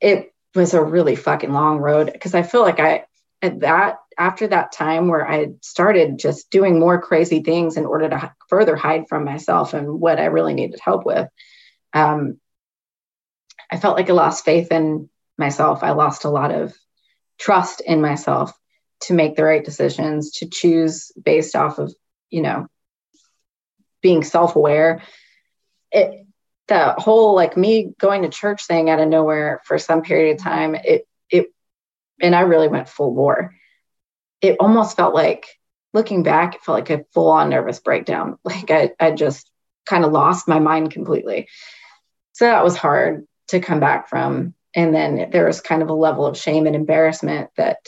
[0.00, 3.04] it was a really fucking long road because i feel like i
[3.42, 8.08] at that after that time where i started just doing more crazy things in order
[8.08, 11.28] to further hide from myself and what i really needed help with
[11.92, 12.40] um,
[13.70, 15.10] i felt like i lost faith in
[15.40, 15.82] myself.
[15.82, 16.72] I lost a lot of
[17.38, 18.52] trust in myself
[19.02, 21.94] to make the right decisions, to choose based off of,
[22.30, 22.66] you know,
[24.02, 25.02] being self-aware.
[25.90, 26.26] It
[26.68, 30.42] the whole like me going to church thing out of nowhere for some period of
[30.42, 31.52] time, it it
[32.20, 33.54] and I really went full bore.
[34.40, 35.46] It almost felt like
[35.92, 38.38] looking back, it felt like a full-on nervous breakdown.
[38.44, 39.50] Like I, I just
[39.84, 41.48] kind of lost my mind completely.
[42.32, 44.54] So that was hard to come back from.
[44.74, 47.78] And then there was kind of a level of shame and embarrassment that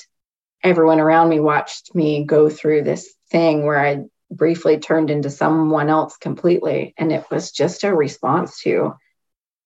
[0.62, 5.88] everyone around me watched me go through this thing where I briefly turned into someone
[5.88, 6.94] else completely.
[6.96, 8.94] And it was just a response to,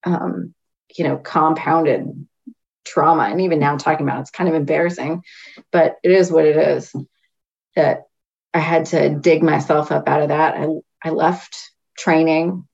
[0.03, 0.53] um,
[0.97, 2.27] you know, compounded
[2.85, 3.23] trauma.
[3.23, 5.23] And even now talking about it, it's kind of embarrassing,
[5.71, 6.93] but it is what it is
[7.75, 8.03] that
[8.53, 10.55] I had to dig myself up out of that.
[10.55, 10.67] I,
[11.03, 11.57] I left
[11.97, 12.67] training,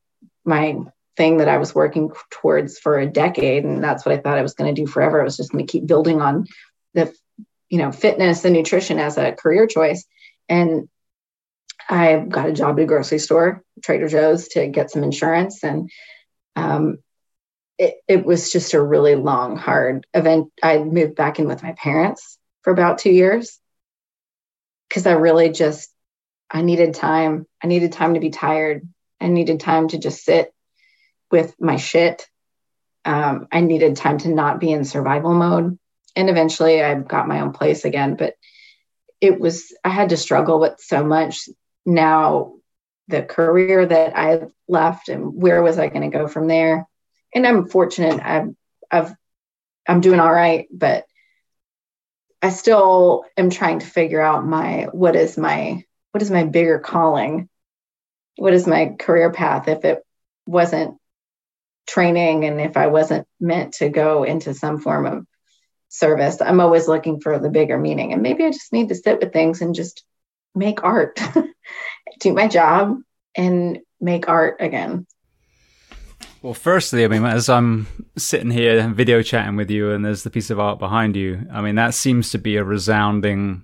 [0.46, 0.78] my
[1.18, 3.64] thing that I was working towards for a decade.
[3.66, 5.20] And that's what I thought I was going to do forever.
[5.20, 6.46] I was just going to keep building on
[6.94, 7.14] the
[7.74, 10.06] you know fitness and nutrition as a career choice
[10.48, 10.88] and
[11.90, 15.64] I got a job at a grocery store, Trader Joe's, to get some insurance.
[15.64, 15.90] And
[16.56, 17.00] um,
[17.78, 20.52] it, it was just a really long, hard event.
[20.62, 23.60] I moved back in with my parents for about two years
[24.88, 25.90] because I really just,
[26.50, 27.46] I needed time.
[27.62, 28.88] I needed time to be tired.
[29.20, 30.54] I needed time to just sit
[31.32, 32.28] with my shit.
[33.04, 35.78] Um, I needed time to not be in survival mode.
[36.16, 38.16] And eventually I got my own place again.
[38.16, 38.36] But
[39.22, 41.48] it was, I had to struggle with so much
[41.86, 42.54] now
[43.08, 46.88] the career that I left and where was I going to go from there.
[47.34, 48.22] And I'm fortunate.
[48.24, 48.50] I've,
[48.92, 49.14] I've,
[49.88, 51.06] I'm doing all right, but
[52.42, 56.80] I still am trying to figure out my, what is my, what is my bigger
[56.80, 57.50] calling?
[58.36, 60.04] What is my career path if it
[60.46, 60.98] wasn't
[61.88, 65.26] training and if I wasn't meant to go into some form of
[65.94, 66.42] service?
[66.42, 68.14] I'm always looking for the bigger meaning.
[68.14, 70.04] And maybe I just need to sit with things and just
[70.56, 71.20] make art,
[72.20, 72.98] do my job,
[73.36, 75.06] and make art again.
[76.42, 77.88] Well, firstly, I mean, as I'm
[78.18, 81.62] sitting here video chatting with you and there's the piece of art behind you, I
[81.62, 83.64] mean, that seems to be a resounding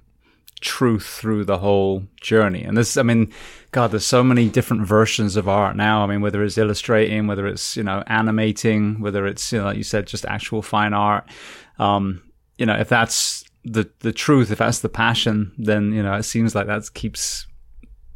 [0.62, 2.64] truth through the whole journey.
[2.64, 3.34] And this, I mean,
[3.72, 6.04] God, there's so many different versions of art now.
[6.04, 9.78] I mean, whether it's illustrating, whether it's, you know, animating, whether it's, you know, like
[9.78, 11.30] you said, just actual fine art.
[11.80, 12.22] Um,
[12.58, 16.24] you know, if that's the the truth, if that's the passion, then you know it
[16.24, 17.48] seems like that keeps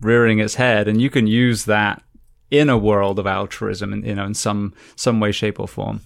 [0.02, 2.04] rearing its head, and you can use that
[2.52, 6.02] in a world of altruism, and you know, in some some way, shape, or form.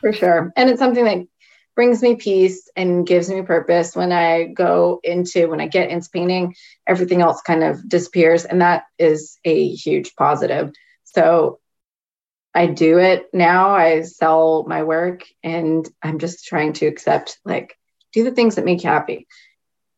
[0.00, 1.26] For sure, and it's something that
[1.74, 3.96] brings me peace and gives me purpose.
[3.96, 6.54] When I go into when I get into painting,
[6.86, 10.72] everything else kind of disappears, and that is a huge positive.
[11.04, 11.58] So
[12.54, 13.70] I do it now.
[13.70, 17.76] I sell my work, and I'm just trying to accept like
[18.12, 19.26] do the things that make you happy.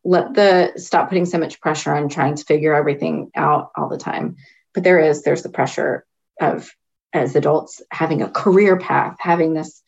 [0.03, 3.97] Let the stop putting so much pressure on trying to figure everything out all the
[3.97, 4.37] time.
[4.73, 6.05] But there is there's the pressure
[6.41, 6.69] of
[7.13, 9.81] as adults having a career path having this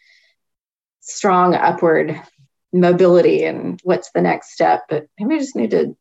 [1.01, 2.19] strong upward
[2.71, 4.83] mobility and what's the next step.
[4.89, 5.97] But maybe just need to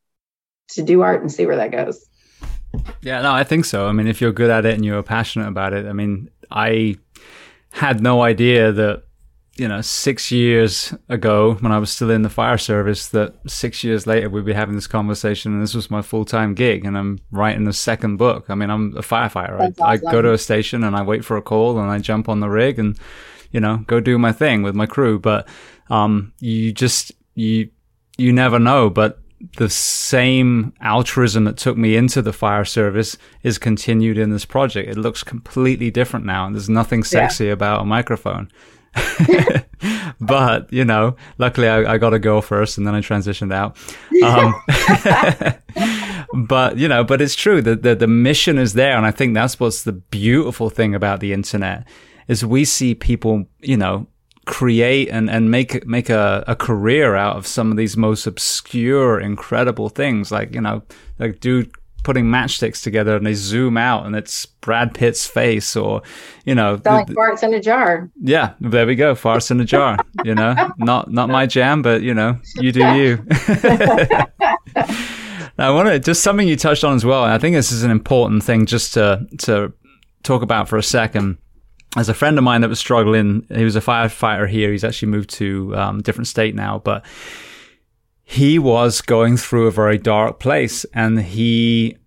[0.71, 2.05] to do art and see where that goes.
[3.01, 3.87] Yeah no i think so.
[3.87, 6.95] I mean if you're good at it and you're passionate about it i mean i
[7.71, 9.03] had no idea that
[9.59, 13.83] you know, six years ago when I was still in the fire service, that six
[13.83, 16.97] years later we'd be having this conversation and this was my full time gig and
[16.97, 18.45] I'm writing the second book.
[18.47, 19.59] I mean, I'm a firefighter.
[19.59, 19.85] I, awesome.
[19.85, 22.39] I, go to a station and I wait for a call and I jump on
[22.39, 22.97] the rig and,
[23.51, 25.19] you know, go do my thing with my crew.
[25.19, 25.45] But,
[25.89, 27.69] um, you just, you,
[28.17, 28.89] you never know.
[28.89, 29.19] But
[29.57, 34.89] the same altruism that took me into the fire service is continued in this project.
[34.89, 37.53] It looks completely different now and there's nothing sexy yeah.
[37.53, 38.51] about a microphone.
[40.19, 43.77] but you know, luckily I, I, got a girl first, and then I transitioned out.
[44.23, 44.55] Um,
[46.47, 49.35] but you know, but it's true that the, the mission is there, and I think
[49.35, 51.87] that's what's the beautiful thing about the internet
[52.27, 54.07] is we see people, you know,
[54.45, 59.19] create and, and make make a, a career out of some of these most obscure,
[59.19, 60.31] incredible things.
[60.31, 60.83] Like you know,
[61.19, 61.71] like dude
[62.03, 66.01] putting matchsticks together and they zoom out and it's Brad Pitt's face or,
[66.45, 68.09] you know, like farts in a jar.
[68.21, 69.97] Yeah, there we go, farts in a jar.
[70.23, 73.17] You know, not not my jam, but you know, you do you.
[75.57, 77.23] now, I want to just something you touched on as well.
[77.23, 79.73] I think this is an important thing just to to
[80.23, 81.37] talk about for a second.
[81.97, 84.71] As a friend of mine that was struggling, he was a firefighter here.
[84.71, 87.03] He's actually moved to um, different state now, but
[88.29, 91.97] he was going through a very dark place and he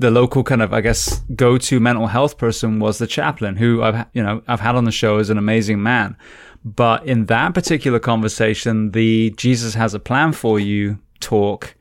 [0.00, 4.06] the local kind of I guess go-to mental health person was the chaplain who I've
[4.12, 6.16] you know I've had on the show as an amazing man
[6.64, 11.76] but in that particular conversation the Jesus has a plan for you talk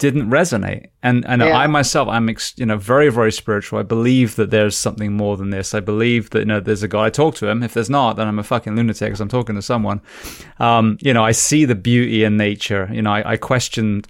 [0.00, 0.86] didn't resonate.
[1.02, 1.56] And and yeah.
[1.56, 3.78] I myself, I'm ex, you know very very spiritual.
[3.78, 5.74] I believe that there's something more than this.
[5.74, 7.04] I believe that you know there's a God.
[7.04, 7.62] I talk to him.
[7.62, 10.00] If there's not, then I'm a fucking lunatic because I'm talking to someone.
[10.58, 12.88] Um, you know, I see the beauty in nature.
[12.90, 14.02] You know, I, I question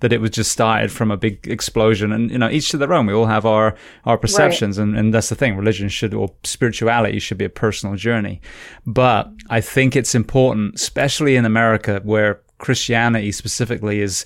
[0.00, 2.92] that it was just started from a big explosion and you know each to their
[2.92, 3.74] own we all have our
[4.04, 4.84] our perceptions right.
[4.84, 8.40] and, and that's the thing religion should or spirituality should be a personal journey
[8.86, 14.24] but i think it's important especially in america where christianity specifically is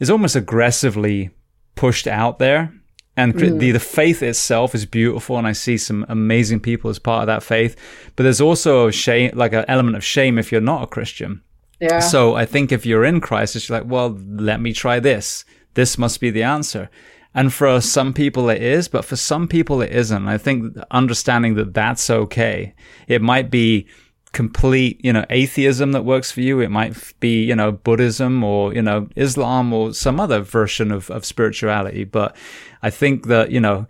[0.00, 1.30] is almost aggressively
[1.74, 2.72] pushed out there.
[3.16, 3.60] And mm.
[3.60, 7.26] the, the faith itself is beautiful, and I see some amazing people as part of
[7.28, 7.76] that faith.
[8.16, 11.42] But there's also a shame, like an element of shame if you're not a Christian.
[11.80, 12.00] Yeah.
[12.00, 15.44] So I think if you're in Christ, it's like, well, let me try this.
[15.74, 16.90] This must be the answer.
[17.34, 20.28] And for some people it is, but for some people it isn't.
[20.28, 22.74] I think understanding that that's okay.
[23.08, 23.88] It might be
[24.34, 26.60] complete, you know, atheism that works for you.
[26.60, 31.10] It might be, you know, Buddhism or, you know, Islam or some other version of,
[31.10, 32.04] of spirituality.
[32.04, 32.36] But
[32.82, 33.86] I think that, you know,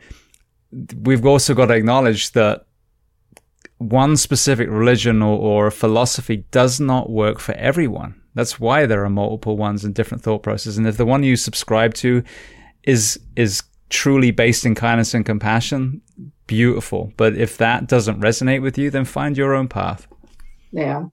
[1.03, 2.67] we've also got to acknowledge that
[3.79, 8.21] one specific religion or, or philosophy does not work for everyone.
[8.35, 10.79] That's why there are multiple ones and different thought processes.
[10.79, 12.23] And if the one you subscribe to
[12.83, 16.03] is is truly based in kindness and compassion,
[16.47, 17.13] beautiful.
[17.17, 20.07] But if that doesn't resonate with you, then find your own path.
[20.75, 21.05] Yeah.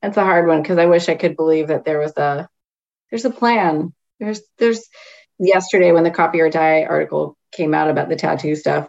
[0.00, 2.48] That's a hard one because I wish I could believe that there was a
[3.10, 3.92] there's a plan.
[4.18, 4.88] There's there's
[5.38, 8.88] yesterday when the Coffee or Die article came out about the tattoo stuff,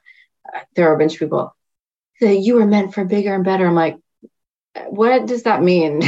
[0.53, 1.53] uh, there were a bunch of people
[2.21, 3.67] that you were meant for bigger and better.
[3.67, 3.97] I'm like,
[4.89, 6.01] what does that mean?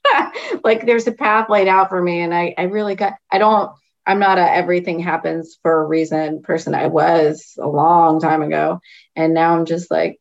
[0.64, 3.72] like there's a path laid out for me and I, I really got I don't
[4.06, 6.74] I'm not a everything happens for a reason person.
[6.74, 8.80] I was a long time ago.
[9.16, 10.18] And now I'm just like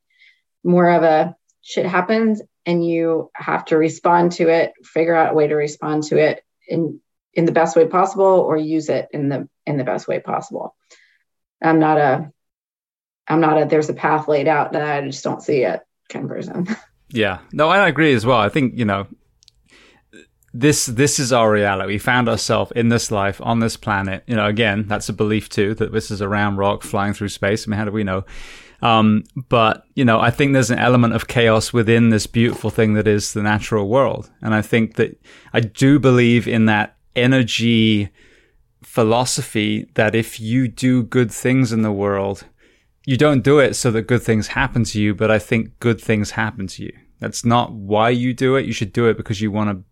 [0.64, 5.34] more of a shit happens and you have to respond to it, figure out a
[5.34, 7.02] way to respond to it in
[7.34, 10.76] in the best way possible or use it in the in the best way possible.
[11.64, 12.32] I'm not a
[13.28, 16.26] I'm not a there's a path laid out that I just don't see it kind
[16.26, 16.68] of person.
[17.12, 17.40] Yeah.
[17.52, 18.38] No, I agree as well.
[18.38, 19.08] I think, you know,
[20.54, 21.94] this this is our reality.
[21.94, 24.24] We found ourselves in this life on this planet.
[24.28, 27.30] You know, again, that's a belief too that this is a round rock flying through
[27.30, 27.68] space.
[27.68, 28.26] I mean, how do we know?
[28.81, 32.93] Um, but you know, I think there's an element of chaos within this beautiful thing
[32.93, 35.19] that is the natural world, and I think that
[35.53, 38.10] I do believe in that energy
[38.84, 42.45] philosophy that if you do good things in the world,
[43.06, 45.99] you don't do it so that good things happen to you, but I think good
[45.99, 46.93] things happen to you.
[47.19, 48.65] That's not why you do it.
[48.65, 49.84] You should do it because you want to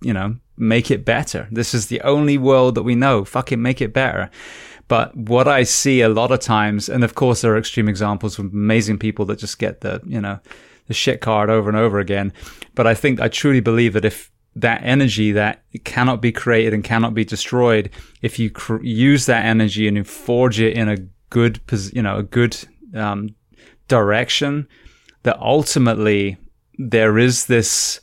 [0.00, 1.48] you know, make it better.
[1.50, 3.24] This is the only world that we know.
[3.24, 4.30] Fucking make it better.
[4.88, 8.38] But what I see a lot of times, and of course there are extreme examples
[8.38, 10.40] of amazing people that just get the, you know,
[10.86, 12.32] the shit card over and over again.
[12.74, 16.82] But I think I truly believe that if that energy that cannot be created and
[16.82, 17.90] cannot be destroyed,
[18.22, 20.96] if you cr- use that energy and you forge it in a
[21.30, 21.60] good,
[21.92, 22.56] you know, a good
[22.94, 23.34] um,
[23.86, 24.66] direction,
[25.22, 26.38] that ultimately
[26.78, 28.00] there is this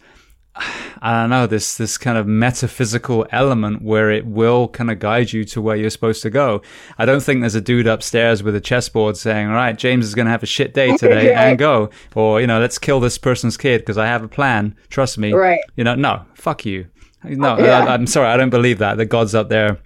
[0.57, 5.33] I don't know, this this kind of metaphysical element where it will kind of guide
[5.33, 6.61] you to where you're supposed to go.
[6.97, 10.15] I don't think there's a dude upstairs with a chessboard saying, "All right, James is
[10.15, 13.17] going to have a shit day today and go," or you know, "Let's kill this
[13.17, 14.75] person's kid because I have a plan.
[14.89, 15.59] Trust me." Right.
[15.75, 16.87] You know, no, fuck you.
[17.23, 17.85] No, yeah.
[17.85, 18.97] I, I'm sorry, I don't believe that.
[18.97, 19.77] The God's up there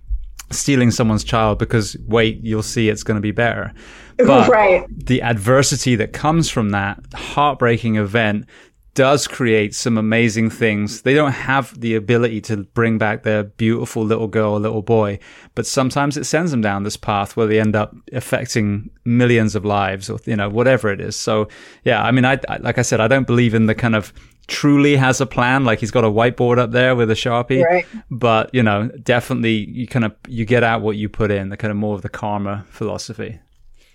[0.52, 3.74] stealing someone's child because wait, you'll see it's going to be better.
[4.20, 4.86] But right.
[4.90, 8.48] the adversity that comes from that heartbreaking event
[8.94, 11.04] does create some amazing things.
[11.04, 15.20] They don't have the ability to bring back their beautiful little girl or little boy,
[15.56, 19.64] but sometimes it sends them down this path where they end up affecting millions of
[19.64, 21.16] lives or, you know, whatever it is.
[21.16, 21.48] So,
[21.84, 24.12] yeah, I mean, I, I like I said, I don't believe in the kind of
[24.48, 25.64] truly has a plan.
[25.64, 27.86] Like he's got a whiteboard up there with a sharpie, right.
[28.10, 31.58] but you know, definitely you kind of, you get out what you put in the
[31.58, 33.40] kind of more of the karma philosophy.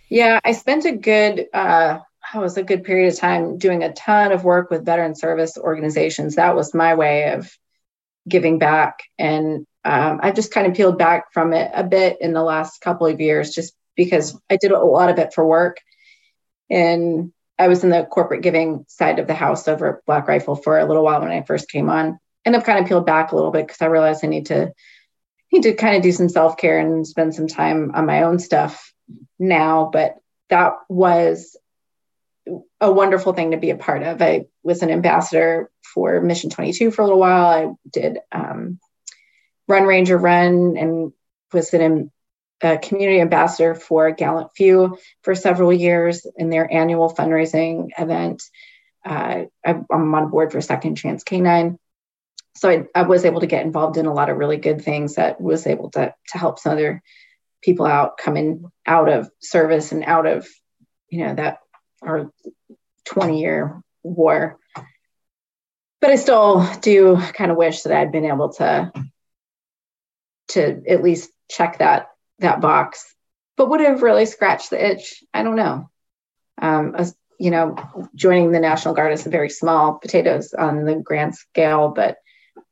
[0.09, 0.39] Yeah.
[0.45, 1.99] I spent a good, uh,
[2.35, 5.56] that was a good period of time doing a ton of work with veteran service
[5.56, 6.35] organizations.
[6.35, 7.56] That was my way of
[8.28, 9.05] giving back.
[9.19, 12.81] And um, I've just kind of peeled back from it a bit in the last
[12.81, 15.78] couple of years, just because I did a lot of it for work.
[16.69, 20.56] And I was in the corporate giving side of the house over at Black Rifle
[20.56, 22.19] for a little while when I first came on.
[22.44, 24.73] And I've kind of peeled back a little bit because I realized I need to
[25.52, 28.93] need to kind of do some self-care and spend some time on my own stuff
[29.39, 29.89] now.
[29.93, 30.16] But
[30.51, 31.56] that was
[32.81, 34.21] a wonderful thing to be a part of.
[34.21, 37.47] I was an ambassador for Mission 22 for a little while.
[37.47, 38.79] I did um,
[39.66, 41.12] Run Ranger Run and
[41.53, 42.11] was an,
[42.61, 48.43] a community ambassador for Gallant Few for several years in their annual fundraising event.
[49.05, 51.79] Uh, I, am on board for Second Chance Canine.
[52.57, 55.16] So I, I, was able to get involved in a lot of really good things
[55.16, 57.03] that was able to, to help some other
[57.62, 60.49] people out coming out of service and out of,
[61.11, 61.59] you know, that
[62.05, 62.31] or
[63.06, 64.59] 20 year war.
[66.01, 68.93] But I still do kind of wish that I'd been able to
[70.48, 72.09] to at least check that
[72.40, 73.14] that box.
[73.56, 75.22] But would have really scratched the itch?
[75.32, 75.89] I don't know.
[76.60, 77.76] Um, as, you know,
[78.14, 82.16] joining the National Guard is a very small potatoes on the grand scale, but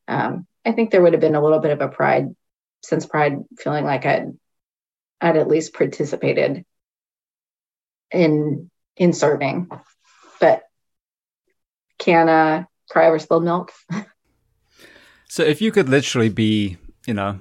[0.08, 2.34] um, I think there would have been a little bit of a pride,
[2.82, 4.32] since pride, feeling like I'd
[5.20, 6.64] I'd at least participated
[8.10, 8.70] in
[9.02, 9.68] in serving.
[10.40, 10.62] But
[11.98, 13.72] can uh, cry over spilled milk.
[15.28, 16.76] so if you could literally be,
[17.06, 17.40] you know,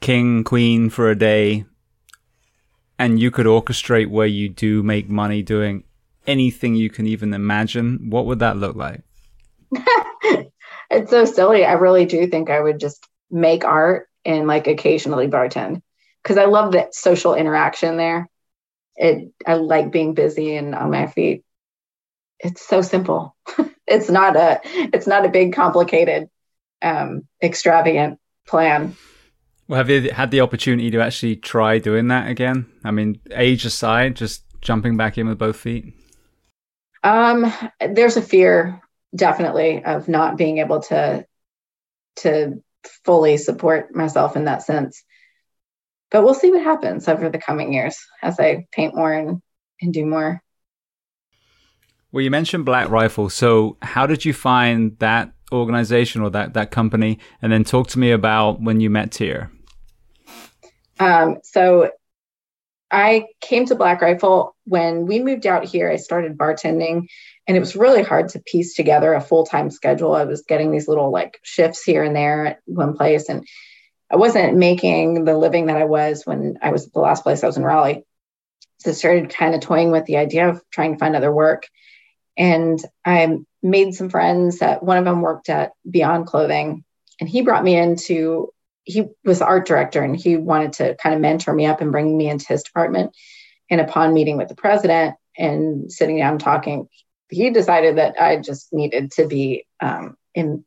[0.00, 1.64] king, queen for a day,
[2.98, 5.84] and you could orchestrate where you do make money doing
[6.26, 9.02] anything you can even imagine, what would that look like?
[10.90, 11.64] it's so silly.
[11.64, 15.82] I really do think I would just make art and like occasionally bartend
[16.22, 18.28] because I love that social interaction there.
[18.96, 21.44] It I like being busy and on my feet.
[22.38, 23.36] It's so simple.
[23.86, 26.28] it's not a it's not a big complicated
[26.82, 28.96] um extravagant plan.
[29.66, 32.66] Well, have you had the opportunity to actually try doing that again?
[32.84, 35.94] I mean, age aside, just jumping back in with both feet.
[37.02, 38.82] Um, there's a fear
[39.14, 41.26] definitely of not being able to
[42.16, 42.62] to
[43.04, 45.02] fully support myself in that sense.
[46.10, 49.42] But we'll see what happens over the coming years as I paint more and,
[49.80, 50.42] and do more.
[52.12, 53.28] Well, you mentioned Black Rifle.
[53.28, 57.18] So, how did you find that organization or that that company?
[57.42, 59.50] And then talk to me about when you met Tyr.
[61.00, 61.90] Um, so,
[62.94, 65.90] I came to Black Rifle when we moved out here.
[65.90, 67.08] I started bartending,
[67.48, 70.14] and it was really hard to piece together a full time schedule.
[70.14, 73.44] I was getting these little like shifts here and there at one place, and
[74.10, 77.46] I wasn't making the living that I was when I was the last place I
[77.46, 78.04] was in Raleigh.
[78.78, 81.66] So I started kind of toying with the idea of trying to find other work.
[82.36, 86.84] And I made some friends that one of them worked at Beyond Clothing
[87.20, 88.52] and he brought me into
[88.84, 91.90] he was the art director and he wanted to kind of mentor me up and
[91.90, 93.16] bring me into his department.
[93.70, 96.88] And upon meeting with the president and sitting down talking,
[97.30, 100.66] he decided that I just needed to be um, in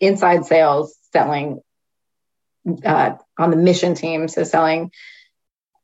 [0.00, 1.60] inside sales, selling
[2.84, 4.90] uh, on the mission team, so selling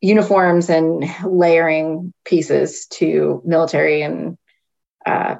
[0.00, 4.36] uniforms and layering pieces to military and
[5.06, 5.36] uh,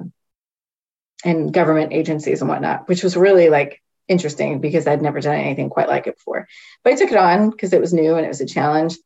[1.24, 5.70] and government agencies and whatnot, which was really like interesting because I'd never done anything
[5.70, 6.48] quite like it before.
[6.82, 8.96] But I took it on because it was new and it was a challenge.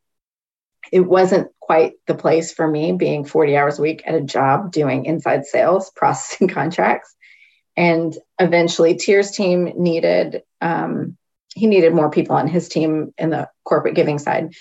[0.92, 4.72] It wasn't quite the place for me being 40 hours a week at a job
[4.72, 7.14] doing inside sales, processing contracts.
[7.76, 11.18] And eventually, Tyr's team needed, um,
[11.56, 14.52] he needed more people on his team in the corporate giving side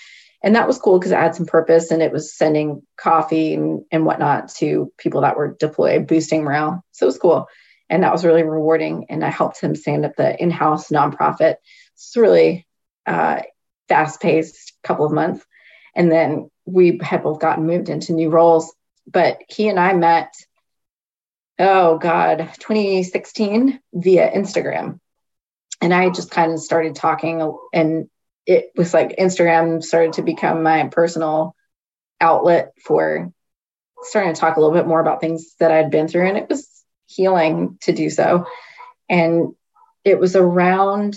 [0.46, 3.84] and that was cool because it had some purpose and it was sending coffee and,
[3.90, 6.84] and whatnot to people that were deployed, boosting morale.
[6.92, 7.48] So it was cool.
[7.88, 9.06] And that was really rewarding.
[9.08, 11.56] And I helped him stand up the in house nonprofit.
[11.94, 12.66] It's really
[13.06, 13.42] uh,
[13.88, 15.44] fast paced couple of months.
[15.96, 18.72] And then we had both gotten moved into new roles.
[19.04, 20.32] But he and I met,
[21.58, 25.00] oh God, 2016 via Instagram.
[25.80, 28.08] And I just kind of started talking and
[28.46, 31.54] it was like Instagram started to become my personal
[32.20, 33.32] outlet for
[34.02, 36.28] starting to talk a little bit more about things that I'd been through.
[36.28, 36.68] And it was
[37.06, 38.46] healing to do so.
[39.08, 39.54] And
[40.04, 41.16] it was around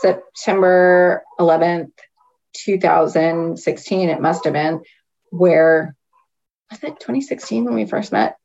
[0.00, 1.92] September 11th,
[2.54, 4.82] 2016, it must have been,
[5.30, 5.94] where
[6.70, 8.36] was it 2016 when we first met?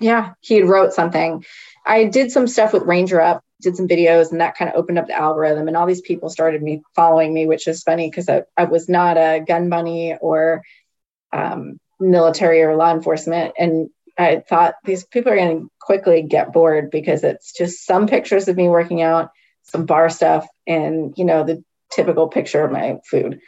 [0.00, 1.44] Yeah, he had wrote something.
[1.86, 4.98] I did some stuff with Ranger Up did some videos and that kind of opened
[4.98, 5.68] up the algorithm.
[5.68, 8.88] And all these people started me following me which is funny because I, I, was
[8.88, 10.62] not a gun bunny or
[11.32, 13.54] um, military or law enforcement.
[13.58, 18.06] And i thought these people are going to quickly get bored because it's just some
[18.06, 19.30] pictures of me working out
[19.62, 23.40] some bar stuff and you know the typical picture of my food.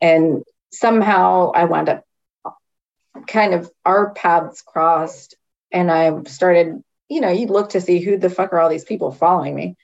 [0.00, 2.04] And somehow i wound up
[3.26, 5.34] kind of our paths crossed
[5.72, 8.84] and i started you know, you'd look to see who the fuck are all these
[8.84, 9.76] people following me.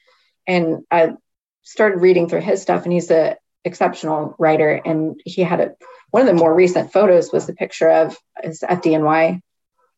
[0.47, 1.15] And I
[1.63, 4.71] started reading through his stuff, and he's a exceptional writer.
[4.71, 5.75] And he had a
[6.11, 9.41] one of the more recent photos was the picture of his FDNY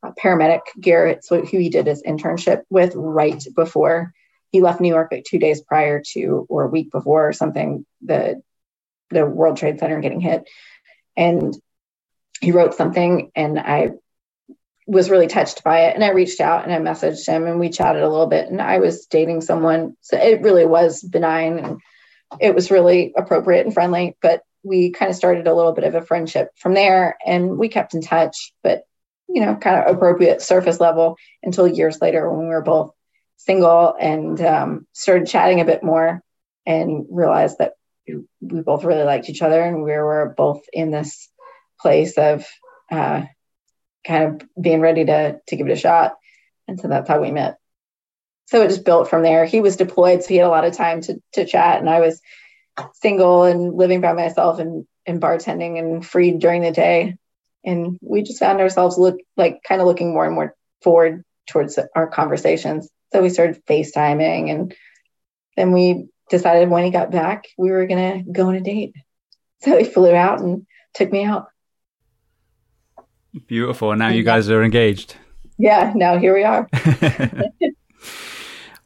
[0.02, 4.14] uh, paramedic Garrett, who he did his internship with right before
[4.50, 7.84] he left New York, like two days prior to or a week before or something,
[8.00, 8.40] the
[9.10, 10.48] the World Trade Center getting hit.
[11.14, 11.54] And
[12.40, 13.90] he wrote something, and I
[14.88, 15.94] was really touched by it.
[15.94, 18.48] And I reached out and I messaged him and we chatted a little bit.
[18.48, 19.96] And I was dating someone.
[20.00, 21.80] So it really was benign and
[22.40, 25.94] it was really appropriate and friendly but we kind of started a little bit of
[25.94, 28.82] a friendship from there and we kept in touch but
[29.28, 32.92] you know kind of appropriate surface level until years later when we were both
[33.36, 36.20] single and um, started chatting a bit more
[36.66, 37.72] and realized that
[38.06, 41.28] we both really liked each other and we were both in this
[41.80, 42.44] place of
[42.90, 43.22] uh,
[44.08, 46.16] kind of being ready to to give it a shot.
[46.66, 47.58] And so that's how we met.
[48.46, 49.44] So it just built from there.
[49.44, 52.00] He was deployed, so he had a lot of time to to chat, and I
[52.00, 52.20] was
[52.94, 57.16] single and living by myself and and bartending and free during the day.
[57.64, 61.78] And we just found ourselves look like kind of looking more and more forward towards
[61.94, 62.88] our conversations.
[63.12, 64.74] So we started FaceTiming and
[65.56, 68.94] then we decided when he got back, we were gonna go on a date.
[69.62, 71.48] So he flew out and took me out.
[73.46, 73.92] Beautiful.
[73.92, 75.16] And now you guys are engaged.
[75.58, 76.68] Yeah, now here we are.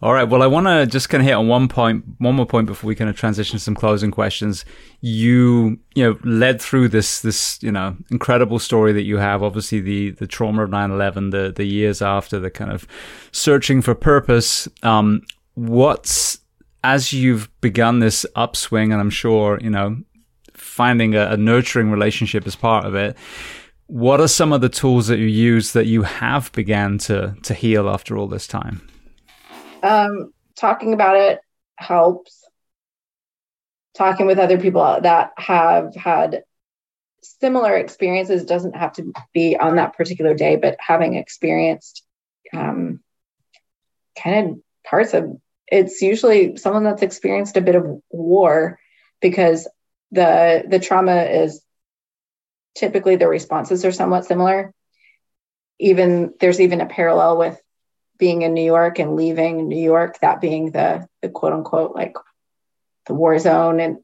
[0.03, 0.25] All right.
[0.25, 2.89] Well, I want to just kind of hit on one point, one more point before
[2.89, 4.65] we kind of transition to some closing questions.
[5.01, 9.45] You, you know, led through this, this, you know, incredible story that you have.
[9.45, 12.85] Obviously, the the trauma of 9/11, the the years after, the kind of
[13.31, 14.67] searching for purpose.
[14.83, 15.23] Um,
[15.55, 16.41] what's
[16.83, 19.99] as you've begun this upswing, and I'm sure you know,
[20.53, 23.17] finding a, a nurturing relationship as part of it.
[23.93, 27.53] What are some of the tools that you use that you have began to to
[27.53, 28.89] heal after all this time?
[29.83, 31.41] Um, talking about it
[31.77, 32.43] helps.
[33.95, 36.45] Talking with other people that have had
[37.23, 42.03] similar experiences doesn't have to be on that particular day, but having experienced
[42.55, 43.01] um,
[44.19, 45.37] kind of parts of
[45.67, 48.79] it's usually someone that's experienced a bit of war
[49.21, 49.69] because
[50.13, 51.63] the the trauma is
[52.75, 54.73] typically the responses are somewhat similar.
[55.79, 57.61] Even there's even a parallel with
[58.19, 62.15] being in New York and leaving New York, that being the, the quote unquote like
[63.07, 63.99] the war zone and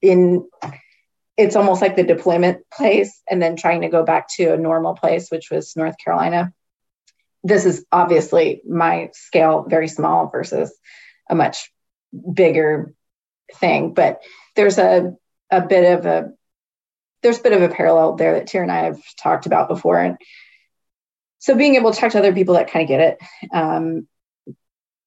[0.00, 0.48] in
[1.36, 4.94] it's almost like the deployment place and then trying to go back to a normal
[4.94, 6.52] place which was north carolina.
[7.44, 10.76] This is obviously my scale very small versus
[11.30, 11.72] a much
[12.34, 12.92] bigger
[13.54, 14.20] thing but
[14.56, 15.14] there's a
[15.50, 16.32] a bit of a
[17.22, 19.98] there's a bit of a parallel there that Tyr and I have talked about before.
[19.98, 20.18] And
[21.38, 23.18] so being able to talk to other people that kind of get it
[23.52, 24.06] um,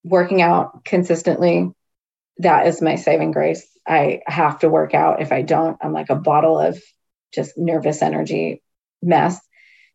[0.03, 1.71] working out consistently
[2.39, 3.65] that is my saving grace.
[3.87, 5.21] I have to work out.
[5.21, 6.81] If i don't i'm like a bottle of
[7.33, 8.61] just nervous energy
[9.01, 9.39] mess.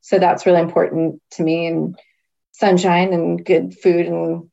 [0.03, 1.99] So that's really important to me and
[2.53, 4.51] sunshine and good food and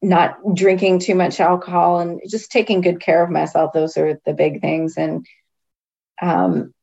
[0.00, 3.72] not drinking too much alcohol and just taking good care of myself.
[3.72, 4.96] Those are the big things.
[4.96, 5.26] And
[6.20, 6.74] um,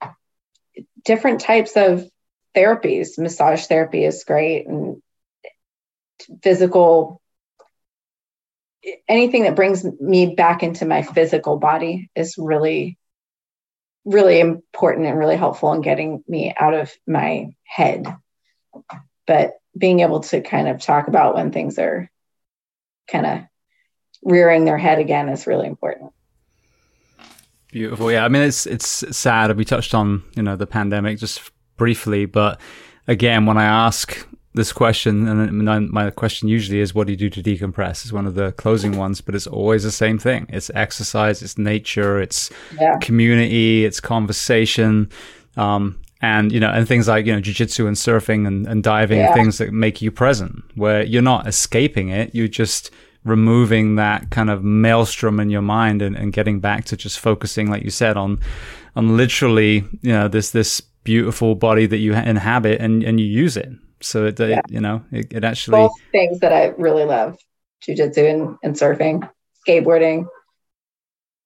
[1.04, 2.10] different types of
[2.56, 3.18] therapies.
[3.18, 5.02] Massage therapy is great, and
[6.42, 7.22] physical
[9.08, 12.98] anything that brings me back into my physical body is really
[14.06, 18.06] really important and really helpful in getting me out of my head
[19.26, 22.10] but being able to kind of talk about when things are
[23.08, 23.40] kind of
[24.24, 26.12] rearing their head again is really important
[27.76, 31.52] beautiful yeah i mean it's it's sad we touched on you know the pandemic just
[31.78, 32.60] briefly, but
[33.08, 37.30] again, when I ask this question, and my question usually is, "What do you do
[37.30, 40.46] to decompress?" It's one of the closing ones, but it's always the same thing.
[40.50, 42.50] It's exercise, it's nature, it's
[42.80, 42.98] yeah.
[43.02, 45.10] community, it's conversation,
[45.58, 49.20] um, and you know, and things like you know, jujitsu and surfing and, and diving,
[49.20, 49.34] yeah.
[49.34, 52.92] things that make you present, where you're not escaping it, you're just
[53.26, 57.70] removing that kind of maelstrom in your mind and, and getting back to just focusing,
[57.70, 58.40] like you said, on
[58.96, 63.58] on literally, you know, this this beautiful body that you inhabit and, and you use
[63.58, 63.70] it.
[64.02, 64.60] So it, yeah.
[64.60, 67.38] it you know, it, it, actually both things that I really love:
[67.86, 69.30] jujitsu and, and surfing,
[69.68, 70.28] skateboarding.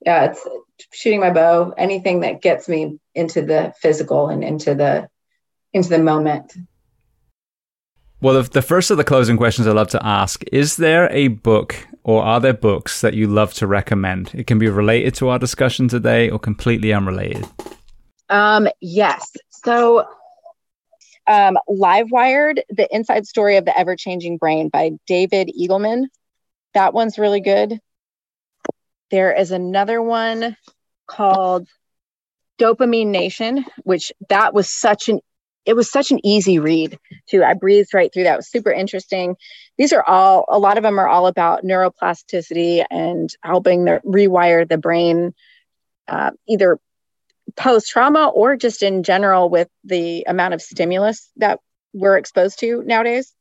[0.05, 0.45] Yeah, it's
[0.91, 1.73] shooting my bow.
[1.77, 5.09] Anything that gets me into the physical and into the
[5.73, 6.53] into the moment.
[8.21, 11.87] Well, the, first of the closing questions I love to ask is there a book
[12.03, 14.31] or are there books that you love to recommend?
[14.33, 17.45] It can be related to our discussion today or completely unrelated.
[18.29, 19.31] Um, yes.
[19.49, 20.05] So,
[21.27, 26.07] um, Livewired, The Inside Story of the Ever Changing Brain by David Eagleman.
[26.73, 27.79] That one's really good.
[29.11, 30.57] There is another one
[31.07, 31.67] called
[32.59, 35.21] Dopamine Nation, which that was such an
[35.69, 36.97] it was such an easy read
[37.29, 37.43] too.
[37.43, 38.33] I breezed right through that.
[38.33, 39.35] It was super interesting.
[39.77, 44.67] These are all a lot of them are all about neuroplasticity and helping the, rewire
[44.67, 45.35] the brain,
[46.07, 46.79] uh, either
[47.55, 51.59] post trauma or just in general with the amount of stimulus that
[51.93, 53.31] we're exposed to nowadays.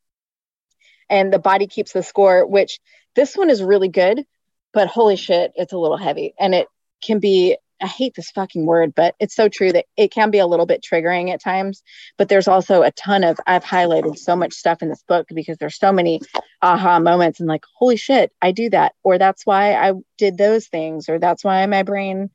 [1.09, 2.79] And the body keeps the score, which
[3.15, 4.23] this one is really good,
[4.71, 6.35] but holy shit, it's a little heavy.
[6.39, 6.67] And it
[7.03, 10.39] can be, I hate this fucking word, but it's so true that it can be
[10.39, 11.81] a little bit triggering at times.
[12.17, 15.57] But there's also a ton of, I've highlighted so much stuff in this book because
[15.57, 16.21] there's so many
[16.61, 18.93] aha moments and like, holy shit, I do that.
[19.03, 21.09] Or that's why I did those things.
[21.09, 22.29] Or that's why my brain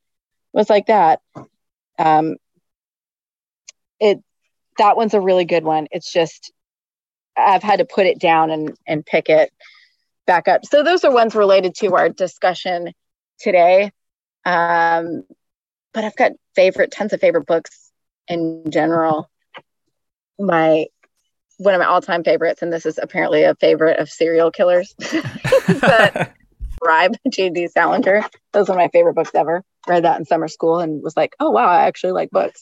[0.52, 1.20] was like that
[1.98, 2.36] um,
[4.00, 4.20] it
[4.78, 5.86] that one's a really good one.
[5.90, 6.52] It's just
[7.36, 9.52] I've had to put it down and and pick it
[10.26, 10.64] back up.
[10.64, 12.92] So those are ones related to our discussion
[13.38, 13.92] today.
[14.44, 15.24] Um,
[15.92, 17.90] but I've got favorite tons of favorite books
[18.28, 19.30] in general.
[20.38, 20.86] My
[21.58, 24.94] one of my all-time favorites, and this is apparently a favorite of serial killers.
[25.80, 26.32] but
[26.80, 27.68] Bribe, J.D.
[27.68, 28.24] Salinger.
[28.52, 29.62] Those are my favorite books ever.
[29.86, 32.60] Read that in summer school and was like, oh, wow, I actually like books.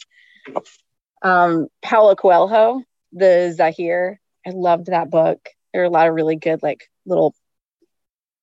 [1.22, 2.82] Um, Paulo Coelho,
[3.12, 5.48] the Zahir I loved that book.
[5.72, 7.34] There are a lot of really good, like little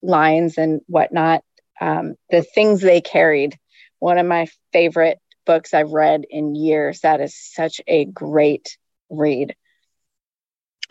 [0.02, 1.44] lines and whatnot.
[1.80, 3.58] Um, the things they carried,
[4.00, 7.02] one of my favorite books I've read in years.
[7.02, 8.78] That is such a great
[9.10, 9.56] read.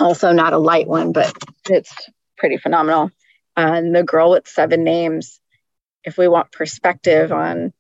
[0.01, 1.33] Also, not a light one, but
[1.69, 1.93] it's
[2.37, 3.11] pretty phenomenal.
[3.57, 5.41] And The Girl with Seven Names,
[6.05, 7.73] if we want perspective on,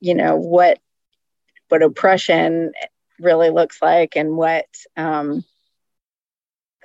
[0.00, 0.78] you know, what
[1.68, 2.72] what oppression
[3.18, 4.66] really looks like and what
[4.96, 5.44] um,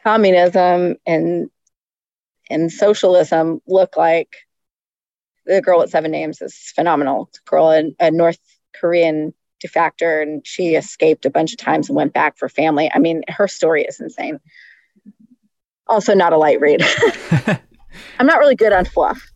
[0.04, 1.50] communism and
[2.50, 4.36] and socialism look like.
[5.52, 7.28] The girl with seven names is phenomenal.
[7.30, 8.40] It's a girl, a, a North
[8.74, 9.34] Korean
[9.64, 12.90] defector, and she escaped a bunch of times and went back for family.
[12.94, 14.40] I mean, her story is insane.
[15.88, 16.82] Also, not a light read.
[18.20, 19.32] I'm not really good on fluff.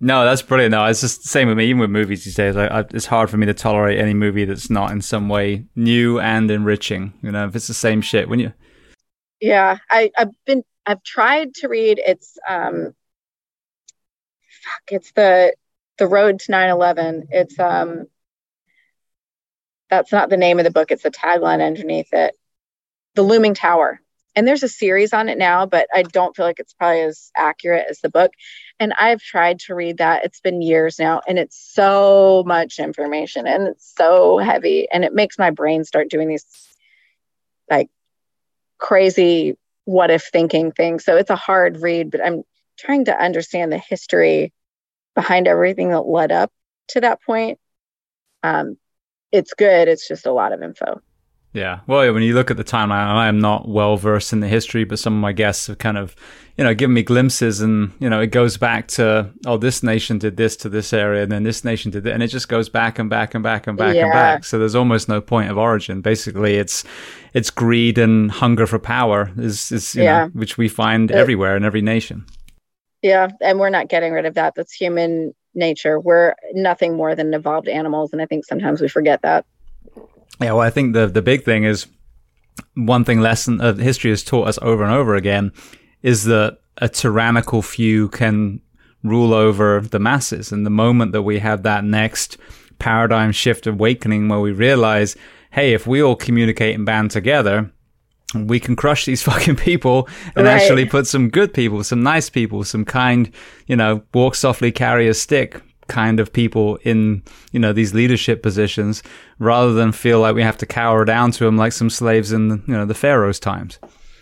[0.00, 0.72] No, that's brilliant.
[0.72, 1.66] No, it's just the same with me.
[1.66, 4.46] Even with movies these days, I, I, it's hard for me to tolerate any movie
[4.46, 7.12] that's not in some way new and enriching.
[7.22, 8.52] You know, if it's the same shit, when you.
[9.40, 10.64] Yeah, I, I've been.
[10.86, 12.00] I've tried to read.
[12.04, 12.94] It's um.
[14.64, 14.92] Fuck!
[14.92, 15.54] It's the
[15.98, 17.28] the road to 9/11.
[17.30, 18.06] It's um.
[19.88, 20.92] That's not the name of the book.
[20.92, 22.38] It's the tagline underneath it.
[23.16, 24.00] The Looming Tower
[24.36, 27.30] and there's a series on it now, but I don't feel like it's probably as
[27.36, 28.32] accurate as the book.
[28.78, 30.24] And I've tried to read that.
[30.24, 35.14] It's been years now, and it's so much information and it's so heavy, and it
[35.14, 36.44] makes my brain start doing these
[37.68, 37.88] like
[38.78, 41.04] crazy what if thinking things.
[41.04, 42.44] So it's a hard read, but I'm
[42.80, 44.52] trying to understand the history
[45.14, 46.50] behind everything that led up
[46.88, 47.58] to that point.
[48.42, 48.76] Um,
[49.32, 49.88] it's good.
[49.88, 51.00] It's just a lot of info.
[51.52, 51.80] Yeah.
[51.88, 54.84] Well, when you look at the timeline, I am not well versed in the history,
[54.84, 56.14] but some of my guests have kind of,
[56.56, 60.18] you know, given me glimpses and, you know, it goes back to, oh, this nation
[60.18, 62.12] did this to this area and then this nation did that.
[62.12, 64.04] And it just goes back and back and back and back yeah.
[64.04, 64.44] and back.
[64.44, 66.02] So there's almost no point of origin.
[66.02, 66.84] Basically, it's,
[67.34, 70.26] it's greed and hunger for power is, is you yeah.
[70.26, 72.26] know, which we find it, everywhere in every nation.
[73.02, 73.28] Yeah.
[73.40, 74.54] And we're not getting rid of that.
[74.54, 75.98] That's human nature.
[75.98, 78.12] We're nothing more than evolved animals.
[78.12, 79.46] And I think sometimes we forget that.
[80.40, 81.86] Yeah, well, I think the the big thing is
[82.74, 85.52] one thing lesson uh, history has taught us over and over again
[86.02, 88.60] is that a tyrannical few can
[89.02, 90.52] rule over the masses.
[90.52, 92.38] And the moment that we have that next
[92.78, 95.16] paradigm shift awakening where we realize,
[95.50, 97.70] hey, if we all communicate and band together,
[98.34, 100.60] we can crush these fucking people and right.
[100.60, 103.30] actually put some good people, some nice people, some kind,
[103.66, 107.20] you know, walk softly, carry a stick kind of people in
[107.50, 109.02] you know these leadership positions
[109.40, 112.62] rather than feel like we have to cower down to them like some slaves in
[112.68, 113.78] you know the pharaoh's times.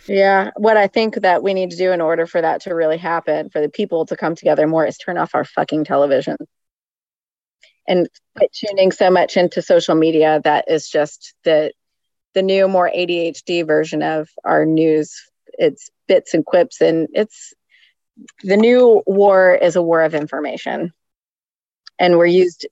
[0.09, 0.51] Yeah.
[0.57, 3.51] What i think that we need to do in order for that to really happen
[3.51, 6.37] for the people to come together more is turn off our fucking television.
[7.87, 11.73] And quit tuning so much into social media that is just the
[12.35, 15.31] the new more adhd version of our news.
[15.55, 17.55] It's bits and quips and it's
[18.43, 20.93] the new war is a war of information.
[21.99, 22.67] And we're used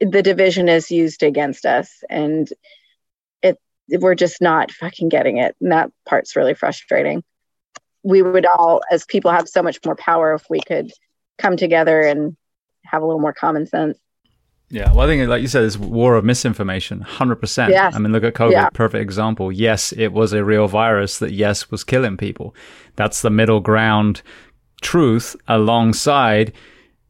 [0.00, 2.48] the division is used against us and
[3.42, 3.58] it
[3.88, 5.54] we're just not fucking getting it.
[5.60, 7.22] And that part's really frustrating.
[8.02, 10.90] We would all as people have so much more power if we could
[11.38, 12.36] come together and
[12.84, 13.98] have a little more common sense
[14.70, 17.68] yeah, well, I think, like you said, it's war of misinformation, 100%.
[17.70, 17.94] Yes.
[17.94, 18.70] I mean, look at COVID, yeah.
[18.70, 19.50] perfect example.
[19.50, 22.54] Yes, it was a real virus that, yes, was killing people.
[22.96, 24.22] That's the middle ground
[24.80, 26.52] truth alongside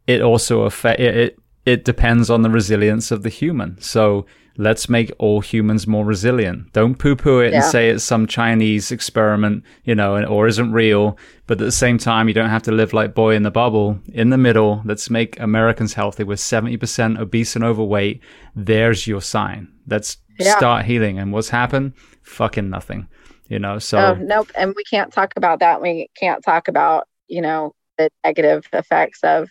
[0.07, 3.81] it also affect it, it it depends on the resilience of the human.
[3.81, 4.27] So
[4.61, 6.71] let's make all humans more resilient.
[6.75, 7.63] Don't poo poo it yeah.
[7.63, 11.17] and say it's some Chinese experiment, you know, or isn't real.
[11.47, 13.99] But at the same time, you don't have to live like boy in the bubble.
[14.13, 18.21] In the middle, let's make Americans healthy with 70% obese and overweight.
[18.55, 19.73] There's your sign.
[19.89, 20.59] Let's yeah.
[20.59, 21.19] start healing.
[21.19, 21.95] And what's happened?
[22.23, 23.09] Fucking nothing,
[23.49, 23.99] you know, so.
[23.99, 24.51] Oh, nope.
[24.55, 25.81] And we can't talk about that.
[25.81, 29.49] We can't talk about, you know, the negative effects of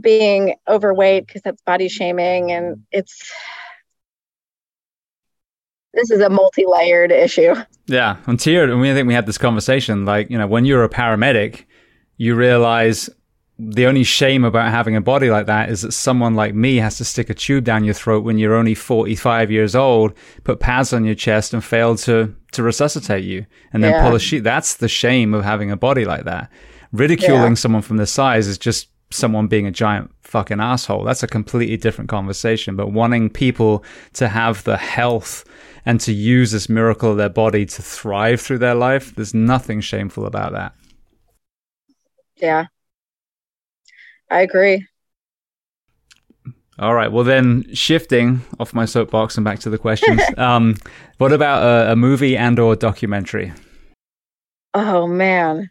[0.00, 3.32] being overweight because that's body shaming and it's
[5.92, 7.54] this is a multi-layered issue
[7.86, 10.88] yeah until and we think we had this conversation like you know when you're a
[10.88, 11.64] paramedic
[12.16, 13.10] you realize
[13.58, 16.96] the only shame about having a body like that is that someone like me has
[16.98, 20.12] to stick a tube down your throat when you're only 45 years old,
[20.42, 24.02] put pads on your chest and fail to, to resuscitate you and then yeah.
[24.04, 24.40] pull a sheet.
[24.40, 26.50] That's the shame of having a body like that.
[26.90, 27.54] Ridiculing yeah.
[27.54, 31.04] someone from this size is just someone being a giant fucking asshole.
[31.04, 32.76] That's a completely different conversation.
[32.76, 33.84] But wanting people
[34.14, 35.44] to have the health
[35.86, 39.80] and to use this miracle of their body to thrive through their life, there's nothing
[39.80, 40.74] shameful about that.
[42.36, 42.66] Yeah.
[44.30, 44.86] I agree.
[46.78, 47.12] All right.
[47.12, 50.20] Well, then shifting off my soapbox and back to the questions.
[50.36, 50.76] um,
[51.18, 53.52] what about a, a movie and or documentary?
[54.76, 55.70] Oh man,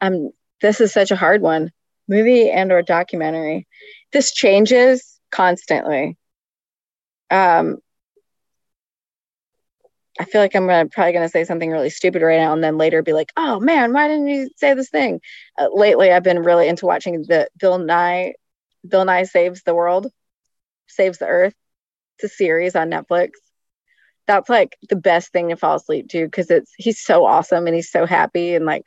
[0.00, 0.30] um,
[0.60, 1.72] this is such a hard one.
[2.10, 3.66] Movie and or documentary.
[4.12, 6.18] This changes constantly.
[7.30, 7.78] Um,
[10.18, 12.62] I feel like I'm gonna, probably going to say something really stupid right now, and
[12.62, 15.20] then later be like, "Oh man, why didn't you say this thing?"
[15.56, 18.34] Uh, lately, I've been really into watching the Bill Nye,
[18.86, 20.08] Bill Nye saves the world,
[20.88, 21.54] saves the Earth.
[22.18, 23.30] It's a series on Netflix.
[24.26, 27.74] That's like the best thing to fall asleep to because it's he's so awesome and
[27.74, 28.84] he's so happy and like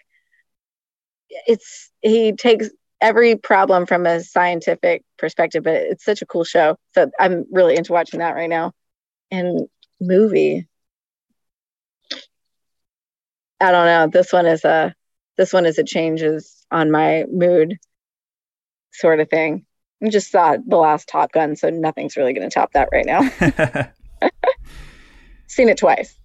[1.47, 2.69] it's he takes
[3.03, 6.77] every problem from a scientific perspective, but it's such a cool show.
[6.95, 8.71] So I'm really into watching that right now.
[9.29, 9.67] And
[9.99, 10.67] movie.
[13.59, 14.07] I don't know.
[14.07, 14.95] This one is a
[15.37, 17.77] this one is a changes on my mood
[18.91, 19.65] sort of thing.
[20.03, 23.05] I just saw the last Top Gun, so nothing's really going to top that right
[23.05, 23.21] now.
[25.47, 26.17] Seen it twice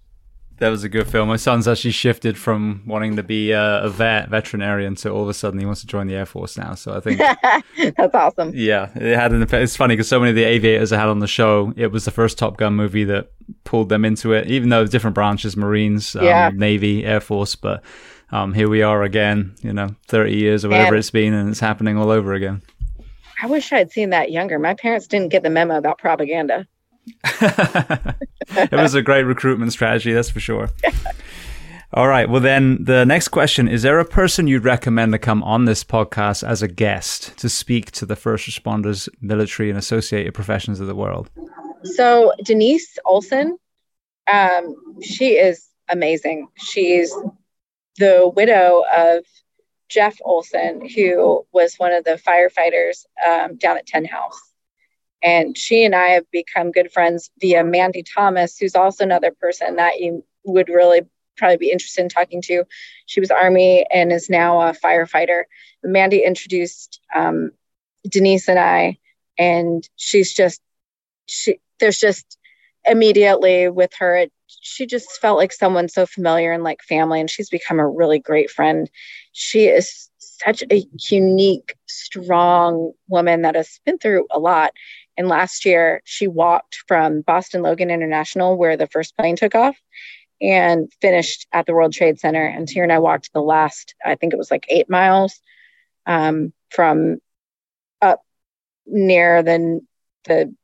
[0.59, 1.29] that was a good film.
[1.29, 5.29] My son's actually shifted from wanting to be a, a vet veterinarian to all of
[5.29, 6.75] a sudden he wants to join the Air Force now.
[6.75, 7.19] So I think
[7.97, 8.51] that's awesome.
[8.53, 9.63] Yeah, it had an effect.
[9.63, 12.05] It's funny because so many of the aviators I had on the show, it was
[12.05, 13.31] the first Top Gun movie that
[13.63, 14.47] pulled them into it.
[14.47, 16.51] Even though different branches, Marines, um, yeah.
[16.53, 17.81] Navy, Air Force, but
[18.31, 19.55] um, here we are again.
[19.61, 22.61] You know, thirty years or whatever and it's been, and it's happening all over again.
[23.41, 24.59] I wish I had seen that younger.
[24.59, 26.67] My parents didn't get the memo about propaganda.
[28.51, 30.69] it was a great recruitment strategy, that's for sure.
[31.91, 32.29] All right.
[32.29, 35.83] Well, then the next question is there a person you'd recommend to come on this
[35.83, 40.85] podcast as a guest to speak to the first responders, military, and associated professions of
[40.85, 41.31] the world?
[41.83, 43.57] So, Denise Olson,
[44.31, 46.47] um, she is amazing.
[46.57, 47.11] She's
[47.97, 49.25] the widow of
[49.87, 54.39] Jeff Olson, who was one of the firefighters um, down at Ten House.
[55.21, 59.75] And she and I have become good friends via Mandy Thomas, who's also another person
[59.75, 61.01] that you would really
[61.37, 62.63] probably be interested in talking to.
[63.05, 65.43] She was Army and is now a firefighter.
[65.83, 67.51] Mandy introduced um,
[68.07, 68.97] Denise and I,
[69.37, 70.61] and she's just,
[71.27, 72.37] she, there's just
[72.85, 77.29] immediately with her, it, she just felt like someone so familiar and like family, and
[77.29, 78.89] she's become a really great friend.
[79.31, 84.73] She is such a unique, strong woman that has been through a lot.
[85.19, 89.75] And last year, she walked from Boston Logan International, where the first plane took off,
[90.41, 92.45] and finished at the World Trade Center.
[92.45, 95.41] And Tyr and I walked the last, I think it was like eight miles
[96.05, 97.17] um, from
[98.01, 98.21] up
[98.85, 99.81] near the,
[100.23, 100.55] the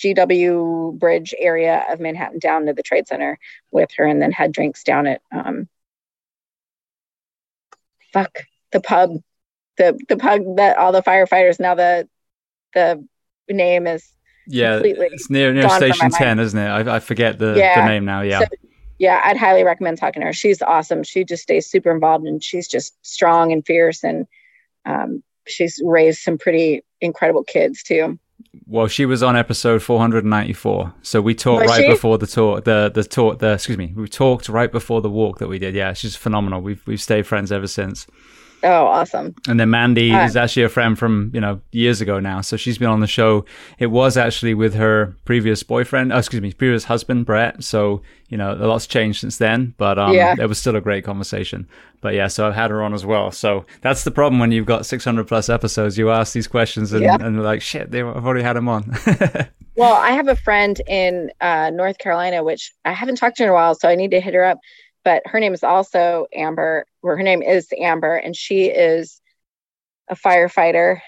[0.00, 3.38] GW Bridge area of Manhattan down to the Trade Center
[3.70, 5.68] with her, and then had drinks down at um,
[8.12, 8.40] fuck
[8.72, 9.20] the pub,
[9.78, 12.08] the the pub that all the firefighters now the
[12.74, 13.06] the
[13.48, 14.12] name is
[14.46, 17.80] yeah it's near near station 10 isn't it I, I forget the, yeah.
[17.80, 18.46] the name now yeah so,
[18.98, 22.42] yeah i'd highly recommend talking to her she's awesome she just stays super involved and
[22.42, 24.26] she's just strong and fierce and
[24.84, 28.18] um, she's raised some pretty incredible kids too
[28.66, 30.94] well, she was on episode 494.
[31.02, 31.88] So we talked was right she?
[31.88, 35.38] before the talk, the the talk, the excuse me, we talked right before the walk
[35.38, 35.74] that we did.
[35.74, 36.60] Yeah, she's phenomenal.
[36.60, 38.06] We've we've stayed friends ever since.
[38.66, 39.32] Oh, awesome.
[39.46, 42.40] And then Mandy is actually a friend from, you know, years ago now.
[42.40, 43.44] So she's been on the show.
[43.78, 47.62] It was actually with her previous boyfriend, oh, excuse me, previous husband, Brett.
[47.62, 50.34] So, you know, a lot's changed since then, but um, yeah.
[50.36, 51.68] it was still a great conversation.
[52.00, 53.30] But yeah, so I've had her on as well.
[53.30, 55.96] So that's the problem when you've got 600 plus episodes.
[55.96, 57.18] You ask these questions and, yeah.
[57.20, 58.92] and like, shit, they, I've already had them on.
[59.76, 63.48] well, I have a friend in uh, North Carolina, which I haven't talked to in
[63.48, 63.76] a while.
[63.76, 64.58] So I need to hit her up
[65.06, 66.84] but her name is also Amber,
[67.14, 69.20] her name is Amber, and she is
[70.08, 71.00] a firefighter,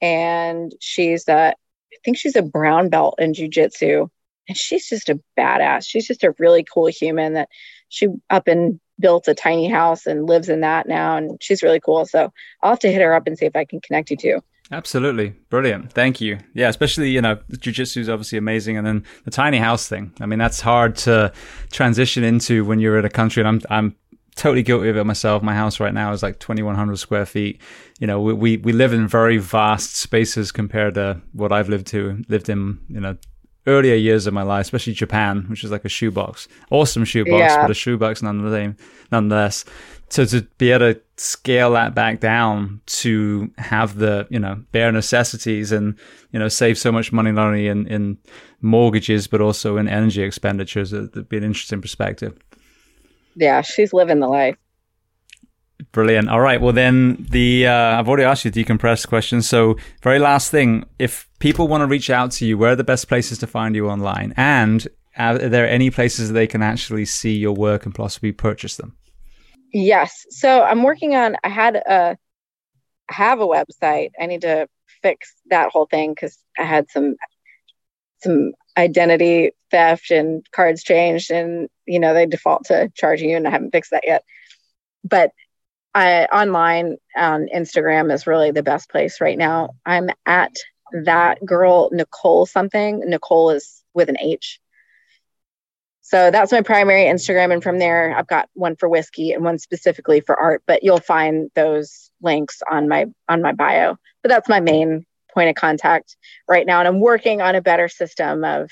[0.00, 4.08] and she's a, I think she's a brown belt in jujitsu,
[4.48, 5.86] and she's just a badass.
[5.86, 7.48] She's just a really cool human that
[7.88, 11.80] she up and built a tiny house and lives in that now, and she's really
[11.80, 12.04] cool.
[12.04, 14.40] So I'll have to hit her up and see if I can connect you to.
[14.70, 15.30] Absolutely.
[15.48, 15.92] Brilliant.
[15.92, 16.38] Thank you.
[16.52, 18.76] Yeah, especially, you know, jujitsu is obviously amazing.
[18.76, 20.12] And then the tiny house thing.
[20.20, 21.32] I mean, that's hard to
[21.72, 23.42] transition into when you're in a country.
[23.42, 23.96] And I'm, I'm
[24.38, 25.42] totally guilty of it myself.
[25.42, 27.60] My house right now is like 2,100 square feet.
[27.98, 31.88] You know, we, we, we live in very vast spaces compared to what I've lived
[31.88, 33.16] to, lived in, you know,
[33.66, 36.48] earlier years of my life, especially Japan, which is like a shoebox.
[36.70, 37.60] Awesome shoebox, yeah.
[37.60, 38.74] but a shoebox nonetheless.
[39.12, 39.64] nonetheless
[40.10, 44.92] so to be able to scale that back down to have the you know bare
[44.92, 45.98] necessities and
[46.32, 48.16] you know save so much money not only in, in
[48.60, 52.38] mortgages but also in energy expenditures uh, it'd be an interesting perspective
[53.38, 54.56] yeah she's living the life
[55.92, 56.28] Brilliant.
[56.28, 56.60] All right.
[56.60, 59.48] Well, then the uh, I've already asked you decompressed questions.
[59.48, 62.84] So, very last thing: if people want to reach out to you, where are the
[62.84, 64.34] best places to find you online?
[64.36, 64.86] And
[65.16, 68.96] are there any places they can actually see your work and possibly purchase them?
[69.72, 70.26] Yes.
[70.30, 71.36] So I'm working on.
[71.44, 72.18] I had a
[73.08, 74.10] I have a website.
[74.20, 74.68] I need to
[75.02, 77.16] fix that whole thing because I had some
[78.20, 83.46] some identity theft and cards changed, and you know they default to charging you, and
[83.46, 84.24] I haven't fixed that yet.
[85.04, 85.32] But
[85.94, 89.70] I online on Instagram is really the best place right now.
[89.86, 90.52] I'm at
[91.04, 93.00] that girl Nicole something.
[93.00, 94.60] Nicole is with an H.
[96.00, 97.52] So that's my primary Instagram.
[97.52, 101.00] And from there, I've got one for whiskey and one specifically for art, but you'll
[101.00, 103.96] find those links on my on my bio.
[104.22, 105.04] But that's my main
[105.34, 106.16] point of contact
[106.48, 106.78] right now.
[106.78, 108.70] And I'm working on a better system of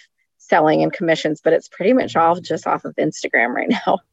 [0.49, 2.45] selling and commissions, but it's pretty much all mm-hmm.
[2.45, 3.99] just off of Instagram right now.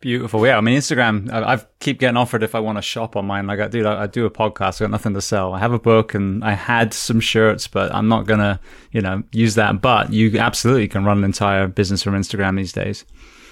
[0.00, 0.44] Beautiful.
[0.44, 0.58] Yeah.
[0.58, 3.46] I mean, Instagram, I, I keep getting offered if I want to shop on mine.
[3.46, 4.80] Like, I, dude, I, I do a podcast.
[4.80, 5.54] I got nothing to sell.
[5.54, 8.58] I have a book and I had some shirts, but I'm not going to,
[8.90, 9.80] you know, use that.
[9.80, 13.04] But you absolutely can run an entire business from Instagram these days.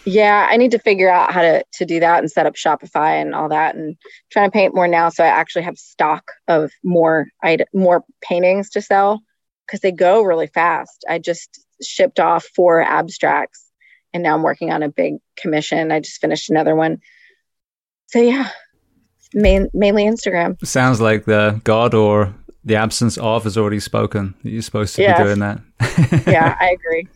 [0.05, 0.49] Yeah.
[0.51, 3.33] I need to figure out how to, to do that and set up Shopify and
[3.33, 3.97] all that and
[4.33, 5.09] trying to paint more now.
[5.09, 9.21] So I actually have stock of more, I more paintings to sell
[9.69, 11.05] because they go really fast.
[11.09, 13.71] I just shipped off four abstracts
[14.13, 15.93] and now I'm working on a big commission.
[15.93, 17.01] I just finished another one.
[18.09, 18.51] So yeah,
[19.35, 20.65] main, mainly Instagram.
[20.67, 22.35] Sounds like the God or
[22.65, 24.35] the absence of has already spoken.
[24.43, 25.61] You're supposed to be doing that.
[26.27, 27.09] yeah, I agree.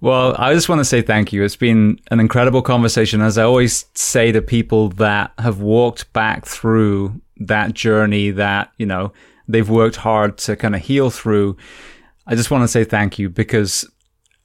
[0.00, 1.44] Well, I just want to say thank you.
[1.44, 3.20] It's been an incredible conversation.
[3.20, 8.86] As I always say to people that have walked back through that journey that, you
[8.86, 9.12] know,
[9.46, 11.56] they've worked hard to kind of heal through.
[12.30, 13.84] I just want to say thank you because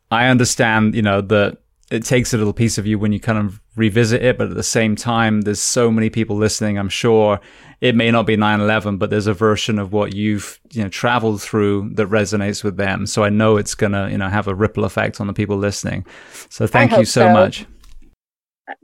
[0.10, 1.60] I understand, you know, that
[1.92, 4.56] it takes a little piece of you when you kind of revisit it, but at
[4.56, 6.80] the same time, there's so many people listening.
[6.80, 7.40] I'm sure
[7.82, 11.44] it may not be 9/11, but there's a version of what you've you know traveled
[11.44, 13.06] through that resonates with them.
[13.06, 16.08] So I know it's gonna you know have a ripple effect on the people listening.
[16.50, 17.68] So thank you so, so, much.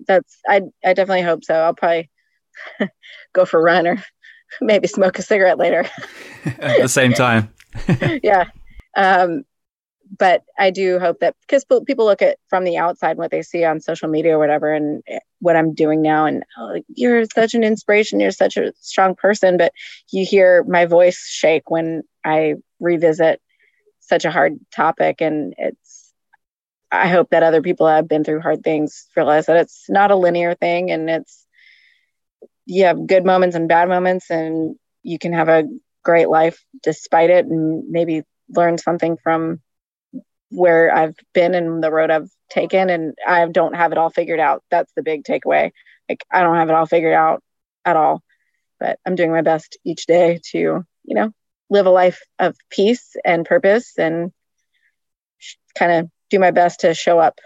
[0.07, 1.55] That's I I definitely hope so.
[1.55, 2.11] I'll probably
[3.33, 4.03] go for a run or
[4.61, 5.89] maybe smoke a cigarette later
[6.45, 7.51] at the same time.
[8.21, 8.45] yeah.
[8.95, 9.43] Um,
[10.18, 13.63] but I do hope that because people look at from the outside what they see
[13.63, 15.03] on social media or whatever, and
[15.39, 19.57] what I'm doing now, and oh, you're such an inspiration, you're such a strong person,
[19.57, 19.72] but
[20.11, 23.41] you hear my voice shake when I revisit
[23.99, 25.99] such a hard topic, and it's.
[26.93, 30.15] I hope that other people have been through hard things realize that it's not a
[30.18, 31.47] linear thing, and it's
[32.65, 35.63] you have good moments and bad moments, and you can have a
[36.03, 38.23] great life despite it, and maybe
[38.55, 39.61] learn something from
[40.49, 44.39] where I've been and the road I've taken and I don't have it all figured
[44.39, 44.63] out.
[44.69, 45.71] That's the big takeaway.
[46.09, 47.41] Like I don't have it all figured out
[47.85, 48.21] at all,
[48.79, 51.31] but I'm doing my best each day to, you know,
[51.69, 54.31] live a life of peace and purpose and
[55.77, 57.39] kind of do my best to show up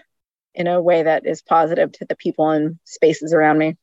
[0.55, 3.75] in a way that is positive to the people and spaces around me.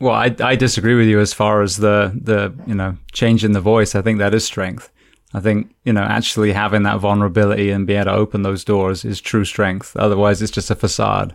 [0.00, 3.52] Well, I, I disagree with you as far as the the you know change in
[3.52, 3.94] the voice.
[3.94, 4.90] I think that is strength.
[5.34, 9.04] I think, you know, actually having that vulnerability and being able to open those doors
[9.04, 9.96] is true strength.
[9.96, 11.34] Otherwise, it's just a facade.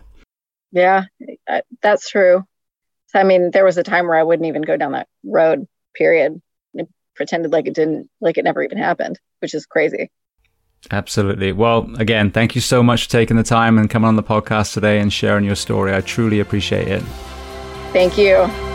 [0.72, 1.04] Yeah,
[1.82, 2.44] that's true.
[3.14, 6.40] I mean, there was a time where I wouldn't even go down that road, period.
[6.78, 10.10] I pretended like it didn't, like it never even happened, which is crazy.
[10.90, 11.52] Absolutely.
[11.52, 14.72] Well, again, thank you so much for taking the time and coming on the podcast
[14.72, 15.94] today and sharing your story.
[15.94, 17.02] I truly appreciate it.
[17.92, 18.71] Thank you.